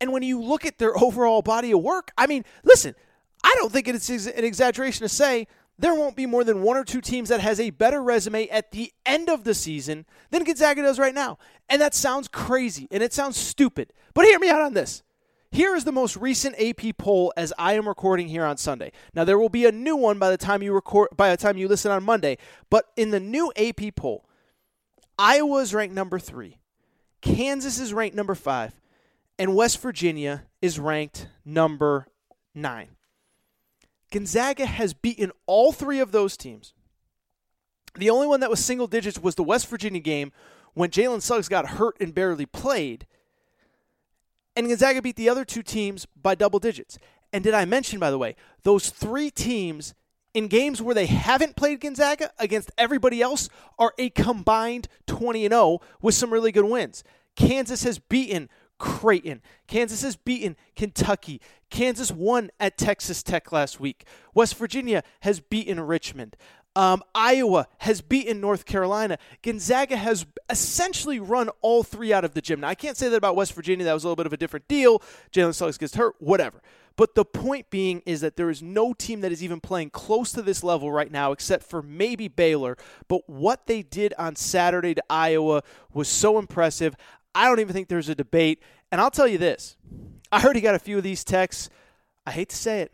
And 0.00 0.12
when 0.12 0.22
you 0.22 0.40
look 0.40 0.64
at 0.64 0.78
their 0.78 0.96
overall 0.96 1.42
body 1.42 1.72
of 1.72 1.80
work, 1.80 2.12
I 2.16 2.26
mean, 2.26 2.44
listen, 2.62 2.94
I 3.42 3.52
don't 3.56 3.72
think 3.72 3.88
it's 3.88 4.08
an 4.08 4.44
exaggeration 4.44 5.04
to 5.04 5.08
say 5.08 5.48
there 5.78 5.94
won't 5.94 6.16
be 6.16 6.26
more 6.26 6.42
than 6.42 6.62
one 6.62 6.76
or 6.76 6.84
two 6.84 7.00
teams 7.00 7.28
that 7.28 7.40
has 7.40 7.60
a 7.60 7.70
better 7.70 8.02
resume 8.02 8.48
at 8.48 8.72
the 8.72 8.92
end 9.06 9.28
of 9.28 9.44
the 9.44 9.54
season 9.54 10.06
than 10.30 10.44
Gonzaga 10.44 10.82
does 10.82 10.98
right 10.98 11.14
now. 11.14 11.38
And 11.68 11.80
that 11.80 11.94
sounds 11.94 12.26
crazy 12.26 12.88
and 12.90 13.02
it 13.02 13.12
sounds 13.12 13.36
stupid. 13.36 13.92
But 14.12 14.24
hear 14.24 14.38
me 14.38 14.50
out 14.50 14.60
on 14.60 14.74
this. 14.74 15.02
Here 15.50 15.74
is 15.74 15.84
the 15.84 15.92
most 15.92 16.16
recent 16.16 16.60
AP 16.60 16.98
poll 16.98 17.32
as 17.36 17.54
I 17.58 17.74
am 17.74 17.88
recording 17.88 18.28
here 18.28 18.44
on 18.44 18.58
Sunday. 18.58 18.92
Now 19.14 19.24
there 19.24 19.38
will 19.38 19.48
be 19.48 19.64
a 19.64 19.72
new 19.72 19.96
one 19.96 20.18
by 20.18 20.30
the 20.30 20.36
time 20.36 20.62
you 20.62 20.74
record 20.74 21.08
by 21.16 21.30
the 21.30 21.36
time 21.36 21.56
you 21.56 21.68
listen 21.68 21.90
on 21.90 22.02
Monday, 22.02 22.36
but 22.68 22.86
in 22.96 23.10
the 23.10 23.20
new 23.20 23.50
AP 23.56 23.94
poll, 23.94 24.26
Iowa 25.18 25.60
is 25.60 25.72
ranked 25.72 25.94
number 25.94 26.18
3. 26.18 26.58
Kansas 27.22 27.80
is 27.80 27.94
ranked 27.94 28.14
number 28.14 28.34
5, 28.34 28.78
and 29.38 29.56
West 29.56 29.80
Virginia 29.80 30.44
is 30.60 30.78
ranked 30.78 31.28
number 31.46 32.08
9. 32.54 32.88
Gonzaga 34.10 34.66
has 34.66 34.94
beaten 34.94 35.32
all 35.46 35.72
three 35.72 36.00
of 36.00 36.12
those 36.12 36.36
teams. 36.36 36.72
The 37.94 38.10
only 38.10 38.26
one 38.26 38.40
that 38.40 38.50
was 38.50 38.64
single 38.64 38.86
digits 38.86 39.18
was 39.18 39.34
the 39.34 39.42
West 39.42 39.68
Virginia 39.68 40.00
game 40.00 40.32
when 40.74 40.90
Jalen 40.90 41.22
Suggs 41.22 41.48
got 41.48 41.70
hurt 41.70 41.96
and 42.00 42.14
barely 42.14 42.46
played. 42.46 43.06
And 44.56 44.68
Gonzaga 44.68 45.02
beat 45.02 45.16
the 45.16 45.28
other 45.28 45.44
two 45.44 45.62
teams 45.62 46.06
by 46.20 46.34
double 46.34 46.58
digits. 46.58 46.98
And 47.32 47.44
did 47.44 47.54
I 47.54 47.64
mention, 47.64 47.98
by 47.98 48.10
the 48.10 48.18
way, 48.18 48.36
those 48.62 48.90
three 48.90 49.30
teams 49.30 49.94
in 50.34 50.48
games 50.48 50.80
where 50.80 50.94
they 50.94 51.06
haven't 51.06 51.56
played 51.56 51.80
Gonzaga 51.80 52.30
against 52.38 52.70
everybody 52.78 53.20
else 53.20 53.48
are 53.78 53.92
a 53.98 54.10
combined 54.10 54.88
20 55.06 55.44
and 55.44 55.52
0 55.52 55.80
with 56.00 56.14
some 56.14 56.32
really 56.32 56.52
good 56.52 56.64
wins. 56.64 57.02
Kansas 57.34 57.82
has 57.84 57.98
beaten 57.98 58.48
Creighton. 58.78 59.42
Kansas 59.66 60.02
has 60.02 60.16
beaten 60.16 60.56
Kentucky. 60.76 61.40
Kansas 61.70 62.10
won 62.10 62.50
at 62.58 62.78
Texas 62.78 63.22
Tech 63.22 63.52
last 63.52 63.80
week. 63.80 64.04
West 64.34 64.56
Virginia 64.56 65.02
has 65.20 65.40
beaten 65.40 65.80
Richmond. 65.80 66.36
Um, 66.76 67.02
Iowa 67.14 67.66
has 67.78 68.00
beaten 68.00 68.40
North 68.40 68.64
Carolina. 68.64 69.18
Gonzaga 69.42 69.96
has 69.96 70.26
essentially 70.48 71.18
run 71.18 71.50
all 71.60 71.82
three 71.82 72.12
out 72.12 72.24
of 72.24 72.34
the 72.34 72.40
gym. 72.40 72.60
Now, 72.60 72.68
I 72.68 72.76
can't 72.76 72.96
say 72.96 73.08
that 73.08 73.16
about 73.16 73.34
West 73.34 73.52
Virginia. 73.54 73.84
That 73.84 73.94
was 73.94 74.04
a 74.04 74.06
little 74.06 74.16
bit 74.16 74.26
of 74.26 74.32
a 74.32 74.36
different 74.36 74.68
deal. 74.68 75.02
Jalen 75.32 75.54
Suggs 75.54 75.76
gets 75.76 75.96
hurt, 75.96 76.14
whatever. 76.20 76.62
But 76.98 77.14
the 77.14 77.24
point 77.24 77.70
being 77.70 78.02
is 78.06 78.22
that 78.22 78.36
there 78.36 78.50
is 78.50 78.60
no 78.60 78.92
team 78.92 79.20
that 79.20 79.30
is 79.30 79.42
even 79.42 79.60
playing 79.60 79.90
close 79.90 80.32
to 80.32 80.42
this 80.42 80.64
level 80.64 80.90
right 80.90 81.10
now, 81.10 81.30
except 81.30 81.62
for 81.62 81.80
maybe 81.80 82.26
Baylor. 82.26 82.76
But 83.06 83.28
what 83.28 83.66
they 83.66 83.82
did 83.82 84.14
on 84.18 84.34
Saturday 84.34 84.94
to 84.94 85.02
Iowa 85.08 85.62
was 85.92 86.08
so 86.08 86.40
impressive. 86.40 86.96
I 87.38 87.44
don't 87.44 87.60
even 87.60 87.72
think 87.72 87.86
there's 87.86 88.08
a 88.08 88.16
debate. 88.16 88.60
And 88.90 89.00
I'll 89.00 89.12
tell 89.12 89.28
you 89.28 89.38
this 89.38 89.76
I 90.32 90.40
heard 90.40 90.56
he 90.56 90.62
got 90.62 90.74
a 90.74 90.80
few 90.80 90.98
of 90.98 91.04
these 91.04 91.22
texts. 91.22 91.70
I 92.26 92.32
hate 92.32 92.48
to 92.48 92.56
say 92.56 92.80
it. 92.80 92.92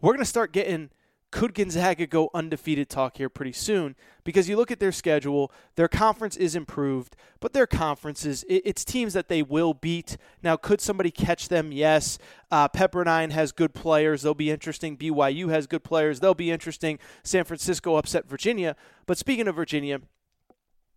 We're 0.00 0.12
going 0.12 0.20
to 0.20 0.24
start 0.24 0.52
getting 0.52 0.90
could 1.30 1.52
Gonzaga 1.52 2.06
go 2.06 2.30
undefeated 2.32 2.88
talk 2.88 3.18
here 3.18 3.28
pretty 3.28 3.52
soon 3.52 3.94
because 4.24 4.48
you 4.48 4.56
look 4.56 4.70
at 4.70 4.80
their 4.80 4.92
schedule, 4.92 5.52
their 5.74 5.88
conference 5.88 6.36
is 6.36 6.54
improved, 6.54 7.16
but 7.40 7.52
their 7.52 7.66
conferences, 7.66 8.44
it's 8.48 8.84
teams 8.84 9.12
that 9.12 9.28
they 9.28 9.42
will 9.42 9.74
beat. 9.74 10.16
Now, 10.42 10.56
could 10.56 10.80
somebody 10.80 11.10
catch 11.10 11.48
them? 11.48 11.72
Yes. 11.72 12.18
Uh, 12.50 12.68
Pepperdine 12.68 13.32
has 13.32 13.52
good 13.52 13.74
players. 13.74 14.22
They'll 14.22 14.32
be 14.32 14.50
interesting. 14.50 14.96
BYU 14.96 15.50
has 15.50 15.66
good 15.66 15.84
players. 15.84 16.20
They'll 16.20 16.32
be 16.32 16.50
interesting. 16.50 16.98
San 17.22 17.44
Francisco 17.44 17.96
upset 17.96 18.26
Virginia. 18.26 18.74
But 19.04 19.18
speaking 19.18 19.48
of 19.48 19.56
Virginia, 19.56 20.00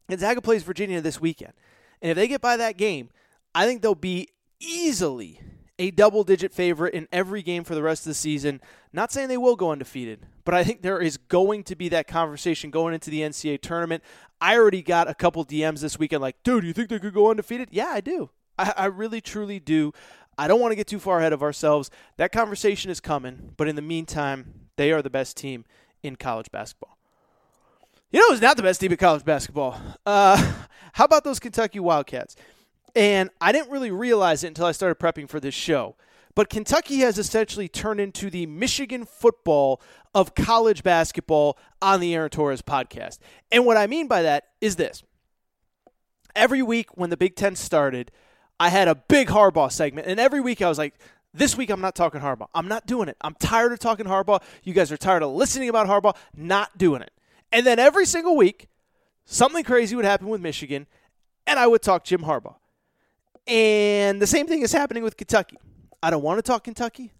Gonzaga 0.10 0.42
plays 0.42 0.64
Virginia 0.64 1.02
this 1.02 1.20
weekend. 1.20 1.54
And 2.02 2.12
if 2.12 2.16
they 2.16 2.28
get 2.28 2.42
by 2.42 2.58
that 2.58 2.78
game, 2.78 3.10
I 3.54 3.66
think 3.66 3.82
they'll 3.82 3.96
be 3.96 4.30
easily 4.60 5.42
a 5.80 5.92
double 5.92 6.24
digit 6.26 6.54
favorite 6.54 6.94
in 6.94 7.08
every 7.12 7.42
game 7.42 7.64
for 7.64 7.74
the 7.74 7.82
rest 7.82 8.04
of 8.04 8.10
the 8.10 8.14
season. 8.14 8.62
Not 8.92 9.12
saying 9.12 9.30
they 9.30 9.38
will 9.38 9.56
go 9.56 9.72
undefeated, 9.72 10.26
but 10.44 10.54
I 10.54 10.64
think 10.64 10.82
there 10.82 11.00
is 11.00 11.18
going 11.18 11.64
to 11.64 11.76
be 11.76 11.90
that 11.90 12.06
conversation 12.06 12.70
going 12.70 12.94
into 12.94 13.10
the 13.10 13.22
NCAA 13.22 13.62
tournament. 13.62 14.04
I 14.42 14.58
already 14.58 14.82
got 14.82 15.10
a 15.10 15.16
couple 15.16 15.44
DMs 15.46 15.80
this 15.80 15.98
weekend 15.98 16.22
like, 16.22 16.44
dude, 16.44 16.66
you 16.66 16.74
think 16.74 16.90
they 16.90 17.00
could 17.00 17.14
go 17.14 17.30
undefeated? 17.30 17.70
Yeah, 17.72 17.90
I 17.90 18.02
do. 18.02 18.30
I, 18.58 18.74
I 18.76 18.86
really, 18.86 19.22
truly 19.22 19.60
do. 19.60 19.94
I 20.38 20.48
don't 20.48 20.60
want 20.60 20.74
to 20.74 20.76
get 20.76 20.88
too 20.88 21.00
far 21.00 21.20
ahead 21.20 21.34
of 21.34 21.42
ourselves. 21.42 21.90
That 22.18 22.32
conversation 22.32 22.92
is 22.92 23.00
coming, 23.00 23.54
but 23.56 23.68
in 23.68 23.76
the 23.76 23.82
meantime, 23.82 24.70
they 24.76 24.92
are 24.92 25.02
the 25.02 25.10
best 25.10 25.38
team 25.38 25.66
in 26.04 26.18
college 26.18 26.52
basketball. 26.52 26.99
You 28.12 28.20
know 28.20 28.30
who's 28.30 28.42
not 28.42 28.58
the 28.58 28.64
best 28.64 28.82
team 28.82 28.92
in 28.92 28.98
college 28.98 29.24
basketball? 29.24 29.80
Uh, 30.04 30.54
how 30.94 31.06
about 31.06 31.24
those 31.24 31.40
Kentucky 31.40 31.80
Wildcats? 31.80 32.36
And 32.96 33.30
I 33.40 33.52
didn't 33.52 33.70
really 33.70 33.92
realize 33.92 34.44
it 34.44 34.48
until 34.48 34.66
I 34.66 34.72
started 34.72 34.96
prepping 35.00 35.30
for 35.30 35.40
this 35.40 35.54
show. 35.54 35.96
But 36.34 36.50
Kentucky 36.50 36.98
has 37.00 37.20
essentially 37.20 37.68
turned 37.68 38.00
into 38.00 38.32
the 38.32 38.48
Michigan 38.48 39.06
football 39.06 39.80
of 40.16 40.34
college 40.34 40.82
basketball 40.82 41.58
on 41.82 42.00
the 42.00 42.16
Aaron 42.16 42.32
Torres 42.32 42.64
podcast. 42.64 43.20
And 43.52 43.66
what 43.66 43.78
I 43.78 43.86
mean 43.86 44.08
by 44.08 44.24
that 44.24 44.46
is 44.60 44.76
this 44.76 45.04
every 46.36 46.64
week 46.64 46.98
when 46.98 47.12
the 47.12 47.18
Big 47.18 47.36
Ten 47.36 47.56
started, 47.56 48.12
I 48.60 48.70
had 48.70 48.88
a 48.88 48.96
big 48.96 49.28
Harbaugh 49.28 49.72
segment. 49.72 50.08
And 50.08 50.20
every 50.20 50.42
week 50.42 50.64
I 50.64 50.70
was 50.70 50.80
like, 50.80 50.96
this 51.34 51.56
week 51.56 51.70
I'm 51.70 51.82
not 51.82 51.94
talking 51.94 52.22
Harbaugh. 52.22 52.48
I'm 52.56 52.68
not 52.68 52.88
doing 52.88 53.08
it. 53.08 53.18
I'm 53.22 53.36
tired 53.36 53.72
of 53.72 53.78
talking 53.78 54.08
Harbaugh. 54.08 54.42
You 54.64 54.74
guys 54.74 54.92
are 54.92 54.98
tired 54.98 55.22
of 55.22 55.32
listening 55.32 55.70
about 55.70 55.88
Harbaugh. 55.88 56.16
Not 56.36 56.76
doing 56.78 57.04
it. 57.04 57.12
And 57.52 57.66
then 57.66 57.80
every 57.80 58.06
single 58.06 58.36
week, 58.36 58.68
something 59.26 59.64
crazy 59.64 59.96
would 59.96 60.06
happen 60.06 60.28
with 60.28 60.42
Michigan, 60.42 60.88
and 61.48 61.60
I 61.60 61.68
would 61.68 61.82
talk 61.82 62.04
Jim 62.04 62.22
Harbaugh. 62.22 62.56
And 63.48 64.22
the 64.22 64.28
same 64.28 64.48
thing 64.48 64.62
is 64.62 64.72
happening 64.72 65.04
with 65.04 65.18
Kentucky. 65.18 65.58
I 66.04 66.12
don't 66.12 66.22
want 66.22 66.38
to 66.38 66.44
talk 66.44 66.64
Kentucky. 66.64 67.12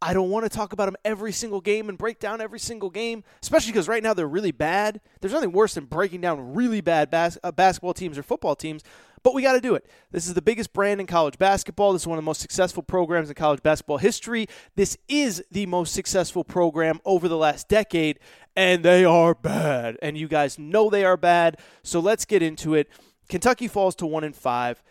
I 0.00 0.14
don't 0.14 0.30
want 0.30 0.44
to 0.44 0.48
talk 0.48 0.72
about 0.72 0.84
them 0.84 0.96
every 1.04 1.32
single 1.32 1.60
game 1.60 1.88
and 1.88 1.98
break 1.98 2.20
down 2.20 2.40
every 2.40 2.60
single 2.60 2.88
game, 2.88 3.24
especially 3.42 3.72
because 3.72 3.88
right 3.88 4.02
now 4.02 4.14
they're 4.14 4.28
really 4.28 4.52
bad. 4.52 5.00
There's 5.20 5.32
nothing 5.32 5.50
worse 5.50 5.74
than 5.74 5.86
breaking 5.86 6.20
down 6.20 6.54
really 6.54 6.80
bad 6.80 7.10
bas- 7.10 7.38
uh, 7.42 7.50
basketball 7.50 7.94
teams 7.94 8.16
or 8.16 8.22
football 8.22 8.54
teams, 8.54 8.84
but 9.24 9.34
we 9.34 9.42
got 9.42 9.54
to 9.54 9.60
do 9.60 9.74
it. 9.74 9.86
This 10.12 10.28
is 10.28 10.34
the 10.34 10.42
biggest 10.42 10.72
brand 10.72 11.00
in 11.00 11.08
college 11.08 11.36
basketball. 11.36 11.92
This 11.92 12.02
is 12.02 12.06
one 12.06 12.16
of 12.16 12.22
the 12.22 12.26
most 12.26 12.40
successful 12.40 12.84
programs 12.84 13.28
in 13.28 13.34
college 13.34 13.60
basketball 13.60 13.98
history. 13.98 14.46
This 14.76 14.96
is 15.08 15.42
the 15.50 15.66
most 15.66 15.92
successful 15.92 16.44
program 16.44 17.00
over 17.04 17.26
the 17.26 17.36
last 17.36 17.68
decade, 17.68 18.20
and 18.58 18.84
they 18.84 19.04
are 19.04 19.36
bad. 19.36 19.96
And 20.02 20.18
you 20.18 20.26
guys 20.26 20.58
know 20.58 20.90
they 20.90 21.04
are 21.04 21.16
bad. 21.16 21.60
So 21.84 22.00
let's 22.00 22.24
get 22.24 22.42
into 22.42 22.74
it. 22.74 22.88
Kentucky 23.28 23.68
falls 23.68 23.94
to 23.96 24.06
1 24.06 24.24
and 24.24 24.34
5. 24.34 24.82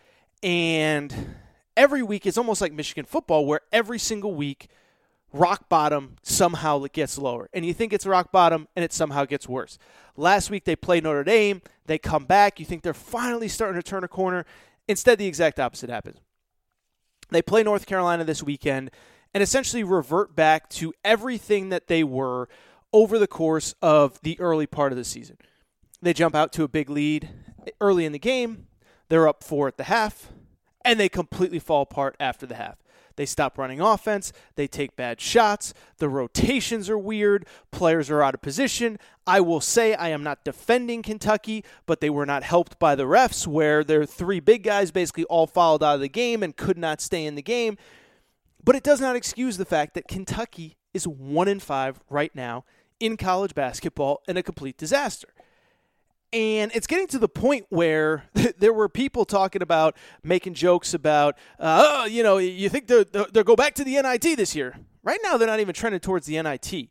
And 0.42 1.36
every 1.76 2.02
week 2.02 2.26
is 2.26 2.38
almost 2.38 2.62
like 2.62 2.72
Michigan 2.72 3.04
football, 3.04 3.46
where 3.46 3.60
every 3.74 4.00
single 4.00 4.34
week, 4.34 4.70
rock 5.34 5.68
bottom 5.68 6.16
somehow 6.24 6.86
gets 6.94 7.18
lower. 7.18 7.50
And 7.52 7.66
you 7.66 7.74
think 7.74 7.92
it's 7.92 8.06
rock 8.06 8.32
bottom, 8.32 8.70
and 8.74 8.86
it 8.86 8.94
somehow 8.94 9.26
gets 9.26 9.50
worse. 9.50 9.78
Last 10.16 10.50
week 10.50 10.64
they 10.64 10.78
play 10.78 11.02
Notre 11.02 11.26
Dame, 11.26 11.62
they 11.88 11.98
come 11.98 12.24
back, 12.24 12.62
you 12.62 12.66
think 12.66 12.84
they're 12.84 12.94
finally 12.94 13.50
starting 13.50 13.82
to 13.82 13.84
turn 13.84 14.06
a 14.06 14.08
corner. 14.08 14.46
Instead, 14.88 15.18
the 15.18 15.28
exact 15.28 15.60
opposite 15.60 15.90
happens. 15.90 16.20
They 17.32 17.42
play 17.42 17.64
North 17.64 17.86
Carolina 17.86 18.24
this 18.24 18.42
weekend 18.42 18.92
and 19.34 19.44
essentially 19.44 19.84
revert 19.84 20.38
back 20.38 20.70
to 20.70 20.94
everything 21.04 21.68
that 21.68 21.88
they 21.88 22.06
were 22.06 22.48
over 22.94 23.20
the 23.20 23.28
course 23.28 23.76
of 23.82 24.20
the 24.22 24.40
early 24.40 24.68
part 24.68 24.92
of 24.92 24.98
the 24.98 25.04
season. 25.04 25.38
They 26.02 26.14
jump 26.14 26.36
out 26.36 26.54
to 26.54 26.64
a 26.64 26.68
big 26.68 26.90
lead 26.90 27.30
early 27.82 28.06
in 28.06 28.12
the 28.12 28.20
game. 28.20 28.68
They're 29.10 29.28
up 29.28 29.44
four 29.44 29.68
at 29.68 29.78
the 29.78 29.86
half, 29.86 30.32
and 30.84 31.00
they 31.00 31.10
completely 31.10 31.60
fall 31.60 31.82
apart 31.84 32.16
after 32.20 32.46
the 32.46 32.56
half. 32.56 32.78
They 33.16 33.26
stop 33.26 33.58
running 33.58 33.82
offense. 33.82 34.32
They 34.56 34.68
take 34.68 34.96
bad 34.96 35.20
shots. 35.20 35.74
The 35.98 36.08
rotations 36.08 36.88
are 36.88 37.00
weird. 37.00 37.48
Players 37.72 38.12
are 38.12 38.22
out 38.22 38.36
of 38.36 38.42
position. 38.42 39.00
I 39.26 39.42
will 39.42 39.60
say 39.60 39.96
I 39.96 40.10
am 40.10 40.22
not 40.24 40.46
defending 40.46 41.02
Kentucky, 41.02 41.66
but 41.88 42.00
they 42.00 42.12
were 42.12 42.28
not 42.28 42.44
helped 42.44 42.78
by 42.78 42.94
the 42.94 43.06
refs, 43.06 43.48
where 43.48 43.84
their 43.84 44.06
three 44.06 44.40
big 44.40 44.62
guys 44.62 44.92
basically 44.92 45.24
all 45.26 45.48
fouled 45.48 45.84
out 45.84 45.96
of 45.96 46.02
the 46.02 46.10
game 46.10 46.44
and 46.44 46.56
could 46.56 46.78
not 46.78 47.02
stay 47.02 47.26
in 47.26 47.34
the 47.34 47.42
game. 47.42 47.78
But 48.64 48.76
it 48.76 48.84
does 48.84 49.02
not 49.02 49.16
excuse 49.16 49.58
the 49.58 49.66
fact 49.66 49.96
that 49.96 50.08
Kentucky 50.08 50.78
is 50.94 51.08
one 51.08 51.48
in 51.48 51.60
five 51.60 52.00
right 52.10 52.34
now 52.36 52.66
in 53.00 53.18
college 53.18 53.56
basketball 53.56 54.22
and 54.28 54.38
a 54.38 54.44
complete 54.44 54.78
disaster. 54.78 55.30
And 56.34 56.72
it's 56.74 56.88
getting 56.88 57.08
to 57.08 57.20
the 57.20 57.30
point 57.30 57.66
where 57.70 58.26
there 58.58 58.74
were 58.74 58.90
people 58.90 59.26
talking 59.26 59.62
about 59.62 59.96
making 60.24 60.56
jokes 60.56 60.94
about, 60.94 61.36
uh, 61.60 61.84
oh, 61.86 62.06
you 62.06 62.24
know, 62.24 62.38
you 62.38 62.70
think 62.70 62.88
they'll, 62.88 63.06
they'll 63.06 63.44
go 63.44 63.56
back 63.56 63.76
to 63.76 63.84
the 63.84 64.02
NIT 64.02 64.38
this 64.38 64.56
year. 64.56 64.78
Right 65.04 65.20
now, 65.24 65.38
they're 65.38 65.48
not 65.48 65.62
even 65.62 65.74
trending 65.74 66.02
towards 66.02 66.26
the 66.26 66.42
NIT. 66.42 66.90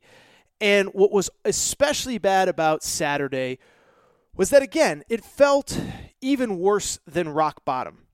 And 0.60 0.88
what 0.88 1.12
was 1.12 1.28
especially 1.44 2.16
bad 2.16 2.48
about 2.48 2.82
Saturday 2.82 3.58
was 4.34 4.48
that, 4.50 4.62
again, 4.62 5.02
it 5.08 5.22
felt 5.22 5.78
even 6.22 6.58
worse 6.58 6.98
than 7.06 7.28
rock 7.28 7.64
bottom. 7.64 8.04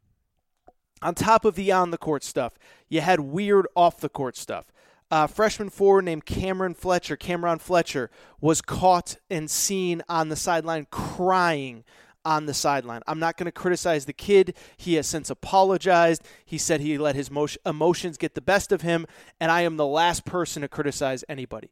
On 1.02 1.14
top 1.14 1.44
of 1.44 1.54
the 1.54 1.70
on 1.72 1.90
the 1.90 1.98
court 1.98 2.24
stuff, 2.24 2.54
you 2.88 3.00
had 3.00 3.20
weird 3.20 3.66
off 3.76 3.98
the 3.98 4.08
court 4.08 4.36
stuff 4.36 4.66
uh, 5.12 5.26
freshman 5.26 5.68
forward 5.68 6.06
named 6.06 6.24
Cameron 6.24 6.72
Fletcher, 6.72 7.16
Cameron 7.16 7.58
Fletcher, 7.58 8.10
was 8.40 8.62
caught 8.62 9.18
and 9.28 9.50
seen 9.50 10.02
on 10.08 10.30
the 10.30 10.36
sideline 10.36 10.86
crying 10.90 11.84
on 12.24 12.46
the 12.46 12.54
sideline. 12.54 13.02
I'm 13.06 13.18
not 13.18 13.36
going 13.36 13.44
to 13.44 13.52
criticize 13.52 14.06
the 14.06 14.14
kid. 14.14 14.56
He 14.78 14.94
has 14.94 15.06
since 15.06 15.28
apologized. 15.28 16.22
He 16.46 16.56
said 16.56 16.80
he 16.80 16.96
let 16.96 17.14
his 17.14 17.30
emotions 17.66 18.16
get 18.16 18.34
the 18.34 18.40
best 18.40 18.72
of 18.72 18.80
him, 18.80 19.06
and 19.38 19.52
I 19.52 19.60
am 19.60 19.76
the 19.76 19.86
last 19.86 20.24
person 20.24 20.62
to 20.62 20.68
criticize 20.68 21.24
anybody. 21.28 21.70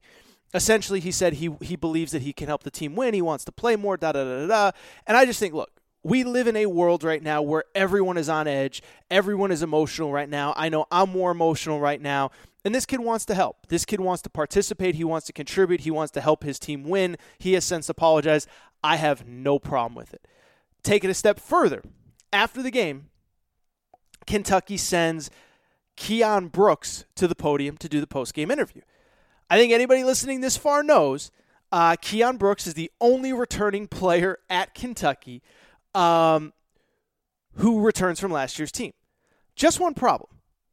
Essentially, 0.52 1.00
he 1.00 1.12
said 1.12 1.34
he 1.34 1.56
he 1.62 1.76
believes 1.76 2.12
that 2.12 2.22
he 2.22 2.34
can 2.34 2.48
help 2.48 2.64
the 2.64 2.70
team 2.70 2.94
win. 2.94 3.14
He 3.14 3.22
wants 3.22 3.46
to 3.46 3.52
play 3.52 3.74
more. 3.74 3.96
Da 3.96 4.12
da 4.12 4.22
da 4.22 4.40
da 4.40 4.46
da. 4.48 4.70
And 5.06 5.16
I 5.16 5.24
just 5.24 5.40
think, 5.40 5.54
look, 5.54 5.70
we 6.02 6.24
live 6.24 6.46
in 6.46 6.56
a 6.56 6.66
world 6.66 7.04
right 7.04 7.22
now 7.22 7.40
where 7.40 7.64
everyone 7.74 8.18
is 8.18 8.28
on 8.28 8.46
edge. 8.46 8.82
Everyone 9.10 9.52
is 9.52 9.62
emotional 9.62 10.12
right 10.12 10.28
now. 10.28 10.52
I 10.56 10.68
know 10.68 10.86
I'm 10.90 11.10
more 11.10 11.30
emotional 11.30 11.78
right 11.78 12.00
now. 12.00 12.32
And 12.64 12.74
this 12.74 12.86
kid 12.86 13.00
wants 13.00 13.24
to 13.26 13.34
help. 13.34 13.68
This 13.68 13.84
kid 13.84 14.00
wants 14.00 14.22
to 14.22 14.30
participate. 14.30 14.94
He 14.94 15.04
wants 15.04 15.26
to 15.26 15.32
contribute. 15.32 15.80
He 15.80 15.90
wants 15.90 16.10
to 16.12 16.20
help 16.20 16.44
his 16.44 16.58
team 16.58 16.84
win. 16.84 17.16
He 17.38 17.54
has 17.54 17.64
since 17.64 17.88
apologized. 17.88 18.48
I 18.84 18.96
have 18.96 19.26
no 19.26 19.58
problem 19.58 19.94
with 19.94 20.12
it. 20.12 20.26
Take 20.82 21.04
it 21.04 21.10
a 21.10 21.14
step 21.14 21.40
further. 21.40 21.82
After 22.32 22.62
the 22.62 22.70
game, 22.70 23.06
Kentucky 24.26 24.76
sends 24.76 25.30
Keion 25.96 26.52
Brooks 26.52 27.04
to 27.16 27.26
the 27.26 27.34
podium 27.34 27.76
to 27.78 27.88
do 27.88 28.00
the 28.00 28.06
post-game 28.06 28.50
interview. 28.50 28.82
I 29.48 29.58
think 29.58 29.72
anybody 29.72 30.04
listening 30.04 30.40
this 30.40 30.56
far 30.56 30.82
knows 30.82 31.30
uh, 31.72 31.96
Keion 31.96 32.38
Brooks 32.38 32.66
is 32.66 32.74
the 32.74 32.90
only 33.00 33.32
returning 33.32 33.88
player 33.88 34.38
at 34.48 34.74
Kentucky 34.74 35.42
um, 35.94 36.52
who 37.56 37.80
returns 37.80 38.20
from 38.20 38.30
last 38.30 38.58
year's 38.58 38.72
team. 38.72 38.92
Just 39.56 39.80
one 39.80 39.94
problem 39.94 40.30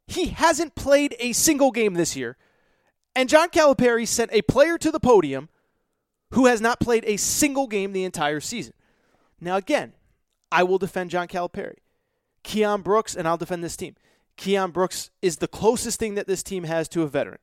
He 0.08 0.28
hasn't 0.28 0.74
played 0.74 1.14
a 1.20 1.34
single 1.34 1.70
game 1.70 1.92
this 1.92 2.16
year. 2.16 2.38
And 3.14 3.28
John 3.28 3.50
Calipari 3.50 4.08
sent 4.08 4.32
a 4.32 4.40
player 4.42 4.78
to 4.78 4.90
the 4.90 4.98
podium 4.98 5.50
who 6.30 6.46
has 6.46 6.62
not 6.62 6.80
played 6.80 7.04
a 7.06 7.18
single 7.18 7.66
game 7.66 7.92
the 7.92 8.04
entire 8.04 8.40
season. 8.40 8.72
Now, 9.38 9.56
again, 9.56 9.92
I 10.50 10.62
will 10.62 10.78
defend 10.78 11.10
John 11.10 11.28
Calipari. 11.28 11.76
Keion 12.42 12.82
Brooks, 12.82 13.14
and 13.14 13.28
I'll 13.28 13.36
defend 13.36 13.62
this 13.62 13.76
team. 13.76 13.96
Keion 14.38 14.72
Brooks 14.72 15.10
is 15.20 15.36
the 15.36 15.48
closest 15.48 15.98
thing 15.98 16.14
that 16.14 16.26
this 16.26 16.42
team 16.42 16.64
has 16.64 16.88
to 16.88 17.02
a 17.02 17.06
veteran. 17.06 17.40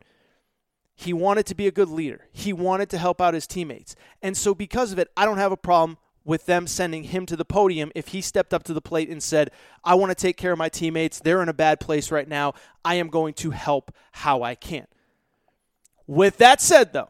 He 0.96 1.14
wanted 1.14 1.46
to 1.48 1.56
be 1.56 1.68
a 1.68 1.72
good 1.72 1.90
leader. 1.90 2.28
He 2.32 2.52
wanted 2.52 2.90
to 2.90 2.98
help 2.98 3.22
out 3.22 3.36
his 3.36 3.46
teammates. 3.46 3.96
And 4.24 4.36
so, 4.36 4.56
because 4.56 4.92
of 4.92 4.98
it, 4.98 5.10
I 5.16 5.26
don't 5.26 5.38
have 5.38 5.52
a 5.52 5.58
problem 5.58 6.00
with 6.26 6.48
them 6.48 6.66
sending 6.66 7.04
him 7.04 7.26
to 7.28 7.36
the 7.36 7.46
podium 7.46 7.92
if 7.96 8.10
he 8.10 8.20
stepped 8.20 8.54
up 8.54 8.64
to 8.64 8.74
the 8.74 8.82
plate 8.82 9.10
and 9.10 9.22
said, 9.22 9.52
I 9.84 9.94
want 9.96 10.10
to 10.10 10.16
take 10.16 10.36
care 10.36 10.52
of 10.52 10.58
my 10.58 10.70
teammates. 10.70 11.20
They're 11.20 11.44
in 11.44 11.50
a 11.50 11.54
bad 11.54 11.80
place 11.80 12.12
right 12.12 12.28
now. 12.28 12.54
I 12.84 12.96
am 12.96 13.10
going 13.10 13.36
to 13.36 13.52
help 13.52 13.92
how 14.12 14.42
I 14.42 14.56
can. 14.56 14.88
With 16.08 16.38
that 16.38 16.62
said, 16.62 16.94
though, 16.94 17.10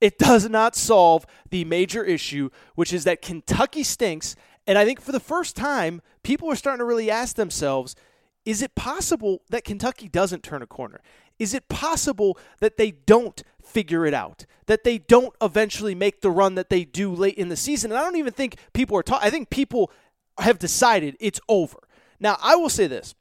it 0.00 0.18
does 0.18 0.48
not 0.48 0.76
solve 0.76 1.26
the 1.50 1.64
major 1.64 2.04
issue, 2.04 2.50
which 2.74 2.92
is 2.92 3.04
that 3.04 3.22
Kentucky 3.22 3.82
stinks. 3.82 4.36
And 4.66 4.78
I 4.78 4.84
think 4.84 5.00
for 5.00 5.12
the 5.12 5.20
first 5.20 5.56
time, 5.56 6.02
people 6.22 6.50
are 6.50 6.56
starting 6.56 6.80
to 6.80 6.84
really 6.84 7.10
ask 7.10 7.36
themselves 7.36 7.96
is 8.44 8.62
it 8.62 8.74
possible 8.74 9.42
that 9.50 9.64
Kentucky 9.64 10.08
doesn't 10.08 10.42
turn 10.42 10.62
a 10.62 10.66
corner? 10.66 11.00
Is 11.38 11.54
it 11.54 11.68
possible 11.68 12.38
that 12.60 12.76
they 12.76 12.90
don't 12.90 13.42
figure 13.62 14.06
it 14.06 14.14
out? 14.14 14.46
That 14.66 14.84
they 14.84 14.98
don't 14.98 15.34
eventually 15.40 15.94
make 15.94 16.20
the 16.20 16.30
run 16.30 16.54
that 16.56 16.70
they 16.70 16.84
do 16.84 17.12
late 17.12 17.36
in 17.36 17.48
the 17.48 17.56
season? 17.56 17.90
And 17.90 17.98
I 17.98 18.04
don't 18.04 18.16
even 18.16 18.32
think 18.32 18.56
people 18.72 18.96
are 18.96 19.02
talking. 19.02 19.26
I 19.26 19.30
think 19.30 19.50
people 19.50 19.90
have 20.38 20.58
decided 20.58 21.16
it's 21.20 21.40
over. 21.48 21.78
Now, 22.20 22.36
I 22.42 22.56
will 22.56 22.68
say 22.68 22.86
this 22.86 23.14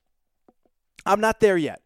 I'm 1.05 1.22
not 1.22 1.39
there 1.39 1.57
yet. 1.57 1.82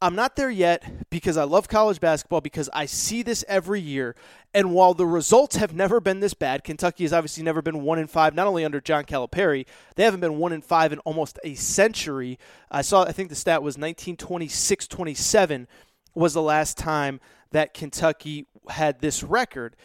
I'm 0.00 0.14
not 0.14 0.36
there 0.36 0.50
yet 0.50 1.08
because 1.08 1.38
I 1.38 1.44
love 1.44 1.68
college 1.68 2.00
basketball 2.00 2.42
because 2.42 2.68
I 2.74 2.84
see 2.84 3.22
this 3.22 3.44
every 3.48 3.80
year. 3.80 4.14
And 4.52 4.72
while 4.72 4.92
the 4.92 5.06
results 5.06 5.56
have 5.56 5.74
never 5.74 6.00
been 6.00 6.20
this 6.20 6.34
bad, 6.34 6.64
Kentucky 6.64 7.04
has 7.04 7.14
obviously 7.14 7.42
never 7.42 7.62
been 7.62 7.82
one 7.82 7.98
in 7.98 8.06
five. 8.06 8.34
Not 8.34 8.46
only 8.46 8.64
under 8.64 8.80
John 8.80 9.04
Calipari, 9.04 9.64
they 9.94 10.04
haven't 10.04 10.20
been 10.20 10.36
one 10.36 10.52
in 10.52 10.60
five 10.60 10.92
in 10.92 10.98
almost 11.00 11.38
a 11.44 11.54
century. 11.54 12.38
I 12.70 12.82
saw. 12.82 13.04
I 13.04 13.12
think 13.12 13.30
the 13.30 13.34
stat 13.34 13.62
was 13.62 13.78
1926-27 13.78 15.66
was 16.14 16.34
the 16.34 16.42
last 16.42 16.76
time 16.76 17.20
that 17.52 17.72
Kentucky 17.72 18.46
had 18.68 19.00
this 19.00 19.22
record. 19.22 19.76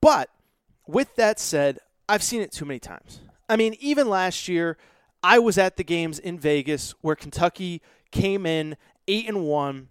But 0.00 0.30
with 0.86 1.16
that 1.16 1.40
said, 1.40 1.80
I've 2.08 2.22
seen 2.22 2.40
it 2.40 2.52
too 2.52 2.64
many 2.64 2.78
times. 2.78 3.20
I 3.48 3.56
mean, 3.56 3.74
even 3.80 4.08
last 4.08 4.46
year, 4.46 4.76
I 5.22 5.40
was 5.40 5.58
at 5.58 5.76
the 5.76 5.84
games 5.84 6.20
in 6.20 6.38
Vegas 6.38 6.94
where 7.00 7.16
Kentucky 7.16 7.82
came 8.12 8.46
in 8.46 8.76
eight 9.08 9.28
and 9.28 9.44
one. 9.44 9.88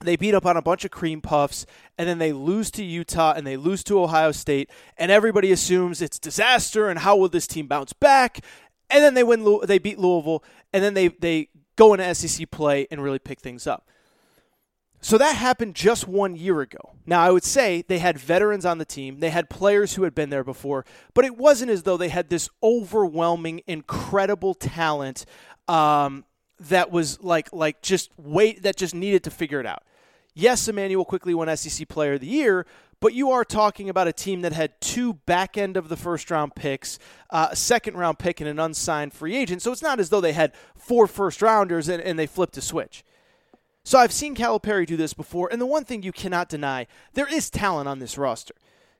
They 0.00 0.16
beat 0.16 0.34
up 0.34 0.44
on 0.44 0.56
a 0.56 0.62
bunch 0.62 0.84
of 0.84 0.90
cream 0.90 1.20
puffs, 1.20 1.66
and 1.96 2.08
then 2.08 2.18
they 2.18 2.32
lose 2.32 2.70
to 2.72 2.84
Utah 2.84 3.32
and 3.34 3.46
they 3.46 3.56
lose 3.56 3.82
to 3.84 4.02
Ohio 4.02 4.32
State, 4.32 4.70
and 4.98 5.10
everybody 5.10 5.50
assumes 5.50 6.02
it's 6.02 6.18
disaster. 6.18 6.88
And 6.88 6.98
how 6.98 7.16
will 7.16 7.28
this 7.28 7.46
team 7.46 7.66
bounce 7.66 7.92
back? 7.92 8.40
And 8.90 9.02
then 9.02 9.14
they 9.14 9.22
win. 9.22 9.60
They 9.64 9.78
beat 9.78 9.98
Louisville, 9.98 10.44
and 10.72 10.84
then 10.84 10.94
they 10.94 11.08
they 11.08 11.48
go 11.76 11.94
into 11.94 12.14
SEC 12.14 12.50
play 12.50 12.86
and 12.90 13.02
really 13.02 13.18
pick 13.18 13.40
things 13.40 13.66
up. 13.66 13.88
So 15.04 15.18
that 15.18 15.36
happened 15.36 15.74
just 15.74 16.08
one 16.08 16.34
year 16.34 16.62
ago. 16.62 16.96
Now, 17.04 17.20
I 17.20 17.30
would 17.30 17.44
say 17.44 17.84
they 17.86 17.98
had 17.98 18.18
veterans 18.18 18.64
on 18.64 18.78
the 18.78 18.86
team, 18.86 19.20
they 19.20 19.28
had 19.28 19.50
players 19.50 19.94
who 19.94 20.04
had 20.04 20.14
been 20.14 20.30
there 20.30 20.42
before, 20.42 20.86
but 21.12 21.26
it 21.26 21.36
wasn't 21.36 21.70
as 21.70 21.82
though 21.82 21.98
they 21.98 22.08
had 22.08 22.30
this 22.30 22.48
overwhelming, 22.62 23.60
incredible 23.66 24.54
talent 24.54 25.26
um, 25.68 26.24
that 26.60 26.90
was 26.90 27.22
like 27.22 27.52
like 27.52 27.82
just 27.82 28.10
wait 28.16 28.62
that 28.62 28.76
just 28.76 28.94
needed 28.94 29.24
to 29.24 29.30
figure 29.30 29.60
it 29.60 29.66
out. 29.66 29.82
Yes, 30.34 30.66
Immanuel 30.66 31.04
Quickley 31.04 31.34
won 31.34 31.54
SEC 31.56 31.88
Player 31.88 32.14
of 32.14 32.20
the 32.20 32.26
Year, 32.26 32.66
but 32.98 33.14
you 33.14 33.30
are 33.30 33.44
talking 33.44 33.88
about 33.88 34.08
a 34.08 34.12
team 34.12 34.40
that 34.40 34.52
had 34.52 34.80
two 34.80 35.14
back 35.14 35.56
end 35.56 35.76
of 35.76 35.88
the 35.88 35.96
first 35.96 36.28
round 36.30 36.56
picks, 36.56 36.98
uh, 37.30 37.48
a 37.52 37.56
second 37.56 37.96
round 37.96 38.18
pick, 38.18 38.40
and 38.40 38.50
an 38.50 38.58
unsigned 38.58 39.12
free 39.12 39.36
agent. 39.36 39.62
So 39.62 39.70
it's 39.70 39.82
not 39.82 40.00
as 40.00 40.10
though 40.10 40.20
they 40.20 40.32
had 40.32 40.52
four 40.76 41.06
first 41.06 41.40
rounders 41.40 41.88
and, 41.88 42.02
and 42.02 42.18
they 42.18 42.26
flipped 42.26 42.56
a 42.56 42.60
switch. 42.60 43.04
So 43.84 43.98
I've 43.98 44.12
seen 44.12 44.34
Calipari 44.34 44.86
do 44.86 44.96
this 44.96 45.12
before, 45.12 45.48
and 45.52 45.60
the 45.60 45.66
one 45.66 45.84
thing 45.84 46.02
you 46.02 46.12
cannot 46.12 46.48
deny, 46.48 46.86
there 47.12 47.32
is 47.32 47.50
talent 47.50 47.88
on 47.88 47.98
this 47.98 48.16
roster. 48.16 48.54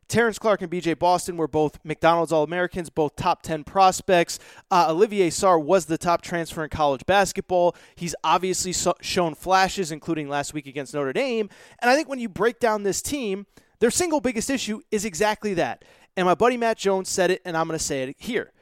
Terrence 0.09 0.39
Clarke 0.39 0.63
and 0.63 0.71
BJ 0.71 0.99
Boston 0.99 1.37
were 1.37 1.49
both 1.49 1.79
McDonald's 1.85 2.33
All 2.33 2.43
Americans, 2.43 2.91
both 2.91 3.17
top 3.17 3.43
10 3.43 3.65
prospects. 3.65 4.39
Uh, 4.71 4.87
Olivier 4.89 5.31
Sarr 5.31 5.63
was 5.63 5.87
the 5.87 5.99
top 5.99 6.23
transfer 6.23 6.63
in 6.63 6.71
college 6.71 7.07
basketball. 7.07 7.75
He's 7.95 8.15
obviously 8.23 8.73
so- 8.73 8.95
shown 9.01 9.35
flashes, 9.35 9.91
including 9.91 10.29
last 10.29 10.55
week 10.55 10.67
against 10.67 10.95
Notre 10.95 11.13
Dame. 11.13 11.49
And 11.81 11.91
I 11.91 11.97
think 11.97 12.09
when 12.09 12.19
you 12.19 12.29
break 12.29 12.59
down 12.61 12.83
this 12.83 13.03
team, 13.03 13.47
their 13.81 13.91
single 13.91 14.21
biggest 14.21 14.51
issue 14.51 14.81
is 14.91 15.05
exactly 15.05 15.55
that. 15.55 15.85
And 16.17 16.27
my 16.27 16.35
buddy 16.35 16.57
Matt 16.57 16.79
Jones 16.79 17.09
said 17.09 17.31
it, 17.31 17.43
and 17.45 17.57
I'm 17.57 17.67
going 17.67 17.79
to 17.79 17.85
say 17.85 18.03
it 18.03 18.17
here. 18.19 18.53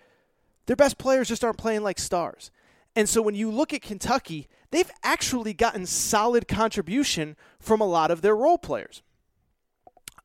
Their 0.67 0.77
best 0.77 0.97
players 0.97 1.29
just 1.29 1.45
aren't 1.45 1.59
playing 1.59 1.83
like 1.83 1.99
stars. 1.99 2.51
And 2.95 3.09
so 3.09 3.23
when 3.23 3.35
you 3.35 3.51
look 3.51 3.73
at 3.73 3.83
Kentucky, 3.83 4.49
they've 4.71 4.91
actually 5.03 5.55
gotten 5.55 5.87
solid 5.87 6.47
contribution 6.47 7.37
from 7.59 7.81
a 7.81 7.87
lot 7.87 8.11
of 8.11 8.23
their 8.23 8.37
role 8.37 8.59
players. 8.59 9.03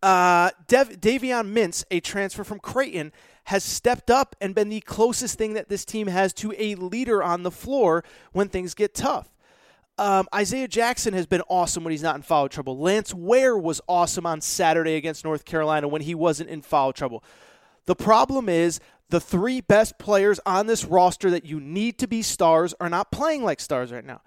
Uh, 0.01 0.51
Dev- 0.67 1.01
Davion 1.01 1.53
Mintz, 1.53 1.83
a 1.89 1.99
transfer 1.99 2.43
from 2.43 2.59
Creighton, 2.59 3.11
has 3.45 3.63
stepped 3.63 4.11
up 4.11 4.35
and 4.41 4.53
been 4.53 4.69
the 4.69 4.81
closest 4.81 5.37
thing 5.37 5.53
that 5.53 5.69
this 5.69 5.85
team 5.85 6.07
has 6.07 6.33
to 6.33 6.53
a 6.57 6.75
leader 6.75 7.23
on 7.23 7.43
the 7.43 7.51
floor 7.51 8.03
when 8.33 8.49
things 8.49 8.73
get 8.73 8.93
tough. 8.93 9.29
Um, 9.97 10.27
Isaiah 10.35 10.67
Jackson 10.67 11.13
has 11.13 11.25
been 11.25 11.41
awesome 11.49 11.83
when 11.83 11.91
he's 11.91 12.03
not 12.03 12.15
in 12.15 12.21
foul 12.21 12.49
trouble. 12.49 12.77
Lance 12.77 13.13
Ware 13.13 13.57
was 13.57 13.81
awesome 13.87 14.25
on 14.25 14.41
Saturday 14.41 14.95
against 14.95 15.23
North 15.23 15.43
Carolina 15.43 15.87
when 15.87 16.03
he 16.03 16.13
wasn't 16.13 16.49
in 16.49 16.61
foul 16.61 16.93
trouble. 16.93 17.23
The 17.85 17.95
problem 17.95 18.47
is 18.49 18.79
the 19.09 19.19
three 19.19 19.61
best 19.61 19.97
players 19.97 20.39
on 20.45 20.67
this 20.67 20.85
roster 20.85 21.31
that 21.31 21.45
you 21.45 21.59
need 21.59 21.97
to 21.99 22.07
be 22.07 22.21
stars 22.21 22.75
are 22.79 22.89
not 22.89 23.11
playing 23.11 23.43
like 23.43 23.59
stars 23.59 23.91
right 23.91 24.05
now. 24.05 24.21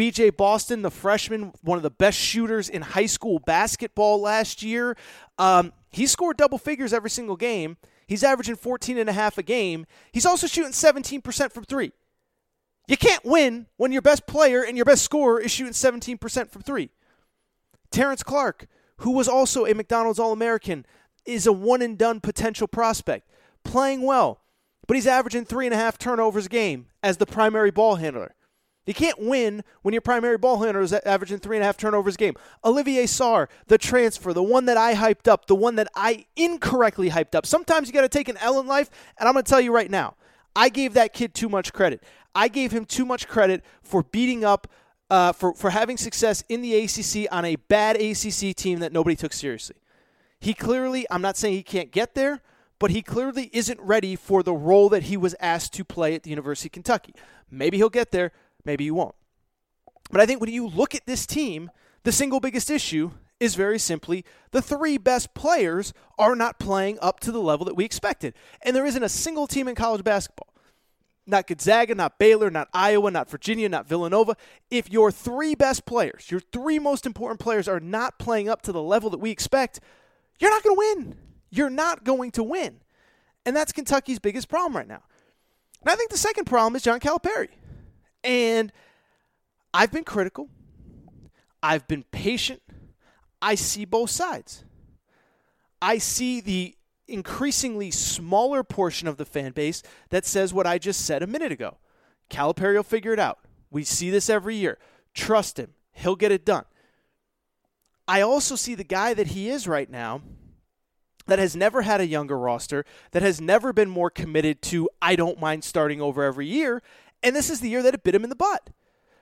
BJ 0.00 0.34
Boston, 0.34 0.80
the 0.80 0.90
freshman, 0.90 1.52
one 1.60 1.76
of 1.76 1.82
the 1.82 1.90
best 1.90 2.18
shooters 2.18 2.70
in 2.70 2.80
high 2.80 3.04
school 3.04 3.38
basketball 3.38 4.18
last 4.18 4.62
year. 4.62 4.96
Um, 5.36 5.74
he 5.90 6.06
scored 6.06 6.38
double 6.38 6.56
figures 6.56 6.94
every 6.94 7.10
single 7.10 7.36
game. 7.36 7.76
He's 8.06 8.24
averaging 8.24 8.56
14 8.56 8.96
and 8.96 9.10
a 9.10 9.12
half 9.12 9.36
a 9.36 9.42
game. 9.42 9.84
He's 10.10 10.24
also 10.24 10.46
shooting 10.46 10.72
17% 10.72 11.52
from 11.52 11.64
three. 11.64 11.92
You 12.88 12.96
can't 12.96 13.26
win 13.26 13.66
when 13.76 13.92
your 13.92 14.00
best 14.00 14.26
player 14.26 14.62
and 14.62 14.74
your 14.74 14.86
best 14.86 15.02
scorer 15.02 15.38
is 15.38 15.50
shooting 15.50 15.74
17% 15.74 16.50
from 16.50 16.62
three. 16.62 16.88
Terrence 17.90 18.22
Clarke, 18.22 18.68
who 19.00 19.10
was 19.10 19.28
also 19.28 19.66
a 19.66 19.74
McDonald's 19.74 20.18
All 20.18 20.32
American, 20.32 20.86
is 21.26 21.46
a 21.46 21.52
one 21.52 21.82
and 21.82 21.98
done 21.98 22.20
potential 22.20 22.66
prospect, 22.66 23.28
playing 23.64 24.00
well, 24.00 24.40
but 24.88 24.96
he's 24.96 25.06
averaging 25.06 25.44
three 25.44 25.66
and 25.66 25.74
a 25.74 25.78
half 25.78 25.98
turnovers 25.98 26.46
a 26.46 26.48
game 26.48 26.86
as 27.02 27.18
the 27.18 27.26
primary 27.26 27.70
ball 27.70 27.96
handler. 27.96 28.34
You 28.90 28.94
can't 28.94 29.20
win 29.20 29.62
when 29.82 29.94
your 29.94 30.00
primary 30.00 30.36
ball 30.36 30.60
handler 30.60 30.82
is 30.82 30.92
averaging 30.92 31.38
three 31.38 31.56
and 31.56 31.62
a 31.62 31.66
half 31.66 31.76
turnovers 31.76 32.16
a 32.16 32.18
game. 32.18 32.34
Olivier 32.64 33.04
Sarr, 33.04 33.46
the 33.68 33.78
transfer, 33.78 34.32
the 34.32 34.42
one 34.42 34.64
that 34.64 34.76
I 34.76 34.96
hyped 34.96 35.28
up, 35.28 35.46
the 35.46 35.54
one 35.54 35.76
that 35.76 35.86
I 35.94 36.24
incorrectly 36.34 37.08
hyped 37.08 37.36
up. 37.36 37.46
Sometimes 37.46 37.86
you 37.86 37.94
got 37.94 38.00
to 38.00 38.08
take 38.08 38.28
an 38.28 38.36
L 38.38 38.58
in 38.58 38.66
life, 38.66 38.90
and 39.16 39.28
I'm 39.28 39.34
going 39.34 39.44
to 39.44 39.48
tell 39.48 39.60
you 39.60 39.72
right 39.72 39.88
now, 39.88 40.16
I 40.56 40.70
gave 40.70 40.94
that 40.94 41.12
kid 41.12 41.34
too 41.34 41.48
much 41.48 41.72
credit. 41.72 42.02
I 42.34 42.48
gave 42.48 42.72
him 42.72 42.84
too 42.84 43.06
much 43.06 43.28
credit 43.28 43.62
for 43.80 44.02
beating 44.02 44.44
up, 44.44 44.66
uh, 45.08 45.34
for, 45.34 45.54
for 45.54 45.70
having 45.70 45.96
success 45.96 46.42
in 46.48 46.60
the 46.60 46.74
ACC 46.74 47.32
on 47.32 47.44
a 47.44 47.54
bad 47.54 47.94
ACC 47.94 48.56
team 48.56 48.80
that 48.80 48.92
nobody 48.92 49.14
took 49.14 49.32
seriously. 49.32 49.76
He 50.40 50.52
clearly, 50.52 51.06
I'm 51.12 51.22
not 51.22 51.36
saying 51.36 51.54
he 51.54 51.62
can't 51.62 51.92
get 51.92 52.16
there, 52.16 52.40
but 52.80 52.90
he 52.90 53.02
clearly 53.02 53.50
isn't 53.52 53.78
ready 53.80 54.16
for 54.16 54.42
the 54.42 54.52
role 54.52 54.88
that 54.88 55.04
he 55.04 55.16
was 55.16 55.36
asked 55.38 55.74
to 55.74 55.84
play 55.84 56.16
at 56.16 56.24
the 56.24 56.30
University 56.30 56.66
of 56.66 56.72
Kentucky. 56.72 57.14
Maybe 57.48 57.76
he'll 57.76 57.88
get 57.88 58.10
there, 58.10 58.32
maybe 58.64 58.84
you 58.84 58.94
won't. 58.94 59.14
But 60.10 60.20
I 60.20 60.26
think 60.26 60.40
when 60.40 60.52
you 60.52 60.66
look 60.66 60.94
at 60.94 61.06
this 61.06 61.26
team, 61.26 61.70
the 62.02 62.12
single 62.12 62.40
biggest 62.40 62.70
issue 62.70 63.12
is 63.38 63.54
very 63.54 63.78
simply 63.78 64.24
the 64.50 64.60
three 64.60 64.98
best 64.98 65.34
players 65.34 65.92
are 66.18 66.36
not 66.36 66.58
playing 66.58 66.98
up 67.00 67.20
to 67.20 67.32
the 67.32 67.40
level 67.40 67.64
that 67.64 67.76
we 67.76 67.84
expected. 67.84 68.34
And 68.62 68.76
there 68.76 68.84
isn't 68.84 69.02
a 69.02 69.08
single 69.08 69.46
team 69.46 69.68
in 69.68 69.74
college 69.74 70.04
basketball 70.04 70.50
not 71.30 71.46
Gonzaga, 71.46 71.94
not 71.94 72.18
Baylor, 72.18 72.50
not 72.50 72.68
Iowa, 72.74 73.10
not 73.10 73.30
Virginia, 73.30 73.68
not 73.68 73.86
Villanova. 73.86 74.36
If 74.70 74.90
your 74.90 75.10
three 75.10 75.54
best 75.54 75.86
players, 75.86 76.30
your 76.30 76.40
three 76.40 76.78
most 76.78 77.06
important 77.06 77.40
players, 77.40 77.68
are 77.68 77.80
not 77.80 78.18
playing 78.18 78.48
up 78.48 78.62
to 78.62 78.72
the 78.72 78.82
level 78.82 79.10
that 79.10 79.18
we 79.18 79.30
expect, 79.30 79.80
you're 80.38 80.50
not 80.50 80.62
going 80.62 80.76
to 80.76 80.78
win. 80.78 81.16
You're 81.50 81.70
not 81.70 82.04
going 82.04 82.32
to 82.32 82.42
win. 82.42 82.80
And 83.46 83.56
that's 83.56 83.72
Kentucky's 83.72 84.18
biggest 84.18 84.48
problem 84.48 84.76
right 84.76 84.88
now. 84.88 85.02
And 85.80 85.90
I 85.90 85.94
think 85.94 86.10
the 86.10 86.18
second 86.18 86.44
problem 86.44 86.76
is 86.76 86.82
John 86.82 87.00
Calipari. 87.00 87.48
And 88.22 88.72
I've 89.72 89.92
been 89.92 90.04
critical, 90.04 90.48
I've 91.62 91.86
been 91.88 92.04
patient. 92.10 92.62
I 93.42 93.54
see 93.54 93.84
both 93.86 94.10
sides. 94.10 94.64
I 95.80 95.96
see 95.98 96.40
the 96.40 96.76
increasingly 97.08 97.90
smaller 97.90 98.62
portion 98.62 99.08
of 99.08 99.16
the 99.16 99.24
fan 99.24 99.52
base 99.52 99.82
that 100.10 100.26
says 100.26 100.52
what 100.52 100.66
I 100.66 100.78
just 100.78 101.04
said 101.04 101.22
a 101.22 101.26
minute 101.26 101.50
ago. 101.50 101.78
Calipari 102.28 102.76
will 102.76 102.82
figure 102.82 103.12
it 103.12 103.18
out. 103.18 103.38
We 103.70 103.84
see 103.84 104.10
this 104.10 104.28
every 104.28 104.56
year. 104.56 104.78
Trust 105.14 105.58
him. 105.58 105.72
He'll 105.92 106.16
get 106.16 106.32
it 106.32 106.44
done. 106.44 106.64
I 108.06 108.20
also 108.20 108.56
see 108.56 108.74
the 108.74 108.84
guy 108.84 109.14
that 109.14 109.28
he 109.28 109.48
is 109.48 109.66
right 109.66 109.88
now 109.88 110.22
that 111.26 111.38
has 111.38 111.54
never 111.54 111.82
had 111.82 112.00
a 112.00 112.06
younger 112.06 112.38
roster, 112.38 112.84
that 113.12 113.22
has 113.22 113.40
never 113.40 113.72
been 113.72 113.88
more 113.88 114.10
committed 114.10 114.62
to, 114.62 114.88
I 115.00 115.16
don't 115.16 115.40
mind 115.40 115.64
starting 115.64 116.00
over 116.00 116.24
every 116.24 116.46
year. 116.46 116.82
And 117.22 117.36
this 117.36 117.50
is 117.50 117.60
the 117.60 117.68
year 117.68 117.82
that 117.82 117.94
it 117.94 118.02
bit 118.02 118.14
him 118.14 118.24
in 118.24 118.30
the 118.30 118.36
butt 118.36 118.70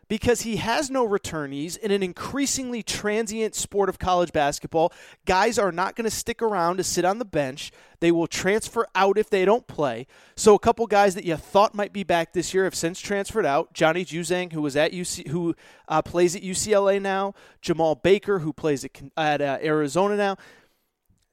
because 0.08 0.42
he 0.42 0.56
has 0.56 0.90
no 0.90 1.06
returnees 1.06 1.76
in 1.76 1.90
an 1.90 2.02
increasingly 2.02 2.82
transient 2.82 3.54
sport 3.54 3.88
of 3.88 3.98
college 3.98 4.32
basketball. 4.32 4.92
Guys 5.26 5.58
are 5.58 5.70
not 5.70 5.94
going 5.94 6.04
to 6.04 6.10
stick 6.10 6.40
around 6.40 6.78
to 6.78 6.84
sit 6.84 7.04
on 7.04 7.18
the 7.18 7.24
bench. 7.24 7.70
They 8.00 8.10
will 8.10 8.26
transfer 8.26 8.86
out 8.94 9.18
if 9.18 9.28
they 9.28 9.44
don't 9.44 9.66
play. 9.66 10.06
So 10.34 10.54
a 10.54 10.58
couple 10.58 10.86
guys 10.86 11.14
that 11.14 11.24
you 11.24 11.36
thought 11.36 11.74
might 11.74 11.92
be 11.92 12.04
back 12.04 12.32
this 12.32 12.54
year 12.54 12.64
have 12.64 12.74
since 12.74 13.00
transferred 13.00 13.46
out. 13.46 13.74
Johnny 13.74 14.04
Juzang, 14.04 14.52
who 14.52 14.62
was 14.62 14.76
at 14.76 14.92
UC, 14.92 15.28
who 15.28 15.54
uh, 15.88 16.00
plays 16.00 16.34
at 16.34 16.42
UCLA 16.42 17.00
now. 17.00 17.34
Jemarl 17.62 18.02
Baker, 18.02 18.38
who 18.38 18.52
plays 18.52 18.84
at, 18.84 18.92
at 19.16 19.42
uh, 19.42 19.58
Arizona 19.62 20.16
now. 20.16 20.36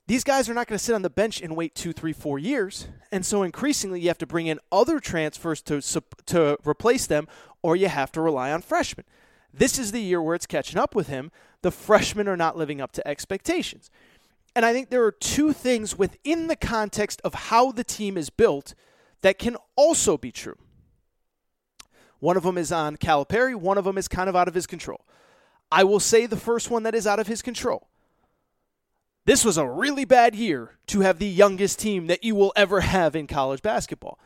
These 0.08 0.24
guys 0.24 0.47
are 0.49 0.53
not 0.53 0.68
going 0.68 0.78
to 0.78 0.84
sit 0.84 0.93
on 0.93 1.01
the 1.01 1.10
bench 1.10 1.41
and 1.41 1.56
wait 1.56 1.74
two, 1.74 1.91
three, 1.91 2.14
four 2.14 2.38
years. 2.38 2.88
And 3.12 3.26
so 3.26 3.41
increasingly, 3.41 4.01
you 4.01 4.08
have 4.10 4.20
to 4.20 4.28
bring 4.28 4.45
in 4.45 4.60
other 4.72 4.99
transfers 4.99 5.62
to, 5.64 5.82
to 6.28 6.58
replace 6.64 7.08
them, 7.08 7.28
or 7.64 7.76
you 7.76 7.88
have 7.88 8.12
to 8.12 8.22
rely 8.22 8.51
on 8.51 8.62
freshmen. 8.62 9.06
This 9.51 9.80
is 9.80 9.91
the 9.91 10.01
year 10.01 10.22
where 10.22 10.36
it's 10.36 10.45
catching 10.45 10.78
up 10.78 10.93
with 10.93 11.08
him. 11.08 11.32
The 11.64 11.72
freshmen 11.72 12.28
are 12.28 12.38
not 12.38 12.58
living 12.58 12.82
up 12.82 12.91
to 12.93 13.08
expectations. 13.08 13.89
And 14.56 14.66
I 14.66 14.74
think 14.74 14.89
there 14.89 15.03
are 15.03 15.12
two 15.12 15.53
things 15.53 15.97
within 15.97 16.47
the 16.47 16.56
context 16.56 17.20
of 17.24 17.34
how 17.34 17.72
the 17.72 17.84
team 17.84 18.18
is 18.18 18.30
built 18.30 18.76
that 19.22 19.39
can 19.39 19.58
also 19.76 20.18
be 20.18 20.32
true. 20.32 20.58
One 22.20 22.38
of 22.38 22.43
them 22.43 22.58
is 22.58 22.72
on 22.72 22.97
Calipari, 22.97 23.56
one 23.56 23.78
of 23.78 23.86
them 23.86 23.97
is 23.97 24.08
kind 24.08 24.30
of 24.30 24.36
out 24.36 24.47
of 24.47 24.53
his 24.53 24.68
control. 24.68 25.06
I 25.72 25.84
will 25.84 25.99
say 25.99 26.26
the 26.26 26.38
first 26.38 26.70
one 26.70 26.84
that 26.84 26.95
is 26.95 27.08
out 27.08 27.20
of 27.20 27.28
his 27.28 27.41
control. 27.41 27.88
This 29.26 29.43
was 29.43 29.57
a 29.57 29.67
really 29.67 30.05
bad 30.05 30.36
year 30.36 30.78
to 30.88 31.01
have 31.01 31.17
the 31.17 31.28
youngest 31.28 31.80
team 31.80 32.07
that 32.07 32.23
you 32.23 32.36
will 32.36 32.53
ever 32.55 32.82
have 32.82 33.15
in 33.15 33.26
college 33.26 33.63
basketball. 33.63 34.19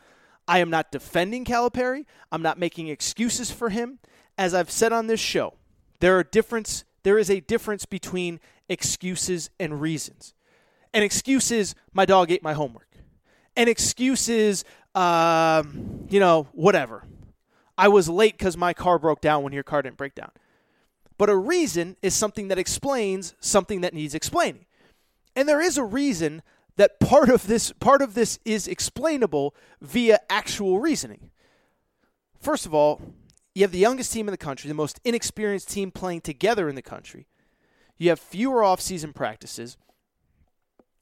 I 0.47 0.59
am 0.59 0.69
not 0.69 0.91
defending 0.91 1.45
Calipari. 1.45 2.05
I'm 2.31 2.41
not 2.41 2.59
making 2.59 2.89
excuses 2.89 3.49
for 3.49 3.69
him. 3.69 3.99
As 4.37 4.53
I've 4.53 4.71
said 4.71 4.91
on 4.91 5.07
this 5.07 5.19
show, 5.19 5.53
there 5.99 6.17
are 6.17 6.23
difference 6.23 6.83
there 7.03 7.17
is 7.17 7.29
a 7.29 7.39
difference 7.39 7.85
between 7.85 8.41
excuses 8.67 9.49
and 9.57 9.79
reasons. 9.79 10.33
An 10.93 11.01
excuse 11.01 11.49
is 11.49 11.75
my 11.93 12.03
dog 12.03 12.29
ate 12.29 12.43
my 12.43 12.53
homework. 12.53 12.89
An 13.55 13.69
excuse 13.69 14.27
is 14.27 14.65
um, 14.95 16.07
you 16.09 16.19
know, 16.19 16.47
whatever. 16.51 17.05
I 17.77 17.87
was 17.87 18.09
late 18.09 18.37
because 18.37 18.57
my 18.57 18.73
car 18.73 18.99
broke 18.99 19.21
down 19.21 19.43
when 19.43 19.53
your 19.53 19.63
car 19.63 19.81
didn't 19.81 19.97
break 19.97 20.15
down. 20.15 20.31
But 21.17 21.29
a 21.29 21.35
reason 21.37 21.95
is 22.01 22.13
something 22.13 22.49
that 22.49 22.57
explains 22.57 23.33
something 23.39 23.81
that 23.81 23.93
needs 23.93 24.13
explaining. 24.13 24.65
And 25.35 25.47
there 25.47 25.61
is 25.61 25.77
a 25.77 25.83
reason 25.83 26.41
that 26.75 26.99
part 26.99 27.29
of 27.29 27.47
this 27.47 27.71
part 27.73 28.01
of 28.01 28.13
this 28.13 28.39
is 28.45 28.67
explainable 28.67 29.55
via 29.81 30.19
actual 30.29 30.79
reasoning. 30.79 31.29
First 32.39 32.65
of 32.65 32.73
all, 32.73 33.01
you 33.53 33.63
have 33.63 33.71
the 33.71 33.79
youngest 33.79 34.13
team 34.13 34.27
in 34.27 34.31
the 34.31 34.37
country, 34.37 34.67
the 34.67 34.73
most 34.73 34.99
inexperienced 35.03 35.69
team 35.69 35.91
playing 35.91 36.21
together 36.21 36.69
in 36.69 36.75
the 36.75 36.81
country. 36.81 37.27
You 37.97 38.09
have 38.09 38.19
fewer 38.19 38.63
off-season 38.63 39.11
practices. 39.11 39.77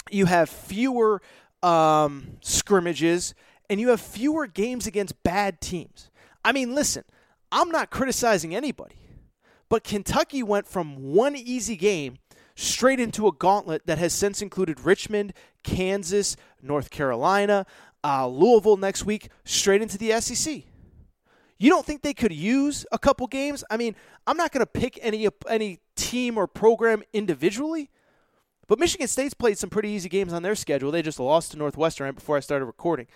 You 0.10 0.26
have 0.26 0.50
fewer 0.50 1.22
um, 1.62 2.38
scrimmages, 2.42 3.36
and 3.70 3.80
you 3.80 3.90
have 3.90 4.02
fewer 4.02 4.48
games 4.48 4.88
against 4.88 5.22
bad 5.22 5.62
teams. 5.62 6.10
I 6.44 6.54
mean, 6.54 6.74
listen, 6.74 7.04
I'm 7.52 7.70
not 7.70 7.92
criticizing 7.92 8.56
anybody, 8.56 8.96
but 9.70 9.84
Kentucky 9.84 10.42
went 10.42 10.68
from 10.68 11.14
one 11.14 11.36
easy 11.36 11.76
game 11.76 12.18
straight 12.58 13.00
into 13.00 13.28
a 13.28 13.32
gauntlet 13.32 13.86
that 13.86 14.00
has 14.00 14.14
since 14.14 14.42
included 14.42 14.80
Richmond, 14.82 15.34
Kansas, 15.64 16.36
North 16.62 16.90
Carolina, 16.90 17.68
uh, 18.04 18.28
Louisville 18.28 18.78
next 18.78 19.06
week, 19.06 19.30
straight 19.46 19.82
into 19.82 19.98
the 19.98 20.20
SEC. 20.20 20.64
You 21.60 21.70
don't 21.70 21.86
think 21.86 22.02
they 22.02 22.16
could 22.16 22.34
use 22.34 22.86
a 22.92 22.98
couple 22.98 23.28
games? 23.28 23.64
I 23.70 23.78
mean, 23.78 23.96
I'm 24.26 24.38
not 24.38 24.52
going 24.52 24.66
to 24.66 24.72
pick 24.72 25.00
any 25.02 25.28
any 25.48 25.80
team 25.96 26.38
or 26.38 26.48
program 26.48 27.04
individually, 27.14 27.90
but 28.68 28.80
Michigan 28.80 29.08
State's 29.08 29.34
played 29.34 29.58
some 29.58 29.70
pretty 29.70 29.90
easy 29.90 30.10
games 30.10 30.34
on 30.34 30.42
their 30.42 30.56
schedule. 30.56 30.92
They 30.92 31.02
just 31.02 31.20
lost 31.20 31.52
to 31.52 31.58
Northwestern 31.58 32.06
right 32.06 32.16
before 32.16 32.38
I 32.38 32.42
started 32.42 32.66
recording. 32.66 33.08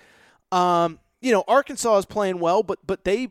Um, 0.52 1.00
you 1.20 1.32
know, 1.32 1.44
Arkansas 1.48 1.98
is 1.98 2.06
playing 2.06 2.40
well, 2.40 2.62
but 2.62 2.80
but 2.86 3.06
they 3.06 3.30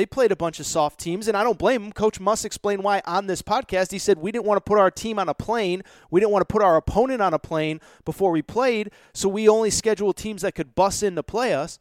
they 0.00 0.06
played 0.06 0.32
a 0.32 0.36
bunch 0.36 0.58
of 0.60 0.64
soft 0.64 0.98
teams, 0.98 1.28
and 1.28 1.36
I 1.36 1.42
don't 1.42 1.58
blame 1.58 1.82
them. 1.82 1.92
Coach 1.92 2.18
Muss 2.18 2.46
explained 2.46 2.82
why 2.82 3.02
on 3.04 3.26
this 3.26 3.42
podcast. 3.42 3.92
He 3.92 3.98
said, 3.98 4.16
We 4.16 4.32
didn't 4.32 4.46
want 4.46 4.56
to 4.56 4.66
put 4.66 4.78
our 4.78 4.90
team 4.90 5.18
on 5.18 5.28
a 5.28 5.34
plane. 5.34 5.82
We 6.10 6.20
didn't 6.20 6.32
want 6.32 6.40
to 6.40 6.50
put 6.50 6.62
our 6.62 6.76
opponent 6.76 7.20
on 7.20 7.34
a 7.34 7.38
plane 7.38 7.82
before 8.06 8.30
we 8.30 8.40
played, 8.40 8.92
so 9.12 9.28
we 9.28 9.46
only 9.46 9.68
scheduled 9.68 10.16
teams 10.16 10.40
that 10.40 10.54
could 10.54 10.74
bus 10.74 11.02
in 11.02 11.16
to 11.16 11.22
play 11.22 11.52
us. 11.52 11.78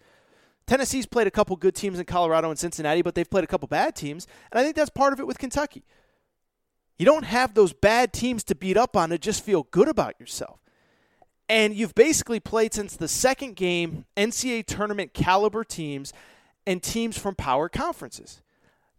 Tennessee's 0.67 1.05
played 1.05 1.27
a 1.27 1.31
couple 1.31 1.55
good 1.55 1.75
teams 1.75 1.97
in 1.97 2.03
Colorado 2.03 2.49
and 2.49 2.59
Cincinnati, 2.59 3.01
but 3.01 3.15
they've 3.15 3.29
played 3.29 3.45
a 3.45 3.47
couple 3.47 3.69
bad 3.69 3.95
teams, 3.95 4.27
and 4.51 4.59
I 4.59 4.63
think 4.63 4.75
that's 4.75 4.89
part 4.89 5.13
of 5.13 5.21
it 5.21 5.25
with 5.25 5.39
Kentucky. 5.39 5.85
You 6.97 7.05
don't 7.05 7.23
have 7.23 7.53
those 7.53 7.71
bad 7.71 8.11
teams 8.11 8.43
to 8.43 8.55
beat 8.55 8.75
up 8.75 8.97
on 8.97 9.11
to 9.11 9.17
just 9.17 9.45
feel 9.45 9.63
good 9.71 9.87
about 9.87 10.19
yourself. 10.19 10.59
And 11.47 11.73
you've 11.73 11.95
basically 11.95 12.41
played 12.41 12.73
since 12.73 12.97
the 12.97 13.07
second 13.07 13.55
game 13.55 14.03
NCAA 14.17 14.65
tournament 14.65 15.13
caliber 15.13 15.63
teams 15.63 16.11
and 16.69 16.83
teams 16.83 17.17
from 17.17 17.33
power 17.33 17.67
conferences. 17.67 18.43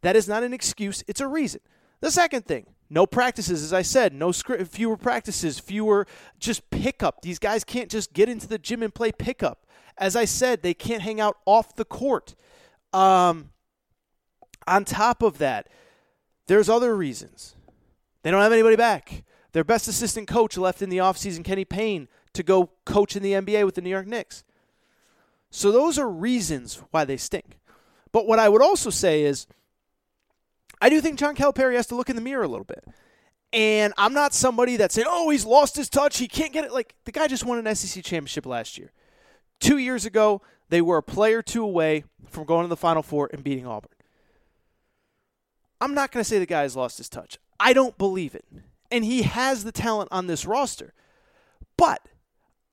That 0.03 0.17
is 0.17 0.27
not 0.27 0.43
an 0.43 0.53
excuse, 0.53 1.05
it's 1.07 1.21
a 1.21 1.29
reason. 1.29 1.61
The 2.01 2.11
second 2.11 2.45
thing, 2.45 2.67
no 2.91 3.07
practices, 3.07 3.63
as 3.63 3.73
I 3.73 3.83
said, 3.83 4.13
no 4.13 4.33
script, 4.33 4.67
fewer 4.73 4.97
practices, 4.97 5.61
fewer 5.61 6.05
just 6.41 6.69
pickup. 6.71 7.23
These 7.23 7.39
guys 7.39 7.63
can't 7.63 7.89
just 7.89 8.13
get 8.13 8.29
into 8.29 8.49
the 8.49 8.59
gym 8.59 8.83
and 8.83 8.93
play 8.93 9.13
pickup. 9.13 9.67
As 9.97 10.17
I 10.17 10.25
said, 10.25 10.63
they 10.63 10.75
can't 10.75 11.03
hang 11.03 11.21
out 11.21 11.37
off 11.47 11.77
the 11.77 11.85
court. 11.85 12.35
Um, 12.93 13.51
on 14.67 14.85
top 14.85 15.23
of 15.23 15.39
that, 15.39 15.69
there's 16.49 16.69
other 16.69 16.97
reasons. 16.97 17.55
They 18.25 18.33
don't 18.33 18.43
have 18.43 18.53
anybody 18.53 18.75
back. 18.75 19.23
Their 19.53 19.63
best 19.63 19.87
assistant 19.87 20.27
coach 20.27 20.59
left 20.59 20.83
in 20.83 20.91
the 20.91 20.99
offseason, 20.99 21.45
Kenny 21.45 21.65
Payne, 21.65 22.09
to 22.33 22.43
go 22.43 22.71
coach 22.85 23.15
in 23.15 23.23
the 23.23 23.35
NBA 23.35 23.65
with 23.65 23.77
the 23.77 23.81
New 23.81 23.91
York 23.91 24.09
Knicks. 24.09 24.43
So 25.51 25.71
those 25.71 26.01
are 26.01 26.09
reasons 26.09 26.83
why 26.91 27.05
they 27.05 27.17
stink. 27.17 27.60
But 28.13 28.27
what 28.27 28.39
I 28.39 28.49
would 28.49 28.63
also 28.63 28.91
say 28.91 29.23
is, 29.23 29.47
I 30.81 30.89
do 30.89 31.01
think 31.01 31.19
John 31.19 31.37
Calipari 31.37 31.75
has 31.75 31.87
to 31.89 31.95
look 31.95 32.11
in 32.11 32.17
the 32.17 32.23
mirror 32.23 32.43
a 32.43 32.49
little 32.49 32.65
bit. 32.65 32.85
And 33.53 33.93
I'm 33.99 34.15
not 34.15 34.33
somebody 34.33 34.77
that's 34.77 34.95
saying, 34.95 35.09
oh, 35.11 35.31
he's 35.31 35.45
lost 35.45 35.77
his 35.77 35.89
touch. 35.89 36.19
He 36.19 36.29
can't 36.29 36.53
get 36.53 36.65
it. 36.65 36.73
Like, 36.73 36.95
the 37.05 37.13
guy 37.13 37.27
just 37.27 37.45
won 37.45 37.65
an 37.65 37.75
SEC 37.75 38.05
championship 38.05 38.47
last 38.47 38.79
year. 38.79 38.93
Two 39.59 39.79
years 39.79 40.05
ago, 40.07 40.41
they 40.69 40.81
were 40.81 40.99
a 40.99 41.03
player 41.03 41.43
two 41.43 41.65
away 41.65 42.05
from 42.29 42.45
going 42.45 42.65
to 42.65 42.69
the 42.69 42.77
Final 42.77 43.03
Four 43.03 43.29
and 43.33 43.43
beating 43.43 43.67
Auburn. 43.67 43.91
I'm 45.81 45.95
not 45.95 46.13
going 46.13 46.23
to 46.23 46.29
say 46.29 46.39
the 46.39 46.47
guy 46.47 46.63
has 46.63 46.77
lost 46.77 46.99
his 46.99 47.09
touch. 47.09 47.39
I 47.59 47.73
don't 47.73 47.99
believe 47.99 48.35
it. 48.35 48.45
And 48.91 49.05
he 49.05 49.23
has 49.23 49.65
the 49.65 49.73
talent 49.73 50.09
on 50.13 50.27
this 50.27 50.47
roster. 50.47 50.95
But 51.77 52.03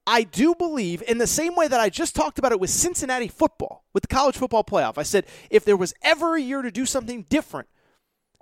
I 0.09 0.23
do 0.23 0.55
believe, 0.55 1.03
in 1.05 1.17
the 1.17 1.27
same 1.27 1.53
way 1.53 1.67
that 1.67 1.81
I 1.81 1.89
just 1.89 2.15
talked 2.15 2.39
about 2.39 2.53
it 2.53 2.61
with 2.61 2.69
Cincinnati 2.69 3.27
football, 3.27 3.83
with 3.93 4.03
the 4.03 4.07
college 4.07 4.37
football 4.37 4.63
playoff, 4.63 4.97
I 4.97 5.03
said 5.03 5.25
if 5.49 5.65
there 5.65 5.75
was 5.75 5.93
ever 6.01 6.37
a 6.37 6.41
year 6.41 6.61
to 6.61 6.71
do 6.71 6.85
something 6.85 7.23
different 7.29 7.67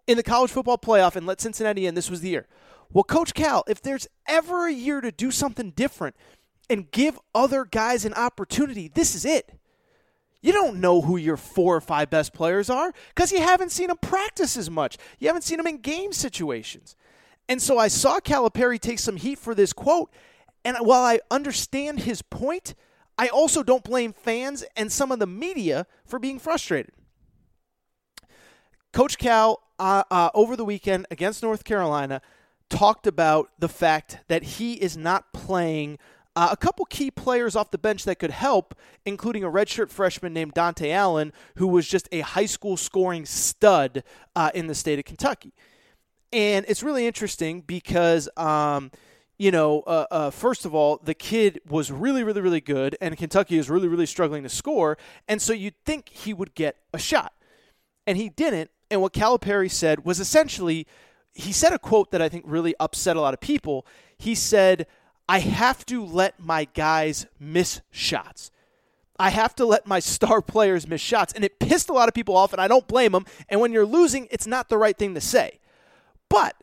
in 0.05 0.15
the 0.15 0.23
college 0.23 0.51
football 0.51 0.77
playoff 0.77 1.15
and 1.15 1.25
let 1.25 1.41
Cincinnati 1.41 1.87
in, 1.87 1.95
this 1.95 2.09
was 2.09 2.21
the 2.21 2.29
year. 2.29 2.47
Well, 2.93 3.03
Coach 3.03 3.33
Cal, 3.33 3.63
if 3.67 3.81
there's 3.81 4.07
ever 4.27 4.67
a 4.67 4.71
year 4.71 5.01
to 5.01 5.11
do 5.11 5.31
something 5.31 5.71
different 5.71 6.15
and 6.69 6.91
give 6.91 7.19
other 7.33 7.65
guys 7.65 8.05
an 8.05 8.13
opportunity, 8.13 8.87
this 8.87 9.15
is 9.15 9.25
it. 9.25 9.51
You 10.43 10.51
don't 10.51 10.79
know 10.79 11.01
who 11.01 11.17
your 11.17 11.37
four 11.37 11.75
or 11.75 11.81
five 11.81 12.11
best 12.11 12.31
players 12.31 12.69
are 12.69 12.93
because 13.15 13.31
you 13.31 13.41
haven't 13.41 13.71
seen 13.71 13.87
them 13.87 13.97
practice 13.97 14.55
as 14.55 14.69
much. 14.69 14.97
You 15.17 15.27
haven't 15.29 15.41
seen 15.41 15.57
them 15.57 15.65
in 15.65 15.79
game 15.79 16.13
situations. 16.13 16.95
And 17.49 17.59
so 17.59 17.79
I 17.79 17.87
saw 17.87 18.19
Calipari 18.19 18.79
take 18.79 18.99
some 18.99 19.15
heat 19.15 19.39
for 19.39 19.55
this 19.55 19.73
quote, 19.73 20.11
and 20.65 20.75
while 20.79 21.03
I 21.03 21.19
understand 21.29 22.01
his 22.01 22.23
point, 22.23 22.73
I 23.19 23.27
also 23.27 23.61
don't 23.61 23.83
blame 23.83 24.11
fans 24.11 24.65
and 24.75 24.91
some 24.91 25.11
of 25.11 25.19
the 25.19 25.27
media 25.27 25.85
for 26.05 26.17
being 26.17 26.39
frustrated. 26.39 26.91
Coach 28.91 29.19
Cal, 29.19 29.61
uh, 29.77 30.03
uh, 30.09 30.29
over 30.33 30.55
the 30.55 30.65
weekend 30.65 31.05
against 31.11 31.43
North 31.43 31.63
Carolina, 31.63 32.19
talked 32.69 33.05
about 33.05 33.51
the 33.59 33.69
fact 33.69 34.19
that 34.27 34.41
he 34.43 34.73
is 34.73 34.97
not 34.97 35.31
playing 35.33 35.99
uh, 36.35 36.49
a 36.51 36.57
couple 36.57 36.83
key 36.85 37.11
players 37.11 37.55
off 37.55 37.69
the 37.69 37.77
bench 37.77 38.03
that 38.05 38.17
could 38.17 38.31
help, 38.31 38.73
including 39.05 39.43
a 39.43 39.49
redshirt 39.49 39.89
freshman 39.89 40.33
named 40.33 40.55
Dontaie 40.55 40.91
Allen, 40.91 41.31
who 41.57 41.67
was 41.67 41.87
just 41.87 42.09
a 42.11 42.21
high 42.21 42.45
school 42.47 42.75
scoring 42.75 43.25
stud 43.25 44.03
uh, 44.35 44.49
in 44.55 44.65
the 44.67 44.75
state 44.75 44.97
of 44.97 45.05
Kentucky. 45.05 45.53
And 46.33 46.65
it's 46.67 46.81
really 46.81 47.05
interesting 47.05 47.61
because. 47.61 48.27
Um, 48.35 48.89
you 49.37 49.51
know, 49.51 49.81
uh, 49.81 50.05
uh, 50.09 50.29
first 50.29 50.65
of 50.65 50.73
all, 50.73 50.99
the 51.03 51.13
kid 51.13 51.59
was 51.67 51.91
really, 51.91 52.23
really, 52.23 52.41
really 52.41 52.61
good, 52.61 52.97
and 53.01 53.17
Kentucky 53.17 53.57
is 53.57 53.69
really, 53.69 53.87
really 53.87 54.05
struggling 54.05 54.43
to 54.43 54.49
score. 54.49 54.97
And 55.27 55.41
so 55.41 55.51
you'd 55.51 55.75
think 55.85 56.09
he 56.09 56.33
would 56.33 56.55
get 56.55 56.77
a 56.93 56.97
shot. 56.97 57.33
And 58.07 58.17
he 58.17 58.29
didn't. 58.29 58.71
And 58.89 59.01
what 59.01 59.13
Calipari 59.13 59.69
said 59.69 60.05
was 60.05 60.19
essentially, 60.19 60.87
he 61.33 61.51
said 61.51 61.73
a 61.73 61.79
quote 61.79 62.11
that 62.11 62.21
I 62.21 62.29
think 62.29 62.45
really 62.47 62.75
upset 62.79 63.17
a 63.17 63.21
lot 63.21 63.33
of 63.33 63.41
people. 63.41 63.85
He 64.17 64.35
said, 64.35 64.87
I 65.27 65.39
have 65.39 65.85
to 65.87 66.05
let 66.05 66.39
my 66.39 66.65
guys 66.73 67.25
miss 67.39 67.81
shots. 67.91 68.51
I 69.17 69.31
have 69.31 69.55
to 69.55 69.65
let 69.65 69.87
my 69.87 69.99
star 69.99 70.41
players 70.43 70.87
miss 70.87 71.01
shots. 71.01 71.33
And 71.33 71.43
it 71.43 71.59
pissed 71.59 71.89
a 71.89 71.93
lot 71.93 72.07
of 72.07 72.13
people 72.13 72.37
off, 72.37 72.53
and 72.53 72.61
I 72.61 72.67
don't 72.67 72.87
blame 72.87 73.11
them. 73.11 73.25
And 73.49 73.59
when 73.59 73.73
you're 73.73 73.85
losing, 73.85 74.27
it's 74.31 74.47
not 74.47 74.69
the 74.69 74.77
right 74.77 74.97
thing 74.97 75.13
to 75.15 75.21
say. 75.21 75.59
But 76.29 76.55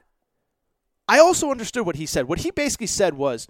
I 1.09 1.18
also 1.18 1.50
understood 1.50 1.84
what 1.84 1.96
he 1.96 2.07
said. 2.07 2.28
What 2.28 2.40
he 2.40 2.50
basically 2.50 2.86
said 2.86 3.14
was, 3.14 3.48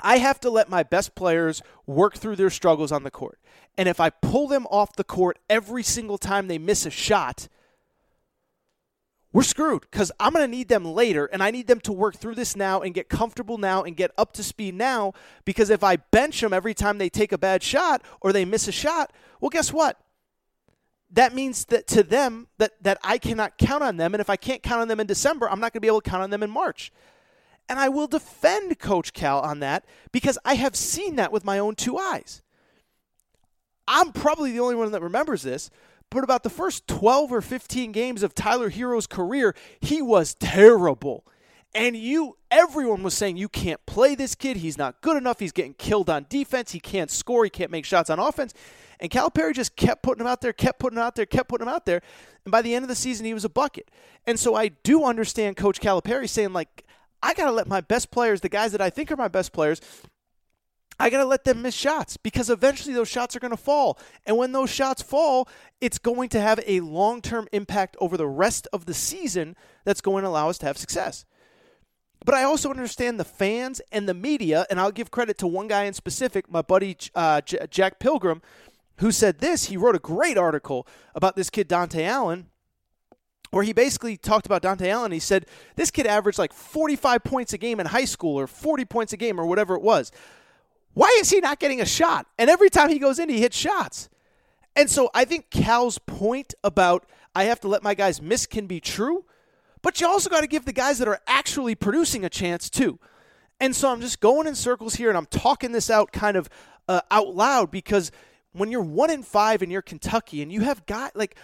I 0.00 0.18
have 0.18 0.40
to 0.40 0.50
let 0.50 0.68
my 0.68 0.82
best 0.82 1.14
players 1.14 1.62
work 1.86 2.16
through 2.16 2.36
their 2.36 2.50
struggles 2.50 2.92
on 2.92 3.02
the 3.02 3.10
court. 3.10 3.38
And 3.78 3.88
if 3.88 4.00
I 4.00 4.10
pull 4.10 4.46
them 4.46 4.66
off 4.66 4.96
the 4.96 5.04
court 5.04 5.38
every 5.48 5.82
single 5.82 6.18
time 6.18 6.48
they 6.48 6.58
miss 6.58 6.84
a 6.84 6.90
shot, 6.90 7.48
we're 9.32 9.42
screwed 9.42 9.82
because 9.82 10.10
I'm 10.18 10.32
going 10.32 10.44
to 10.44 10.56
need 10.56 10.68
them 10.68 10.84
later, 10.84 11.26
and 11.26 11.42
I 11.42 11.50
need 11.50 11.66
them 11.66 11.80
to 11.80 11.92
work 11.92 12.16
through 12.16 12.36
this 12.36 12.56
now 12.56 12.80
and 12.80 12.94
get 12.94 13.10
comfortable 13.10 13.58
now 13.58 13.82
and 13.82 13.94
get 13.94 14.10
up 14.16 14.32
to 14.34 14.42
speed 14.42 14.74
now. 14.74 15.12
Because 15.44 15.68
if 15.68 15.84
I 15.84 15.96
bench 15.96 16.40
them 16.40 16.54
every 16.54 16.72
time 16.72 16.96
they 16.98 17.10
take 17.10 17.32
a 17.32 17.38
bad 17.38 17.62
shot 17.62 18.02
or 18.22 18.32
they 18.32 18.46
miss 18.46 18.66
a 18.66 18.72
shot, 18.72 19.12
well, 19.40 19.50
guess 19.50 19.72
what? 19.72 20.00
That 21.16 21.34
means 21.34 21.64
that 21.66 21.86
to 21.88 22.02
them 22.02 22.46
that 22.58 22.72
that 22.82 22.98
I 23.02 23.16
cannot 23.16 23.56
count 23.56 23.82
on 23.82 23.96
them, 23.96 24.14
and 24.14 24.20
if 24.20 24.28
I 24.28 24.36
can't 24.36 24.62
count 24.62 24.82
on 24.82 24.88
them 24.88 25.00
in 25.00 25.06
December, 25.06 25.48
I'm 25.50 25.60
not 25.60 25.72
going 25.72 25.78
to 25.78 25.80
be 25.80 25.86
able 25.88 26.02
to 26.02 26.10
count 26.10 26.22
on 26.22 26.28
them 26.30 26.42
in 26.42 26.50
March. 26.50 26.92
And 27.70 27.78
I 27.78 27.88
will 27.88 28.06
defend 28.06 28.78
Coach 28.78 29.14
Cal 29.14 29.40
on 29.40 29.60
that 29.60 29.86
because 30.12 30.38
I 30.44 30.54
have 30.54 30.76
seen 30.76 31.16
that 31.16 31.32
with 31.32 31.42
my 31.42 31.58
own 31.58 31.74
two 31.74 31.96
eyes. 31.96 32.42
I'm 33.88 34.12
probably 34.12 34.52
the 34.52 34.60
only 34.60 34.74
one 34.74 34.92
that 34.92 35.00
remembers 35.00 35.42
this, 35.42 35.70
but 36.10 36.22
about 36.22 36.42
the 36.42 36.50
first 36.50 36.86
12 36.86 37.32
or 37.32 37.40
15 37.40 37.92
games 37.92 38.22
of 38.22 38.34
Tyler 38.34 38.68
Herro's 38.68 39.06
career, 39.06 39.54
he 39.80 40.02
was 40.02 40.34
terrible. 40.34 41.24
And 41.76 41.94
you 41.94 42.38
everyone 42.50 43.02
was 43.02 43.12
saying 43.12 43.36
you 43.36 43.50
can't 43.50 43.84
play 43.84 44.14
this 44.14 44.34
kid. 44.34 44.56
He's 44.56 44.78
not 44.78 45.02
good 45.02 45.18
enough. 45.18 45.38
He's 45.38 45.52
getting 45.52 45.74
killed 45.74 46.08
on 46.08 46.24
defense. 46.30 46.72
He 46.72 46.80
can't 46.80 47.10
score. 47.10 47.44
He 47.44 47.50
can't 47.50 47.70
make 47.70 47.84
shots 47.84 48.08
on 48.08 48.18
offense. 48.18 48.54
And 48.98 49.10
Calipari 49.10 49.52
just 49.52 49.76
kept 49.76 50.02
putting 50.02 50.22
him 50.22 50.26
out 50.26 50.40
there, 50.40 50.54
kept 50.54 50.78
putting 50.78 50.96
him 50.96 51.02
out 51.02 51.16
there, 51.16 51.26
kept 51.26 51.50
putting 51.50 51.66
him 51.66 51.72
out 51.72 51.84
there. 51.84 52.00
And 52.46 52.50
by 52.50 52.62
the 52.62 52.74
end 52.74 52.82
of 52.82 52.88
the 52.88 52.94
season, 52.94 53.26
he 53.26 53.34
was 53.34 53.44
a 53.44 53.50
bucket. 53.50 53.90
And 54.26 54.40
so 54.40 54.54
I 54.54 54.68
do 54.68 55.04
understand 55.04 55.58
Coach 55.58 55.78
Calipari 55.78 56.30
saying, 56.30 56.54
like, 56.54 56.86
I 57.22 57.34
got 57.34 57.44
to 57.44 57.52
let 57.52 57.66
my 57.66 57.82
best 57.82 58.10
players, 58.10 58.40
the 58.40 58.48
guys 58.48 58.72
that 58.72 58.80
I 58.80 58.88
think 58.88 59.12
are 59.12 59.16
my 59.16 59.28
best 59.28 59.52
players, 59.52 59.82
I 60.98 61.10
got 61.10 61.18
to 61.18 61.26
let 61.26 61.44
them 61.44 61.60
miss 61.60 61.74
shots 61.74 62.16
because 62.16 62.48
eventually 62.48 62.94
those 62.94 63.08
shots 63.08 63.36
are 63.36 63.40
going 63.40 63.50
to 63.50 63.56
fall. 63.56 63.98
And 64.24 64.38
when 64.38 64.52
those 64.52 64.70
shots 64.70 65.02
fall, 65.02 65.46
it's 65.82 65.98
going 65.98 66.30
to 66.30 66.40
have 66.40 66.58
a 66.66 66.80
long 66.80 67.20
term 67.20 67.48
impact 67.52 67.98
over 68.00 68.16
the 68.16 68.26
rest 68.26 68.66
of 68.72 68.86
the 68.86 68.94
season 68.94 69.56
that's 69.84 70.00
going 70.00 70.22
to 70.22 70.30
allow 70.30 70.48
us 70.48 70.56
to 70.58 70.66
have 70.66 70.78
success. 70.78 71.26
But 72.26 72.34
I 72.34 72.42
also 72.42 72.70
understand 72.70 73.20
the 73.20 73.24
fans 73.24 73.80
and 73.92 74.08
the 74.08 74.12
media, 74.12 74.66
and 74.68 74.80
I'll 74.80 74.90
give 74.90 75.12
credit 75.12 75.38
to 75.38 75.46
one 75.46 75.68
guy 75.68 75.84
in 75.84 75.94
specific, 75.94 76.50
my 76.50 76.60
buddy 76.60 76.96
uh, 77.14 77.40
J- 77.40 77.68
Jack 77.70 78.00
Pilgrim, 78.00 78.42
who 78.96 79.12
said 79.12 79.38
this. 79.38 79.66
He 79.66 79.76
wrote 79.76 79.94
a 79.94 80.00
great 80.00 80.36
article 80.36 80.88
about 81.14 81.36
this 81.36 81.50
kid, 81.50 81.68
Dontaie 81.68 82.04
Allen, 82.04 82.48
where 83.52 83.62
he 83.62 83.72
basically 83.72 84.16
talked 84.16 84.44
about 84.44 84.60
Dontaie 84.60 84.88
Allen. 84.88 85.12
He 85.12 85.20
said 85.20 85.46
this 85.76 85.92
kid 85.92 86.04
averaged 86.04 86.36
like 86.36 86.52
45 86.52 87.22
points 87.22 87.52
a 87.52 87.58
game 87.58 87.78
in 87.78 87.86
high 87.86 88.04
school 88.04 88.34
or 88.40 88.48
40 88.48 88.84
points 88.86 89.12
a 89.12 89.16
game 89.16 89.38
or 89.38 89.46
whatever 89.46 89.76
it 89.76 89.82
was. 89.82 90.10
Why 90.94 91.16
is 91.20 91.30
he 91.30 91.38
not 91.38 91.60
getting 91.60 91.80
a 91.80 91.86
shot? 91.86 92.26
And 92.38 92.50
every 92.50 92.70
time 92.70 92.88
he 92.88 92.98
goes 92.98 93.20
in, 93.20 93.28
he 93.28 93.40
hits 93.40 93.56
shots. 93.56 94.08
And 94.74 94.90
so 94.90 95.10
I 95.14 95.26
think 95.26 95.50
Cal's 95.50 95.98
point 95.98 96.54
about 96.64 97.06
I 97.36 97.44
have 97.44 97.60
to 97.60 97.68
let 97.68 97.84
my 97.84 97.94
guys 97.94 98.20
miss 98.20 98.46
can 98.46 98.66
be 98.66 98.80
true, 98.80 99.26
but 99.86 100.00
you 100.00 100.08
also 100.08 100.28
got 100.28 100.40
to 100.40 100.48
give 100.48 100.64
the 100.64 100.72
guys 100.72 100.98
that 100.98 101.06
are 101.06 101.20
actually 101.28 101.76
producing 101.76 102.24
a 102.24 102.28
chance 102.28 102.68
too. 102.68 102.98
And 103.60 103.72
so 103.72 103.88
I'm 103.88 104.00
just 104.00 104.18
going 104.18 104.48
in 104.48 104.56
circles 104.56 104.96
here 104.96 105.10
and 105.10 105.16
I'm 105.16 105.26
talking 105.26 105.70
this 105.70 105.90
out 105.90 106.10
kind 106.10 106.36
of 106.36 106.48
uh, 106.88 107.02
out 107.08 107.36
loud 107.36 107.70
because 107.70 108.10
when 108.50 108.72
you're 108.72 108.82
one 108.82 109.12
in 109.12 109.22
five 109.22 109.62
and 109.62 109.70
you're 109.70 109.82
Kentucky 109.82 110.42
and 110.42 110.50
you 110.50 110.62
have 110.62 110.84
got 110.86 111.14
like 111.14 111.36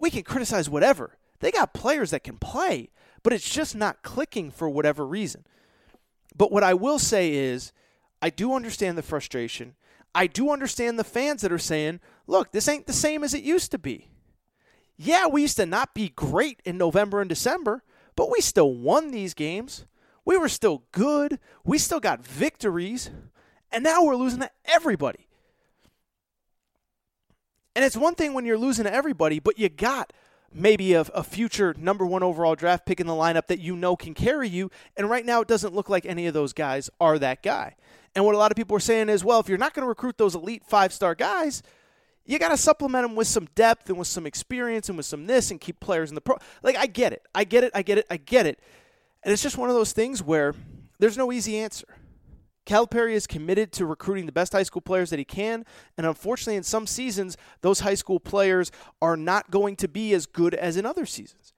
we 0.00 0.08
can 0.08 0.22
criticize 0.22 0.70
whatever. 0.70 1.18
They 1.40 1.50
got 1.50 1.74
players 1.74 2.10
that 2.12 2.24
can 2.24 2.38
play, 2.38 2.88
but 3.22 3.34
it's 3.34 3.50
just 3.50 3.76
not 3.76 4.02
clicking 4.02 4.50
for 4.50 4.70
whatever 4.70 5.06
reason. 5.06 5.44
But 6.34 6.50
what 6.50 6.64
I 6.64 6.72
will 6.72 6.98
say 6.98 7.34
is 7.34 7.74
I 8.22 8.30
do 8.30 8.54
understand 8.54 8.96
the 8.96 9.02
frustration. 9.02 9.74
I 10.14 10.26
do 10.26 10.52
understand 10.52 10.98
the 10.98 11.04
fans 11.04 11.42
that 11.42 11.52
are 11.52 11.58
saying, 11.58 12.00
look, 12.26 12.50
this 12.50 12.66
ain't 12.66 12.86
the 12.86 12.94
same 12.94 13.22
as 13.22 13.34
it 13.34 13.44
used 13.44 13.70
to 13.72 13.78
be. 13.78 14.08
Yeah, 14.98 15.28
we 15.28 15.42
used 15.42 15.56
to 15.56 15.66
not 15.66 15.94
be 15.94 16.10
great 16.10 16.60
in 16.64 16.76
November 16.76 17.20
and 17.20 17.28
December, 17.28 17.82
but 18.16 18.30
we 18.30 18.40
still 18.40 18.74
won 18.74 19.12
these 19.12 19.32
games. 19.32 19.86
We 20.24 20.36
were 20.36 20.48
still 20.48 20.82
good. 20.90 21.38
We 21.64 21.78
still 21.78 22.00
got 22.00 22.26
victories. 22.26 23.08
And 23.70 23.84
now 23.84 24.02
we're 24.02 24.16
losing 24.16 24.40
to 24.40 24.50
everybody. 24.64 25.28
And 27.76 27.84
it's 27.84 27.96
one 27.96 28.16
thing 28.16 28.34
when 28.34 28.44
you're 28.44 28.58
losing 28.58 28.84
to 28.84 28.92
everybody, 28.92 29.38
but 29.38 29.56
you 29.56 29.68
got 29.68 30.12
maybe 30.52 30.94
a, 30.94 31.02
a, 31.14 31.22
future 31.22 31.74
number 31.78 32.04
one 32.04 32.22
overall 32.22 32.56
draft 32.56 32.86
pick 32.86 32.98
in 32.98 33.06
the 33.06 33.12
lineup 33.12 33.46
that 33.46 33.60
you 33.60 33.76
know 33.76 33.94
can 33.94 34.14
carry 34.14 34.48
you. 34.48 34.70
And 34.96 35.08
right 35.08 35.24
now, 35.24 35.42
it 35.42 35.48
doesn't 35.48 35.74
look 35.74 35.88
like 35.88 36.04
any 36.04 36.26
of 36.26 36.34
those 36.34 36.52
guys 36.52 36.90
are 37.00 37.18
that 37.20 37.42
guy. 37.42 37.76
And 38.16 38.24
what 38.24 38.34
a 38.34 38.38
lot 38.38 38.50
of 38.50 38.56
people 38.56 38.76
are 38.76 38.80
saying 38.80 39.10
is, 39.10 39.22
well, 39.22 39.38
if 39.38 39.48
you're 39.48 39.58
not 39.58 39.74
going 39.74 39.84
to 39.84 39.88
recruit 39.88 40.18
those 40.18 40.34
elite 40.34 40.64
five 40.66 40.92
star 40.92 41.14
guys, 41.14 41.62
you 42.28 42.38
got 42.38 42.50
to 42.50 42.58
supplement 42.58 43.04
them 43.08 43.16
with 43.16 43.26
some 43.26 43.48
depth 43.54 43.88
and 43.88 43.98
with 43.98 44.06
some 44.06 44.26
experience 44.26 44.90
and 44.90 44.98
with 44.98 45.06
some 45.06 45.26
this 45.26 45.50
and 45.50 45.58
keep 45.60 45.80
players 45.80 46.10
in 46.10 46.14
the 46.14 46.20
pro. 46.20 46.36
Like, 46.62 46.76
I 46.76 46.86
get 46.86 47.14
it. 47.14 47.22
I 47.34 47.44
get 47.44 47.64
it. 47.64 47.72
I 47.74 47.80
get 47.80 47.96
it. 47.96 48.06
I 48.10 48.18
get 48.18 48.46
it. 48.46 48.60
And 49.22 49.32
it's 49.32 49.42
just 49.42 49.56
one 49.56 49.70
of 49.70 49.74
those 49.74 49.92
things 49.92 50.22
where 50.22 50.54
there's 50.98 51.16
no 51.16 51.32
easy 51.32 51.56
answer. 51.58 51.86
Calipari 52.66 53.14
is 53.14 53.26
committed 53.26 53.72
to 53.72 53.86
recruiting 53.86 54.26
the 54.26 54.32
best 54.32 54.52
high 54.52 54.62
school 54.62 54.82
players 54.82 55.08
that 55.08 55.18
he 55.18 55.24
can, 55.24 55.64
and 55.96 56.06
unfortunately, 56.06 56.56
in 56.56 56.62
some 56.62 56.86
seasons, 56.86 57.38
those 57.62 57.80
high 57.80 57.94
school 57.94 58.20
players 58.20 58.70
are 59.00 59.16
not 59.16 59.50
going 59.50 59.74
to 59.76 59.88
be 59.88 60.12
as 60.12 60.26
good 60.26 60.54
as 60.54 60.76
in 60.76 60.84
other 60.84 61.06
seasons. 61.06 61.54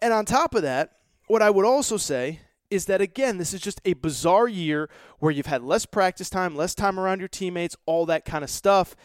And 0.00 0.14
on 0.14 0.24
top 0.24 0.54
of 0.54 0.62
that, 0.62 0.92
what 1.26 1.42
I 1.42 1.50
would 1.50 1.66
also 1.66 1.98
say 1.98 2.40
is 2.70 2.86
that 2.86 3.02
again, 3.02 3.36
this 3.36 3.52
is 3.52 3.60
just 3.60 3.80
a 3.84 3.92
bizarre 3.92 4.48
year 4.48 4.88
where 5.18 5.30
you've 5.30 5.46
had 5.46 5.62
less 5.62 5.84
practice 5.84 6.30
time, 6.30 6.56
less 6.56 6.74
time 6.74 6.98
around 6.98 7.18
your 7.18 7.28
teammates, 7.28 7.76
all 7.84 8.06
that 8.06 8.24
kind 8.24 8.42
of 8.42 8.48
stuff, 8.48 8.96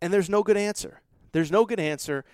and 0.00 0.12
there's 0.12 0.30
no 0.30 0.42
good 0.42 0.56
answer. 0.56 1.00
There's 1.32 1.50
no 1.50 1.64
good 1.64 1.80
answer. 1.80 2.24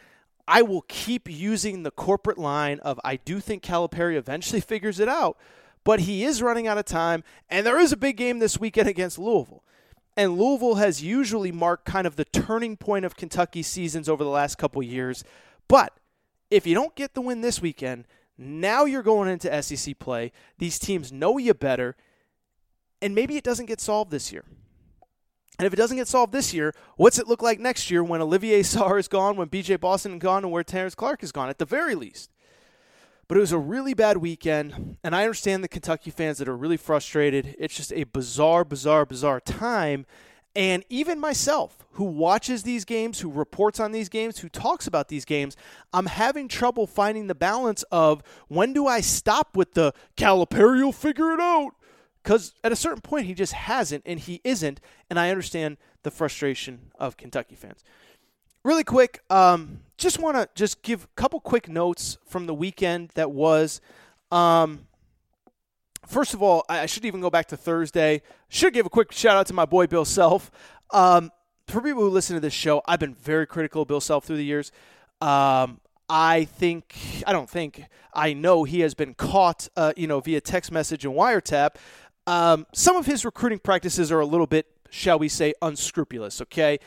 I 0.49 0.63
will 0.63 0.83
keep 0.83 1.29
using 1.29 1.83
the 1.83 1.91
corporate 1.91 2.39
line 2.39 2.79
of 2.81 3.01
I 3.05 3.17
do 3.17 3.41
think 3.41 3.63
Calipari 3.63 4.17
eventually 4.17 4.61
figures 4.73 5.01
it 5.01 5.09
out, 5.09 5.37
but 5.85 6.01
he 6.01 6.25
is 6.25 6.43
running 6.43 6.67
out 6.67 6.79
of 6.79 6.85
time, 6.85 7.25
and 7.49 7.67
there 7.67 7.79
is 7.79 7.93
a 7.93 7.97
big 7.97 8.17
game 8.17 8.39
this 8.39 8.59
weekend 8.59 8.89
against 8.89 9.19
Louisville. 9.19 9.63
And 10.17 10.39
Louisville 10.39 10.77
has 10.77 11.03
usually 11.03 11.53
marked 11.53 11.85
kind 11.85 12.07
of 12.07 12.17
the 12.17 12.25
turning 12.25 12.77
point 12.77 13.05
of 13.05 13.17
Kentucky 13.17 13.63
seasons 13.63 14.09
over 14.09 14.25
the 14.25 14.31
last 14.31 14.57
couple 14.57 14.83
years. 14.83 15.23
But 15.69 15.93
if 16.51 16.67
you 16.67 16.75
don't 16.75 16.95
get 16.95 17.13
the 17.13 17.21
win 17.21 17.43
this 17.43 17.61
weekend, 17.61 18.07
now 18.39 18.85
you're 18.85 19.03
going 19.03 19.29
into 19.29 19.63
SEC 19.63 19.99
play. 19.99 20.33
These 20.59 20.79
teams 20.79 21.13
know 21.13 21.37
you 21.37 21.53
better, 21.53 21.97
and 23.03 23.15
maybe 23.15 23.37
it 23.37 23.45
doesn't 23.45 23.67
get 23.67 23.81
solved 23.81 24.11
this 24.11 24.33
year. 24.33 24.45
And 25.59 25.67
if 25.67 25.73
it 25.73 25.77
doesn't 25.77 25.97
get 25.97 26.09
solved 26.09 26.33
this 26.33 26.53
year, 26.53 26.75
what's 26.97 27.19
it 27.19 27.29
look 27.29 27.43
like 27.43 27.59
next 27.59 27.91
year 27.91 28.05
when 28.05 28.21
Olivier 28.21 28.61
Sarr 28.63 28.99
is 28.99 29.09
gone, 29.09 29.37
when 29.37 29.49
BJ 29.49 29.81
Boston 29.81 30.15
is 30.15 30.19
gone, 30.19 30.45
and 30.45 30.53
where 30.53 30.65
Terrence 30.65 30.95
Clarke 30.95 31.23
is 31.23 31.33
gone, 31.33 31.49
at 31.49 31.59
the 31.59 31.65
very 31.65 31.95
least? 31.95 32.31
But 33.29 33.39
it 33.39 33.41
was 33.41 33.53
a 33.53 33.59
really 33.59 33.95
bad 33.95 34.19
weekend, 34.19 34.99
and 35.03 35.17
I 35.17 35.23
understand 35.23 35.65
the 35.65 35.69
Kentucky 35.69 36.11
fans 36.11 36.39
that 36.39 36.49
are 36.49 36.57
really 36.57 36.77
frustrated. 36.77 37.57
It's 37.59 37.75
just 37.75 37.93
a 37.93 38.05
bizarre, 38.05 38.65
bizarre, 38.65 39.05
bizarre 39.05 39.41
time. 39.41 40.07
And 40.55 40.85
even 40.89 41.19
myself, 41.19 41.85
who 41.93 42.05
watches 42.05 42.63
these 42.63 42.85
games, 42.85 43.21
who 43.21 43.31
reports 43.31 43.81
on 43.81 43.93
these 43.93 44.09
games, 44.09 44.39
who 44.39 44.49
talks 44.49 44.87
about 44.87 45.09
these 45.09 45.25
games, 45.25 45.57
I'm 45.93 46.07
having 46.07 46.47
trouble 46.47 46.87
finding 46.87 47.27
the 47.27 47.35
balance 47.35 47.83
of 47.91 48.23
when 48.49 48.73
do 48.73 48.87
I 48.87 49.01
stop 49.01 49.57
with 49.57 49.75
the 49.75 49.93
Calipari 50.17 50.83
will 50.83 50.93
figure 50.93 51.33
it 51.33 51.41
out? 51.41 51.73
Because 52.27 52.55
at 52.65 52.73
a 52.73 52.77
certain 52.77 53.01
point, 53.01 53.27
he 53.27 53.35
just 53.35 53.53
hasn't, 53.53 54.03
and 54.05 54.19
he 54.19 54.41
isn't. 54.43 54.81
And 55.09 55.17
I 55.17 55.31
understand 55.31 55.77
the 56.03 56.11
frustration 56.11 56.91
of 56.99 57.17
Kentucky 57.17 57.55
fans. 57.55 57.85
Really 58.65 58.83
quick, 58.83 59.21
um, 59.31 59.79
just 59.97 60.19
want 60.19 60.37
to 60.37 60.49
just 60.57 60.83
give 60.83 61.05
a 61.05 61.09
couple 61.15 61.39
quick 61.39 61.69
notes 61.69 62.19
from 62.27 62.47
the 62.47 62.53
weekend 62.53 63.11
that 63.15 63.31
was. 63.31 63.81
Um, 64.33 64.89
first 66.05 66.35
of 66.35 66.43
all, 66.43 66.65
I 66.69 66.87
should 66.87 67.05
even 67.05 67.21
go 67.21 67.31
back 67.31 67.47
to 67.47 67.57
Thursday. 67.57 68.23
Should 68.49 68.75
give 68.75 68.87
a 68.87 68.91
quick 68.91 69.13
shout 69.13 69.37
out 69.37 69.47
to 69.47 69.55
my 69.55 69.65
boy 69.65 69.87
Bill 69.87 70.05
Self. 70.05 70.51
Um, 70.91 71.31
for 71.69 71.81
people 71.81 72.03
who 72.03 72.11
listen 72.11 72.35
to 72.35 72.41
this 72.41 72.53
show, 72.53 72.83
I've 72.89 72.99
been 72.99 73.15
very 73.15 73.47
critical 73.47 73.83
of 73.83 73.89
Bill 73.89 74.01
Self 74.01 74.25
through 74.25 74.39
the 74.39 74.45
years. 74.45 74.73
Um, 75.21 75.79
I 76.09 76.45
think, 76.45 76.97
I 77.27 77.33
don't 77.33 77.51
think, 77.51 77.85
I 78.15 78.33
know 78.33 78.65
he 78.65 78.81
has 78.81 78.95
been 78.95 79.15
caught, 79.15 79.69
uh, 79.77 79.93
you 79.97 80.07
know, 80.07 80.21
via 80.21 80.41
text 80.41 80.71
message 80.71 81.05
and 81.05 81.15
wiretap. 81.15 81.77
Um, 82.27 82.67
some 82.73 82.97
of 82.97 83.07
his 83.07 83.25
recruiting 83.25 83.59
practices 83.59 84.11
are 84.11 84.21
a 84.21 84.27
little 84.27 84.47
bit, 84.47 84.67
shall 84.91 85.19
we 85.19 85.29
say, 85.29 85.55
unscrupulous. 85.63 86.41
Okay. 86.43 86.79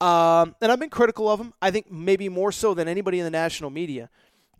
Um, 0.00 0.54
and 0.60 0.70
I've 0.70 0.80
been 0.80 0.90
critical 0.90 1.28
of 1.28 1.40
him. 1.40 1.54
I 1.62 1.70
think 1.70 1.90
maybe 1.90 2.28
more 2.28 2.52
so 2.52 2.74
than 2.74 2.88
anybody 2.88 3.18
in 3.18 3.24
the 3.24 3.30
national 3.30 3.70
media. 3.70 4.10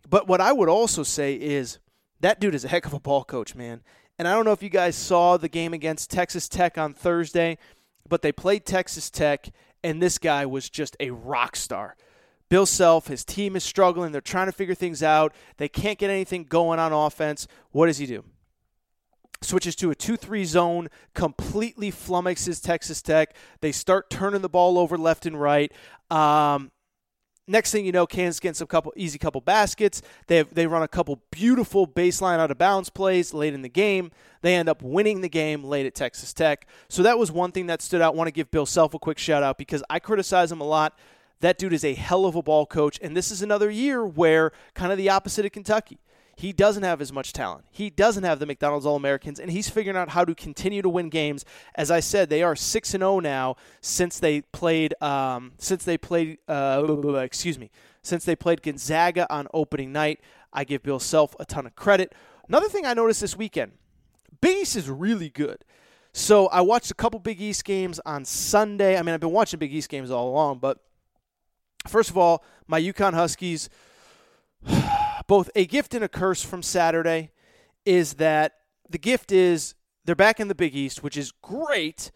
But 0.09 0.29
what 0.29 0.41
I 0.41 0.53
would 0.53 0.69
also 0.69 1.03
say 1.03 1.35
is 1.35 1.79
that 2.21 2.41
dude 2.41 2.55
is 2.55 2.65
a 2.65 2.69
heck 2.69 2.87
of 2.87 2.95
a 2.95 3.01
ball 3.01 3.25
coach, 3.25 3.55
man. 3.55 3.83
And 4.19 4.27
I 4.27 4.33
don't 4.33 4.45
know 4.45 4.53
if 4.53 4.63
you 4.63 4.71
guys 4.71 4.97
saw 4.97 5.37
the 5.37 5.49
game 5.49 5.75
against 5.75 6.11
Texas 6.11 6.49
Tech 6.49 6.79
on 6.79 6.95
Thursday, 6.95 7.59
but 8.09 8.23
they 8.23 8.33
played 8.33 8.65
Texas 8.65 9.11
Tech, 9.11 9.51
and 9.85 10.01
this 10.01 10.17
guy 10.17 10.47
was 10.47 10.71
just 10.71 10.97
a 11.01 11.11
rock 11.11 11.55
star. 11.57 11.97
Bill 12.49 12.65
Self, 12.65 13.09
his 13.09 13.25
team 13.25 13.57
is 13.57 13.65
struggling. 13.65 14.13
They're 14.13 14.21
trying 14.21 14.47
to 14.47 14.53
figure 14.53 14.75
things 14.75 15.03
out. 15.03 15.35
They 15.59 15.69
can't 15.69 15.99
get 15.99 16.11
anything 16.11 16.45
going 16.45 16.79
on 16.79 16.93
offense. 16.93 17.47
What 17.73 17.87
does 17.87 17.99
he 17.99 18.07
do? 18.07 18.25
Switches 19.41 19.76
to 19.76 19.91
a 19.91 19.95
2-3 19.95 20.45
zone, 20.45 20.89
completely 21.14 21.91
flummoxes 21.91 22.62
Texas 22.62 23.03
Tech. 23.03 23.34
They 23.61 23.72
start 23.72 24.11
turning 24.11 24.43
the 24.43 24.49
ball 24.49 24.78
over 24.78 24.97
left 24.97 25.26
and 25.26 25.41
right. 25.41 25.72
Um, 26.11 26.70
next 27.49 27.70
thing 27.70 27.87
you 27.87 27.93
know, 27.93 28.07
Kansas 28.07 28.41
gets 28.41 28.61
a 28.61 28.66
couple 28.66 28.93
easy 28.97 29.18
couple 29.18 29.41
baskets. 29.41 30.03
They 30.26 30.37
have, 30.39 30.55
they 30.55 30.66
run 30.66 30.82
a 30.82 30.89
couple 30.89 31.22
beautiful 31.30 31.87
baseline 31.87 32.39
out 32.39 32.51
of 32.51 32.59
bounds 32.59 32.91
plays 32.91 33.32
late 33.32 33.55
in 33.55 33.62
the 33.62 33.68
game. 33.68 34.11
They 34.43 34.55
end 34.55 34.68
up 34.68 34.82
winning 34.82 35.20
the 35.20 35.28
game 35.28 35.64
late 35.64 35.87
at 35.87 35.95
Texas 35.95 36.32
Tech. 36.32 36.66
So 36.89 37.03
that 37.03 37.18
was 37.18 37.32
one 37.32 37.53
thing 37.53 37.66
that 37.66 37.82
stood 37.82 38.01
out. 38.01 38.14
I 38.14 38.16
want 38.16 38.28
to 38.28 38.32
give 38.32 38.51
Bill 38.51 38.66
Self 38.66 38.95
a 38.95 38.99
quick 38.99 39.18
shout 39.18 39.43
out 39.43 39.59
because 39.59 39.82
I 39.89 39.99
criticize 39.99 40.51
him 40.53 40.61
a 40.61 40.64
lot. 40.64 40.99
That 41.41 41.59
dude 41.59 41.74
is 41.74 41.84
a 41.84 41.95
hell 41.95 42.24
of 42.24 42.34
a 42.34 42.43
ball 42.43 42.64
coach, 42.64 42.99
and 43.03 43.14
this 43.14 43.30
is 43.30 43.43
another 43.43 43.68
year 43.68 44.07
where 44.07 44.53
kind 44.74 44.91
of 44.91 44.97
the 44.97 45.11
opposite 45.11 45.45
of 45.45 45.53
Kentucky. 45.53 45.99
He 46.39 46.53
doesn't 46.53 46.82
have 46.82 47.01
as 47.01 47.14
much 47.14 47.32
talent. 47.32 47.64
He 47.70 47.89
doesn't 47.89 48.22
have 48.22 48.41
the 48.41 48.45
McDonald's 48.45 48.84
All 48.84 48.95
Americans, 48.95 49.41
and 49.41 49.51
he's 49.51 49.70
figuring 49.70 49.97
out 49.97 50.11
how 50.11 50.22
to 50.22 50.34
continue 50.34 50.82
to 50.82 50.89
win 50.89 51.09
games. 51.09 51.47
As 51.74 51.91
I 51.91 52.01
said, 52.01 52.28
they 52.28 52.43
are 52.43 52.55
six 52.55 52.93
and 52.93 53.01
zero 53.01 53.14
oh 53.14 53.20
now 53.20 53.57
since 53.80 54.18
they 54.18 54.43
played. 54.43 54.95
Um, 55.03 55.53
since 55.57 55.84
they 55.84 55.97
played. 55.97 56.37
Uh, 56.47 57.16
excuse 57.20 57.59
me. 57.59 57.70
Since 58.03 58.26
they 58.26 58.37
played 58.37 58.62
Gonzaga 58.62 59.26
on 59.32 59.49
opening 59.55 59.93
night, 59.93 60.20
I 60.53 60.64
give 60.64 60.82
Bill 60.82 61.01
Self 61.01 61.34
a 61.41 61.47
ton 61.47 61.66
of 61.66 61.74
credit. 61.74 62.14
Another 62.47 62.68
thing 62.68 62.84
I 62.84 62.93
noticed 62.93 63.22
this 63.22 63.34
weekend, 63.34 63.72
Big 64.43 64.59
East 64.59 64.76
is 64.76 64.91
really 64.91 65.30
good. 65.30 65.64
So 66.12 66.49
I 66.49 66.61
watched 66.61 66.91
a 66.91 66.95
couple 66.95 67.18
Big 67.18 67.41
East 67.41 67.64
games 67.64 67.99
on 68.05 68.26
Sunday. 68.26 68.99
I 68.99 69.03
mean, 69.03 69.14
I've 69.14 69.20
been 69.20 69.32
watching 69.32 69.59
Big 69.59 69.72
East 69.72 69.89
games 69.89 70.11
all 70.11 70.28
along, 70.28 70.59
but 70.59 70.78
first 71.89 72.11
of 72.11 72.18
all, 72.18 72.45
my 72.66 72.80
UConn 72.80 73.14
Huskies 73.14 73.70
both 75.27 75.51
a 75.55 75.66
gift 75.66 75.95
and 75.95 76.05
a 76.05 76.09
curse 76.09 76.43
from 76.43 76.62
Saturday 76.62 77.31
is 77.85 78.14
that 78.14 78.55
the 78.89 78.99
gift 78.99 79.33
is 79.33 79.74
they're 80.05 80.14
back 80.14 80.39
in 80.39 80.49
the 80.49 80.55
Big 80.55 80.74
East, 80.74 81.03
which 81.03 81.16
is 81.16 81.33
great. 81.43 82.11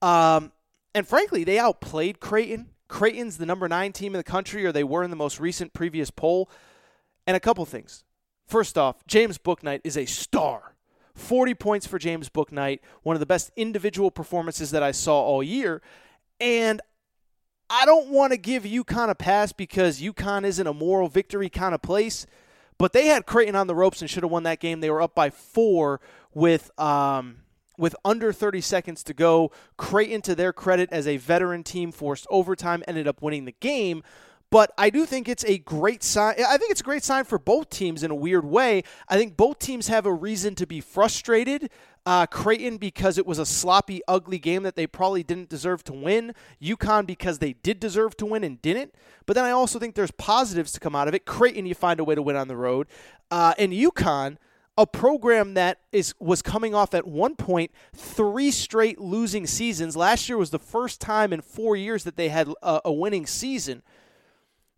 Um, 0.00 0.52
and 0.94 1.06
frankly, 1.06 1.44
they 1.44 1.58
outplayed 1.58 2.20
Creighton. 2.20 2.70
Creighton's 2.88 3.38
the 3.38 3.46
number 3.46 3.68
nine 3.68 3.92
team 3.92 4.14
in 4.14 4.18
the 4.18 4.24
country, 4.24 4.64
or 4.64 4.72
they 4.72 4.84
were 4.84 5.02
in 5.02 5.10
the 5.10 5.16
most 5.16 5.40
recent 5.40 5.72
previous 5.72 6.10
poll. 6.10 6.50
And 7.26 7.36
a 7.36 7.40
couple 7.40 7.64
things. 7.64 8.04
First 8.46 8.76
off, 8.76 9.06
James 9.06 9.38
Bouknight 9.38 9.80
is 9.84 9.96
a 9.96 10.04
star. 10.04 10.74
40 11.14 11.54
points 11.54 11.86
for 11.86 11.98
James 11.98 12.28
Bouknight, 12.28 12.80
one 13.02 13.14
of 13.14 13.20
the 13.20 13.26
best 13.26 13.50
individual 13.56 14.10
performances 14.10 14.70
that 14.72 14.82
I 14.82 14.90
saw 14.90 15.20
all 15.22 15.42
year. 15.42 15.80
And 16.40 16.80
I 17.70 17.86
don't 17.86 18.08
want 18.08 18.32
to 18.32 18.36
give 18.36 18.64
UConn 18.64 19.08
a 19.08 19.14
pass 19.14 19.52
because 19.52 20.00
UConn 20.00 20.44
isn't 20.44 20.66
a 20.66 20.74
moral 20.74 21.08
victory 21.08 21.48
kind 21.48 21.74
of 21.74 21.82
place. 21.82 22.26
But 22.84 22.92
they 22.92 23.06
had 23.06 23.24
Creighton 23.24 23.56
on 23.56 23.66
the 23.66 23.74
ropes 23.74 24.02
and 24.02 24.10
should 24.10 24.24
have 24.24 24.30
won 24.30 24.42
that 24.42 24.60
game. 24.60 24.80
They 24.80 24.90
were 24.90 25.00
up 25.00 25.14
by 25.14 25.30
four 25.30 26.02
with 26.34 26.70
um, 26.78 27.36
with 27.78 27.96
under 28.04 28.30
30 28.30 28.60
seconds 28.60 29.02
to 29.04 29.14
go. 29.14 29.52
Creighton, 29.78 30.20
to 30.20 30.34
their 30.34 30.52
credit, 30.52 30.90
as 30.92 31.06
a 31.06 31.16
veteran 31.16 31.62
team, 31.62 31.92
forced 31.92 32.26
overtime, 32.28 32.84
ended 32.86 33.08
up 33.08 33.22
winning 33.22 33.46
the 33.46 33.54
game. 33.58 34.02
But 34.50 34.70
I 34.76 34.90
do 34.90 35.06
think 35.06 35.30
it's 35.30 35.46
a 35.46 35.56
great 35.56 36.02
sign. 36.02 36.34
I 36.46 36.58
think 36.58 36.72
it's 36.72 36.82
a 36.82 36.84
great 36.84 37.02
sign 37.02 37.24
for 37.24 37.38
both 37.38 37.70
teams 37.70 38.02
in 38.02 38.10
a 38.10 38.14
weird 38.14 38.44
way. 38.44 38.82
I 39.08 39.16
think 39.16 39.34
both 39.34 39.60
teams 39.60 39.88
have 39.88 40.04
a 40.04 40.12
reason 40.12 40.54
to 40.56 40.66
be 40.66 40.82
frustrated. 40.82 41.70
Uh, 42.06 42.26
Creighton 42.26 42.76
because 42.76 43.16
it 43.16 43.26
was 43.26 43.38
a 43.38 43.46
sloppy, 43.46 44.02
ugly 44.06 44.38
game 44.38 44.62
that 44.62 44.76
they 44.76 44.86
probably 44.86 45.22
didn't 45.22 45.48
deserve 45.48 45.82
to 45.84 45.92
win. 45.92 46.34
UConn 46.62 47.06
because 47.06 47.38
they 47.38 47.54
did 47.54 47.80
deserve 47.80 48.16
to 48.18 48.26
win 48.26 48.44
and 48.44 48.60
didn't. 48.60 48.94
But 49.24 49.34
then 49.34 49.44
I 49.44 49.50
also 49.52 49.78
think 49.78 49.94
there's 49.94 50.10
positives 50.10 50.72
to 50.72 50.80
come 50.80 50.94
out 50.94 51.08
of 51.08 51.14
it. 51.14 51.24
Creighton, 51.24 51.64
you 51.64 51.74
find 51.74 52.00
a 52.00 52.04
way 52.04 52.14
to 52.14 52.22
win 52.22 52.36
on 52.36 52.48
the 52.48 52.56
road. 52.56 52.88
Uh, 53.30 53.54
and 53.58 53.72
UConn, 53.72 54.36
a 54.76 54.86
program 54.86 55.54
that 55.54 55.78
is 55.92 56.14
was 56.18 56.42
coming 56.42 56.74
off 56.74 56.94
at 56.94 57.06
one 57.06 57.36
point 57.36 57.70
three 57.94 58.50
straight 58.50 59.00
losing 59.00 59.46
seasons. 59.46 59.96
Last 59.96 60.28
year 60.28 60.36
was 60.36 60.50
the 60.50 60.58
first 60.58 61.00
time 61.00 61.32
in 61.32 61.40
four 61.40 61.76
years 61.76 62.04
that 62.04 62.16
they 62.16 62.28
had 62.28 62.48
a, 62.62 62.80
a 62.84 62.92
winning 62.92 63.24
season 63.24 63.82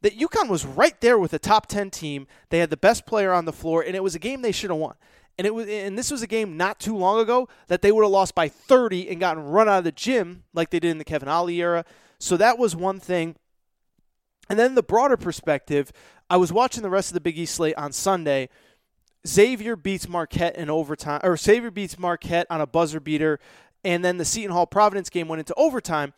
that 0.03 0.19
UConn 0.19 0.49
was 0.49 0.65
right 0.65 1.01
there 1.01 1.19
with 1.19 1.33
a 1.33 1.39
top 1.39 1.67
10 1.67 1.91
team. 1.91 2.27
They 2.51 2.59
had 2.59 2.71
the 2.71 2.77
best 2.77 3.07
player 3.07 3.33
on 3.33 3.45
the 3.45 3.53
floor, 3.53 3.83
and 3.83 3.97
it 3.97 4.03
was 4.03 4.15
a 4.15 4.21
game 4.21 4.43
they 4.43 4.53
should 4.53 4.71
have 4.71 4.79
won. 4.79 4.95
And 5.39 5.47
it 5.47 5.55
was, 5.55 5.69
and 5.69 5.99
this 5.99 6.11
was 6.11 6.23
a 6.23 6.27
game 6.27 6.57
not 6.57 6.81
too 6.81 6.97
long 6.97 7.21
ago 7.21 7.49
that 7.69 7.83
they 7.83 7.93
would 7.93 8.03
have 8.03 8.11
lost 8.11 8.35
by 8.35 8.49
30 8.49 9.11
and 9.11 9.21
gotten 9.21 9.43
run 9.43 9.69
out 9.69 9.79
of 9.79 9.85
the 9.85 9.93
gym 9.93 10.45
like 10.55 10.71
they 10.71 10.81
did 10.81 10.91
in 10.91 10.99
the 10.99 11.05
Kevin 11.05 11.29
Ollie 11.29 11.61
era. 11.61 11.85
So 12.19 12.37
that 12.39 12.59
was 12.59 12.75
one 12.75 13.01
thing. 13.01 13.37
And 14.49 14.59
then 14.59 14.75
the 14.75 14.83
broader 14.83 15.17
perspective, 15.17 15.93
I 16.31 16.37
was 16.39 16.53
watching 16.53 16.83
the 16.83 16.91
rest 16.91 17.11
of 17.11 17.15
the 17.15 17.21
Big 17.21 17.39
East 17.39 17.55
slate 17.55 17.77
on 17.77 17.93
Sunday. 17.93 18.49
Xavier 19.27 19.77
beats 19.77 20.09
Marquette 20.09 20.57
in 20.57 20.71
overtime, 20.71 21.21
or 21.23 21.37
Xavier 21.37 21.71
beats 21.71 21.99
Marquette 21.99 22.47
on 22.49 22.61
a 22.61 22.67
buzzer 22.67 23.01
beater, 23.01 23.41
and 23.85 24.05
then 24.05 24.19
the 24.19 24.25
Seton 24.25 24.53
Hall 24.53 24.67
Providence 24.67 25.11
game 25.11 25.27
went 25.27 25.41
into 25.41 25.55
overtime. 25.55 26.15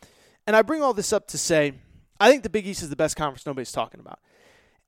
And 0.46 0.54
I 0.54 0.62
bring 0.62 0.82
all 0.82 0.94
this 0.94 1.12
up 1.12 1.26
to 1.28 1.38
say 1.38 1.74
I 2.20 2.30
think 2.30 2.42
the 2.42 2.50
Big 2.50 2.66
East 2.66 2.82
is 2.82 2.90
the 2.90 2.96
best 2.96 3.16
conference 3.16 3.46
nobody's 3.46 3.72
talking 3.72 4.00
about. 4.00 4.20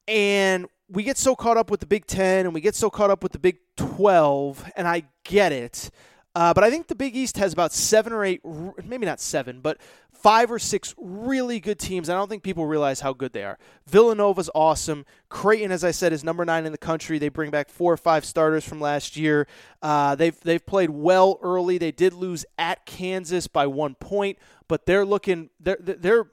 And 0.08 0.66
we 0.90 1.02
get 1.02 1.16
so 1.16 1.36
caught 1.36 1.56
up 1.56 1.70
with 1.70 1.80
the 1.80 1.86
Big 1.86 2.06
Ten 2.06 2.46
and 2.46 2.54
we 2.54 2.60
get 2.60 2.74
so 2.74 2.90
caught 2.90 3.10
up 3.10 3.22
with 3.22 3.32
the 3.32 3.38
Big 3.38 3.58
12, 3.76 4.70
and 4.76 4.88
I 4.88 5.04
get 5.24 5.52
it. 5.52 5.90
Uh, 6.34 6.54
but 6.54 6.62
I 6.62 6.70
think 6.70 6.86
the 6.86 6.94
Big 6.94 7.16
East 7.16 7.38
has 7.38 7.52
about 7.52 7.72
seven 7.72 8.12
or 8.12 8.24
eight, 8.24 8.40
maybe 8.84 9.04
not 9.04 9.20
seven, 9.20 9.60
but 9.60 9.78
five 10.12 10.52
or 10.52 10.58
six 10.58 10.94
really 10.96 11.58
good 11.58 11.78
teams. 11.78 12.08
I 12.08 12.14
don't 12.14 12.28
think 12.28 12.42
people 12.42 12.66
realize 12.66 13.00
how 13.00 13.12
good 13.12 13.32
they 13.32 13.42
are. 13.42 13.58
Villanova's 13.88 14.50
awesome. 14.54 15.06
Creighton, 15.28 15.72
as 15.72 15.82
I 15.82 15.90
said, 15.90 16.12
is 16.12 16.22
number 16.22 16.44
nine 16.44 16.66
in 16.66 16.72
the 16.72 16.78
country. 16.78 17.18
They 17.18 17.30
bring 17.30 17.50
back 17.50 17.68
four 17.68 17.92
or 17.92 17.96
five 17.96 18.24
starters 18.24 18.64
from 18.64 18.80
last 18.80 19.16
year. 19.16 19.48
Uh, 19.82 20.14
they've 20.14 20.38
they've 20.40 20.64
played 20.64 20.90
well 20.90 21.38
early. 21.42 21.78
They 21.78 21.92
did 21.92 22.12
lose 22.12 22.44
at 22.58 22.86
Kansas 22.86 23.48
by 23.48 23.66
one 23.66 23.96
point, 23.96 24.38
but 24.68 24.86
they're 24.86 25.06
looking 25.06 25.50
they're 25.58 25.78
they're 25.80 26.26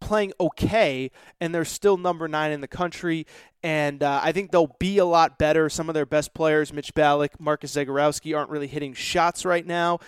playing 0.00 0.32
okay, 0.40 1.10
and 1.40 1.54
they're 1.54 1.64
still 1.64 1.96
number 1.96 2.26
nine 2.28 2.52
in 2.52 2.60
the 2.60 2.68
country. 2.68 3.26
And 3.62 4.02
uh, 4.02 4.20
I 4.22 4.32
think 4.32 4.50
they'll 4.50 4.76
be 4.78 4.98
a 4.98 5.04
lot 5.04 5.38
better. 5.38 5.68
Some 5.68 5.88
of 5.88 5.94
their 5.94 6.06
best 6.06 6.34
players, 6.34 6.72
Mitch 6.72 6.94
Ballock, 6.94 7.38
Marcus 7.38 7.74
Zegarowski, 7.74 8.36
aren't 8.36 8.50
really 8.50 8.66
hitting 8.66 8.94
shots 8.94 9.44
right 9.44 9.66
now. 9.66 9.98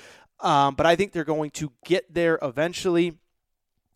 Um, 0.40 0.74
but 0.74 0.86
I 0.86 0.96
think 0.96 1.12
they're 1.12 1.24
going 1.24 1.50
to 1.52 1.72
get 1.84 2.12
there 2.12 2.38
eventually. 2.42 3.18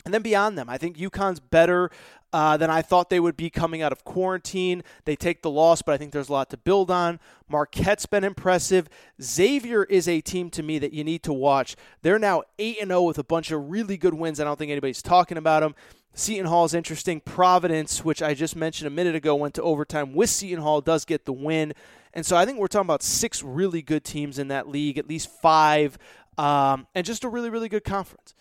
And 0.05 0.15
then 0.15 0.23
beyond 0.23 0.57
them, 0.57 0.71
I 0.71 0.79
think 0.79 0.97
UConn's 0.97 1.41
better 1.41 1.91
uh, 2.37 2.55
than 2.59 2.69
I 2.69 2.83
thought 2.83 3.09
they 3.09 3.19
would 3.19 3.39
be 3.39 3.49
coming 3.49 3.81
out 3.81 3.93
of 3.93 4.05
quarantine. 4.05 4.83
They 5.07 5.17
take 5.17 5.41
the 5.41 5.49
loss, 5.49 5.81
but 5.81 5.95
I 5.95 5.97
think 5.97 6.13
there's 6.13 6.29
a 6.29 6.33
lot 6.33 6.51
to 6.51 6.59
build 6.59 6.91
on. 6.91 7.19
Marquette's 7.49 8.05
been 8.05 8.25
impressive. 8.25 8.91
Xavier 9.23 9.85
is 9.85 10.07
a 10.07 10.21
team 10.21 10.51
to 10.51 10.63
me 10.63 10.79
that 10.79 10.93
you 10.93 11.03
need 11.03 11.23
to 11.23 11.33
watch. 11.33 11.77
They're 12.03 12.19
now 12.19 12.43
8 12.59 12.81
0 12.81 13.03
with 13.05 13.17
a 13.17 13.25
bunch 13.25 13.51
of 13.53 13.71
really 13.71 13.97
good 13.97 14.13
wins. 14.13 14.39
I 14.39 14.45
don't 14.45 14.59
think 14.59 14.71
anybody's 14.71 15.01
talking 15.01 15.39
about 15.39 15.61
them. 15.61 15.75
Seton 16.13 16.45
Hall 16.45 16.67
is 16.67 16.75
interesting. 16.75 17.21
Providence, 17.21 18.05
which 18.05 18.23
I 18.23 18.35
just 18.35 18.55
mentioned 18.55 18.87
a 18.87 18.91
minute 18.91 19.15
ago, 19.15 19.35
went 19.35 19.55
to 19.55 19.63
overtime 19.63 20.13
with 20.13 20.29
Seton 20.29 20.63
Hall, 20.63 20.83
does 20.83 21.07
get 21.07 21.25
the 21.25 21.33
win. 21.33 21.73
And 22.13 22.27
so 22.27 22.37
I 22.37 22.45
think 22.45 22.59
we're 22.59 22.67
talking 22.67 22.87
about 22.87 23.03
six 23.03 23.43
really 23.43 23.81
good 23.81 24.05
teams 24.05 24.39
in 24.39 24.49
that 24.49 24.69
league, 24.69 24.99
at 24.99 25.09
least 25.09 25.31
five, 25.41 25.97
um, 26.37 26.87
and 26.95 27.07
just 27.07 27.25
a 27.25 27.31
really, 27.31 27.49
really 27.49 27.71
good 27.71 27.85
conference. 27.85 28.35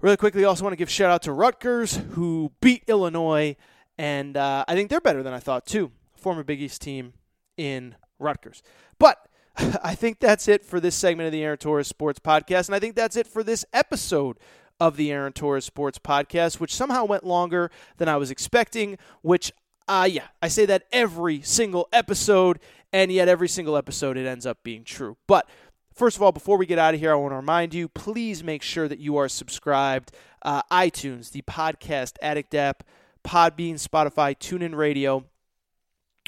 Really 0.00 0.16
quickly, 0.16 0.44
also 0.44 0.62
want 0.62 0.72
to 0.72 0.76
give 0.76 0.90
shout 0.90 1.10
out 1.10 1.22
to 1.22 1.32
Rutgers, 1.32 1.96
who 2.12 2.52
beat 2.60 2.84
Illinois, 2.86 3.56
and 3.96 4.36
uh, 4.36 4.64
I 4.68 4.74
think 4.74 4.90
they're 4.90 5.00
better 5.00 5.22
than 5.22 5.32
I 5.32 5.38
thought 5.38 5.64
too. 5.64 5.90
Former 6.14 6.42
Big 6.42 6.60
East 6.60 6.82
team 6.82 7.14
in 7.56 7.94
Rutgers, 8.18 8.62
but 8.98 9.26
I 9.56 9.94
think 9.94 10.20
that's 10.20 10.48
it 10.48 10.64
for 10.64 10.80
this 10.80 10.94
segment 10.94 11.26
of 11.26 11.32
the 11.32 11.42
Aaron 11.42 11.56
Torres 11.56 11.88
Sports 11.88 12.18
Podcast, 12.18 12.68
and 12.68 12.74
I 12.74 12.78
think 12.78 12.94
that's 12.94 13.16
it 13.16 13.26
for 13.26 13.42
this 13.42 13.64
episode 13.72 14.38
of 14.78 14.96
the 14.96 15.10
Aaron 15.10 15.32
Torres 15.32 15.64
Sports 15.64 15.98
Podcast, 15.98 16.60
which 16.60 16.74
somehow 16.74 17.04
went 17.04 17.24
longer 17.24 17.70
than 17.96 18.08
I 18.08 18.16
was 18.16 18.30
expecting. 18.30 18.98
Which, 19.22 19.52
uh, 19.88 20.06
yeah, 20.10 20.26
I 20.42 20.48
say 20.48 20.66
that 20.66 20.84
every 20.92 21.40
single 21.42 21.88
episode, 21.92 22.58
and 22.92 23.10
yet 23.10 23.28
every 23.28 23.48
single 23.48 23.76
episode 23.76 24.16
it 24.16 24.26
ends 24.26 24.46
up 24.46 24.58
being 24.62 24.84
true. 24.84 25.16
But 25.26 25.48
First 25.96 26.18
of 26.18 26.22
all, 26.22 26.30
before 26.30 26.58
we 26.58 26.66
get 26.66 26.78
out 26.78 26.92
of 26.92 27.00
here, 27.00 27.10
I 27.10 27.14
want 27.14 27.32
to 27.32 27.36
remind 27.36 27.72
you 27.72 27.88
please 27.88 28.44
make 28.44 28.62
sure 28.62 28.86
that 28.86 28.98
you 28.98 29.16
are 29.16 29.30
subscribed. 29.30 30.12
Uh, 30.42 30.60
iTunes, 30.70 31.32
the 31.32 31.40
Podcast 31.40 32.16
Addict 32.20 32.54
app, 32.54 32.82
Podbean, 33.24 33.76
Spotify, 33.76 34.36
TuneIn 34.36 34.76
Radio. 34.76 35.24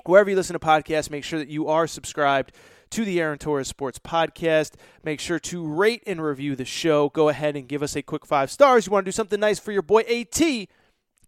Wherever 0.06 0.30
you 0.30 0.36
listen 0.36 0.54
to 0.54 0.58
podcasts, 0.58 1.10
make 1.10 1.22
sure 1.22 1.38
that 1.38 1.50
you 1.50 1.68
are 1.68 1.86
subscribed 1.86 2.52
to 2.88 3.04
the 3.04 3.20
Aaron 3.20 3.36
Torres 3.36 3.68
Sports 3.68 3.98
Podcast. 3.98 4.72
Make 5.04 5.20
sure 5.20 5.38
to 5.40 5.66
rate 5.66 6.02
and 6.06 6.22
review 6.22 6.56
the 6.56 6.64
show. 6.64 7.10
Go 7.10 7.28
ahead 7.28 7.54
and 7.54 7.68
give 7.68 7.82
us 7.82 7.94
a 7.94 8.00
quick 8.00 8.24
five 8.24 8.50
stars. 8.50 8.86
You 8.86 8.92
want 8.92 9.04
to 9.04 9.08
do 9.08 9.14
something 9.14 9.38
nice 9.38 9.58
for 9.58 9.72
your 9.72 9.82
boy 9.82 10.00
AT? 10.00 10.40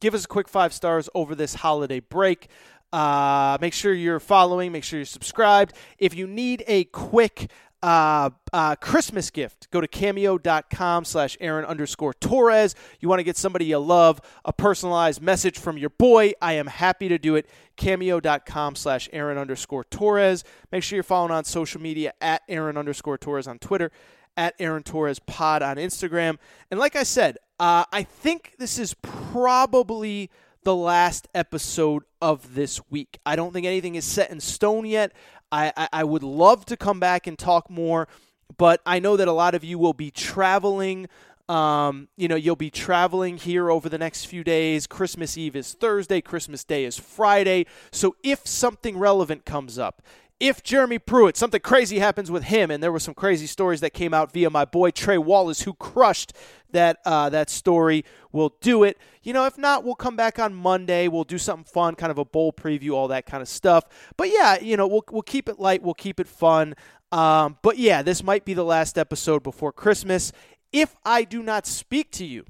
Give 0.01 0.14
us 0.14 0.24
a 0.24 0.28
quick 0.28 0.49
five 0.49 0.72
stars 0.72 1.11
over 1.14 1.34
this 1.34 1.57
holiday 1.57 2.01
break. 2.01 2.49
Uh, 2.91 3.59
make 3.61 3.74
sure 3.74 3.93
you're 3.93 4.18
following. 4.18 4.72
Make 4.72 4.82
sure 4.82 4.99
you're 4.99 5.05
subscribed. 5.05 5.74
If 5.99 6.14
you 6.14 6.26
need 6.26 6.64
a 6.66 6.84
quick 6.84 7.51
uh, 7.83 8.31
uh, 8.53 8.76
Christmas 8.76 9.31
gift, 9.31 9.70
go 9.70 9.81
to 9.81 9.89
cameo.com 9.89 11.05
slash 11.05 11.37
Aaron 11.41 11.64
underscore 11.64 12.14
Torres. 12.14 12.74
You 13.01 13.09
want 13.09 13.20
to 13.20 13.24
get 13.24 13.37
somebody 13.37 13.64
you 13.66 13.78
love, 13.78 14.20
a 14.45 14.53
personalized 14.53 15.22
message 15.22 15.59
from 15.59 15.78
your 15.78 15.91
boy. 15.91 16.33
I 16.43 16.55
am 16.55 16.66
happy 16.66 17.09
to 17.09 17.18
do 17.18 17.37
it. 17.37 17.49
Cameo.com 17.76 18.74
slash 18.74 19.09
Aaron 19.12 19.39
underscore 19.39 19.85
Torres. 19.85 20.45
Make 20.70 20.83
sure 20.83 20.97
you're 20.97 21.03
following 21.03 21.33
on 21.33 21.45
social 21.45 21.81
media 21.81 22.12
at 22.20 22.43
Aaron 22.49 22.76
underscore 22.76 23.16
Torres 23.16 23.47
on 23.47 23.59
Twitter, 23.59 23.91
at 24.37 24.55
Aaron 24.59 24.83
Torres 24.83 25.18
Pod 25.18 25.62
on 25.62 25.76
Instagram. 25.76 26.39
And 26.70 26.78
like 26.78 26.97
I 26.97 27.05
said, 27.05 27.39
uh, 27.59 27.85
I 27.93 28.03
think 28.03 28.55
this 28.59 28.78
is 28.78 28.95
probably 29.03 30.31
the 30.62 30.76
last 30.76 31.28
episode 31.35 32.03
of 32.20 32.55
this 32.55 32.81
week. 32.91 33.18
I 33.24 33.37
don't 33.37 33.53
think 33.53 33.66
anything 33.66 33.95
is 33.95 34.05
set 34.05 34.31
in 34.31 34.41
stone 34.41 34.85
yet. 34.85 35.12
I, 35.53 35.73
I, 35.77 35.89
I, 35.93 36.05
would 36.05 36.23
love 36.23 36.65
to 36.67 36.77
come 36.77 37.01
back 37.01 37.27
and 37.27 37.39
talk 37.39 37.69
more, 37.69 38.09
but 38.57 38.81
I 38.87 38.99
know 38.99 39.17
that 39.17 39.29
a 39.29 39.33
lot 39.33 39.55
of 39.55 39.65
you 39.65 39.79
will 39.79 39.93
be 39.93 40.11
traveling. 40.11 41.09
Um, 41.49 42.09
you 42.17 42.29
know, 42.29 42.37
you'll 42.37 42.55
be 42.55 42.71
traveling 42.71 43.37
here 43.37 43.71
over 43.71 43.89
the 43.89 43.99
next 43.99 44.27
few 44.27 44.45
days. 44.45 44.87
Christmas 44.87 45.37
Eve 45.37 45.57
is 45.57 45.73
Thursday, 45.73 46.21
Christmas 46.21 46.63
Day 46.63 46.85
is 46.85 46.97
Friday. 46.97 47.67
So 47.91 48.15
if 48.23 48.47
something 48.47 48.97
relevant 48.97 49.45
comes 49.45 49.79
up, 49.79 50.03
if 50.41 50.62
Jeremy 50.62 50.99
Pruitt, 50.99 51.36
something 51.36 51.61
crazy 51.61 51.99
happens 51.99 52.30
with 52.30 52.45
him, 52.45 52.70
and 52.70 52.82
there 52.82 52.91
were 52.91 52.99
some 52.99 53.12
crazy 53.12 53.47
stories 53.47 53.80
that 53.80 53.91
came 53.91 54.14
out 54.14 54.32
via 54.32 54.49
my 54.49 54.64
boy 54.64 54.91
Trey 54.91 55.18
Wallace, 55.18 55.62
who 55.62 55.74
crushed 55.74 56.32
that 56.72 56.99
uh, 57.05 57.28
that 57.28 57.51
story, 57.51 58.05
we'll 58.32 58.55
do 58.61 58.82
it. 58.82 58.97
You 59.22 59.34
know, 59.34 59.45
if 59.45 59.59
not, 59.59 59.84
we'll 59.84 59.95
come 59.95 60.16
back 60.16 60.38
on 60.38 60.55
Monday. 60.55 61.09
We'll 61.09 61.24
do 61.24 61.36
something 61.36 61.64
fun, 61.64 61.95
kind 61.95 62.11
of 62.11 62.16
a 62.16 62.24
bowl 62.24 62.53
preview, 62.53 62.93
all 62.93 63.09
that 63.09 63.26
kind 63.26 63.43
of 63.43 63.49
stuff. 63.49 63.84
But 64.16 64.30
yeah, 64.30 64.59
you 64.59 64.76
know, 64.76 64.86
we'll 64.86 65.05
we'll 65.11 65.22
keep 65.22 65.49
it 65.49 65.61
light, 65.61 65.82
we'll 65.82 65.95
keep 65.95 66.18
it 66.18 66.26
fun. 66.26 66.74
Um, 67.12 67.59
but 67.62 67.76
yeah, 67.76 68.03
this 68.03 68.22
might 68.22 68.45
be 68.45 68.55
the 68.55 68.64
last 68.64 68.97
episode 68.97 69.43
before 69.43 69.72
Christmas. 69.72 70.32
If 70.72 70.97
I 71.05 71.24
do 71.24 71.43
not 71.43 71.66
speak 71.66 72.12
to 72.12 72.24
you 72.24 72.45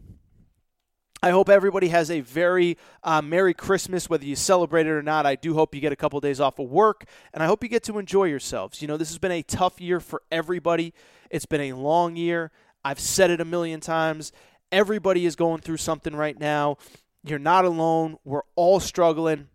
I 1.23 1.31
hope 1.31 1.51
everybody 1.51 1.89
has 1.89 2.11
a 2.11 2.21
very 2.21 2.79
uh, 3.05 3.21
Merry 3.21 3.53
Christmas, 3.53 4.09
whether 4.09 4.25
you 4.25 4.37
celebrate 4.37 4.87
it 4.87 4.91
or 4.91 5.03
not. 5.03 5.27
I 5.27 5.35
do 5.35 5.53
hope 5.53 5.75
you 5.75 5.81
get 5.83 5.93
a 5.93 5.97
couple 5.97 6.17
of 6.17 6.23
days 6.23 6.41
off 6.41 6.59
of 6.59 6.71
work, 6.71 7.05
and 7.35 7.43
I 7.43 7.47
hope 7.47 7.63
you 7.63 7.69
get 7.69 7.83
to 7.85 7.99
enjoy 7.99 8.25
yourselves. 8.25 8.81
You 8.81 8.89
know, 8.89 8.97
this 8.97 9.11
has 9.11 9.19
been 9.19 9.33
a 9.33 9.43
tough 9.43 9.83
year 9.83 10.01
for 10.01 10.23
everybody. 10.33 10.95
It's 11.31 11.45
been 11.45 11.61
a 11.61 11.75
long 11.75 12.17
year. 12.17 12.51
I've 12.83 13.01
said 13.01 13.31
it 13.31 13.41
a 13.41 13.45
million 13.45 13.81
times. 13.81 14.33
Everybody 14.73 15.27
is 15.27 15.37
going 15.37 15.61
through 15.61 15.77
something 15.77 16.17
right 16.17 16.39
now. 16.41 16.79
You're 17.23 17.39
not 17.39 17.67
alone. 17.67 18.17
We're 18.25 18.45
all 18.57 18.81
struggling. 18.81 19.49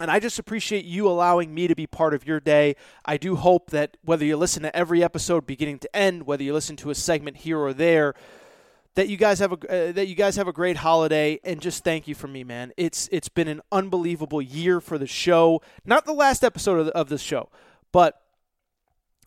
And 0.00 0.10
I 0.10 0.18
just 0.18 0.40
appreciate 0.40 0.84
you 0.84 1.06
allowing 1.06 1.54
me 1.54 1.68
to 1.68 1.76
be 1.76 1.86
part 1.86 2.14
of 2.14 2.26
your 2.26 2.40
day. 2.40 2.74
I 3.04 3.16
do 3.16 3.36
hope 3.36 3.70
that 3.70 3.96
whether 4.02 4.24
you 4.24 4.36
listen 4.36 4.64
to 4.64 4.74
every 4.74 5.04
episode 5.04 5.46
beginning 5.46 5.78
to 5.80 5.96
end, 5.96 6.26
whether 6.26 6.42
you 6.42 6.52
listen 6.52 6.74
to 6.76 6.90
a 6.90 6.96
segment 6.96 7.38
here 7.38 7.60
or 7.60 7.72
there, 7.72 8.14
that 8.94 9.08
you 9.08 9.16
guys 9.16 9.38
have 9.38 9.52
a 9.52 9.88
uh, 9.88 9.92
that 9.92 10.06
you 10.08 10.14
guys 10.14 10.36
have 10.36 10.48
a 10.48 10.52
great 10.52 10.76
holiday 10.76 11.38
and 11.44 11.60
just 11.60 11.84
thank 11.84 12.06
you 12.08 12.14
for 12.14 12.28
me 12.28 12.44
man. 12.44 12.72
It's 12.76 13.08
it's 13.12 13.28
been 13.28 13.48
an 13.48 13.60
unbelievable 13.72 14.40
year 14.40 14.80
for 14.80 14.98
the 14.98 15.06
show. 15.06 15.62
Not 15.84 16.04
the 16.06 16.12
last 16.12 16.44
episode 16.44 16.80
of, 16.80 16.86
the, 16.86 17.14
of 17.14 17.20
show 17.20 17.50
but 17.92 18.20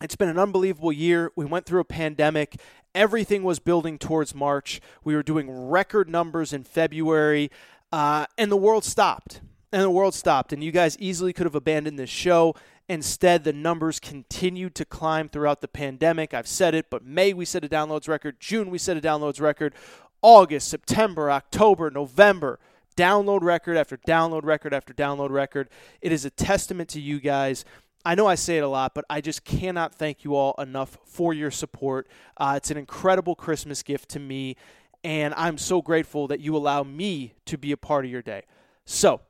it's 0.00 0.16
been 0.16 0.28
an 0.28 0.38
unbelievable 0.38 0.92
year. 0.92 1.32
We 1.34 1.44
went 1.44 1.66
through 1.66 1.80
a 1.80 1.84
pandemic. 1.84 2.60
Everything 2.94 3.42
was 3.42 3.58
building 3.58 3.98
towards 3.98 4.34
march. 4.34 4.80
We 5.04 5.14
were 5.14 5.22
doing 5.22 5.50
record 5.50 6.08
numbers 6.08 6.52
in 6.52 6.64
february 6.64 7.50
uh, 7.92 8.26
and 8.36 8.50
the 8.50 8.56
world 8.56 8.84
stopped 8.84 9.40
and 9.72 9.82
the 9.82 9.90
world 9.90 10.14
stopped 10.14 10.52
and 10.52 10.62
you 10.62 10.72
guys 10.72 10.96
easily 10.98 11.32
could 11.32 11.46
have 11.46 11.54
abandoned 11.54 11.98
this 11.98 12.10
show 12.10 12.54
Instead, 12.88 13.44
the 13.44 13.52
numbers 13.52 14.00
continued 14.00 14.74
to 14.74 14.84
climb 14.84 15.28
throughout 15.28 15.60
the 15.60 15.68
pandemic. 15.68 16.32
I've 16.32 16.48
said 16.48 16.74
it, 16.74 16.88
but 16.88 17.04
May 17.04 17.34
we 17.34 17.44
set 17.44 17.64
a 17.64 17.68
downloads 17.68 18.08
record, 18.08 18.40
June 18.40 18.70
we 18.70 18.78
set 18.78 18.96
a 18.96 19.00
downloads 19.00 19.40
record, 19.40 19.74
August, 20.22 20.68
September, 20.68 21.30
October, 21.30 21.90
November, 21.90 22.58
download 22.96 23.42
record 23.42 23.76
after 23.76 23.96
download 23.96 24.44
record 24.44 24.74
after 24.74 24.92
download 24.92 25.30
record. 25.30 25.68
It 26.00 26.12
is 26.12 26.24
a 26.24 26.30
testament 26.30 26.88
to 26.90 27.00
you 27.00 27.20
guys. 27.20 27.64
I 28.04 28.14
know 28.14 28.26
I 28.26 28.36
say 28.36 28.56
it 28.56 28.62
a 28.62 28.68
lot, 28.68 28.94
but 28.94 29.04
I 29.10 29.20
just 29.20 29.44
cannot 29.44 29.94
thank 29.94 30.24
you 30.24 30.34
all 30.34 30.54
enough 30.58 30.98
for 31.04 31.34
your 31.34 31.50
support. 31.50 32.08
Uh, 32.36 32.54
it's 32.56 32.70
an 32.70 32.76
incredible 32.76 33.34
Christmas 33.34 33.82
gift 33.82 34.08
to 34.10 34.18
me, 34.18 34.56
and 35.04 35.34
I'm 35.36 35.58
so 35.58 35.82
grateful 35.82 36.26
that 36.28 36.40
you 36.40 36.56
allow 36.56 36.82
me 36.82 37.34
to 37.46 37.58
be 37.58 37.70
a 37.70 37.76
part 37.76 38.04
of 38.04 38.10
your 38.10 38.22
day. 38.22 38.42
So, 38.84 39.20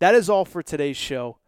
that 0.00 0.14
is 0.14 0.28
all 0.28 0.44
for 0.44 0.62
today's 0.62 0.96
show. 0.96 1.38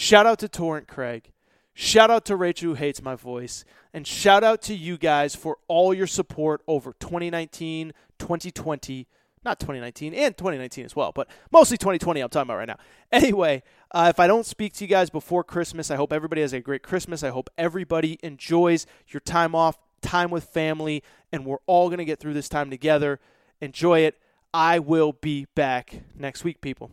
Shout 0.00 0.26
out 0.26 0.38
to 0.38 0.48
Torrent 0.48 0.86
Craig. 0.86 1.32
Shout 1.74 2.08
out 2.08 2.24
to 2.26 2.36
Rachel 2.36 2.68
who 2.68 2.74
hates 2.74 3.02
my 3.02 3.16
voice. 3.16 3.64
And 3.92 4.06
shout 4.06 4.44
out 4.44 4.62
to 4.62 4.74
you 4.76 4.96
guys 4.96 5.34
for 5.34 5.58
all 5.66 5.92
your 5.92 6.06
support 6.06 6.62
over 6.68 6.94
2019, 7.00 7.92
2020, 8.16 9.08
not 9.44 9.58
2019, 9.58 10.14
and 10.14 10.36
2019 10.36 10.84
as 10.84 10.94
well, 10.94 11.10
but 11.10 11.26
mostly 11.50 11.76
2020 11.76 12.20
I'm 12.20 12.28
talking 12.28 12.46
about 12.46 12.58
right 12.58 12.68
now. 12.68 12.78
Anyway, 13.10 13.64
uh, 13.90 14.06
if 14.08 14.20
I 14.20 14.28
don't 14.28 14.46
speak 14.46 14.72
to 14.74 14.84
you 14.84 14.88
guys 14.88 15.10
before 15.10 15.42
Christmas, 15.42 15.90
I 15.90 15.96
hope 15.96 16.12
everybody 16.12 16.42
has 16.42 16.52
a 16.52 16.60
great 16.60 16.84
Christmas. 16.84 17.24
I 17.24 17.30
hope 17.30 17.50
everybody 17.58 18.20
enjoys 18.22 18.86
your 19.08 19.20
time 19.20 19.56
off, 19.56 19.78
time 20.00 20.30
with 20.30 20.44
family, 20.44 21.02
and 21.32 21.44
we're 21.44 21.58
all 21.66 21.88
going 21.88 21.98
to 21.98 22.04
get 22.04 22.20
through 22.20 22.34
this 22.34 22.48
time 22.48 22.70
together. 22.70 23.18
Enjoy 23.60 23.98
it. 23.98 24.16
I 24.54 24.78
will 24.78 25.12
be 25.12 25.46
back 25.56 26.04
next 26.14 26.44
week, 26.44 26.60
people. 26.60 26.92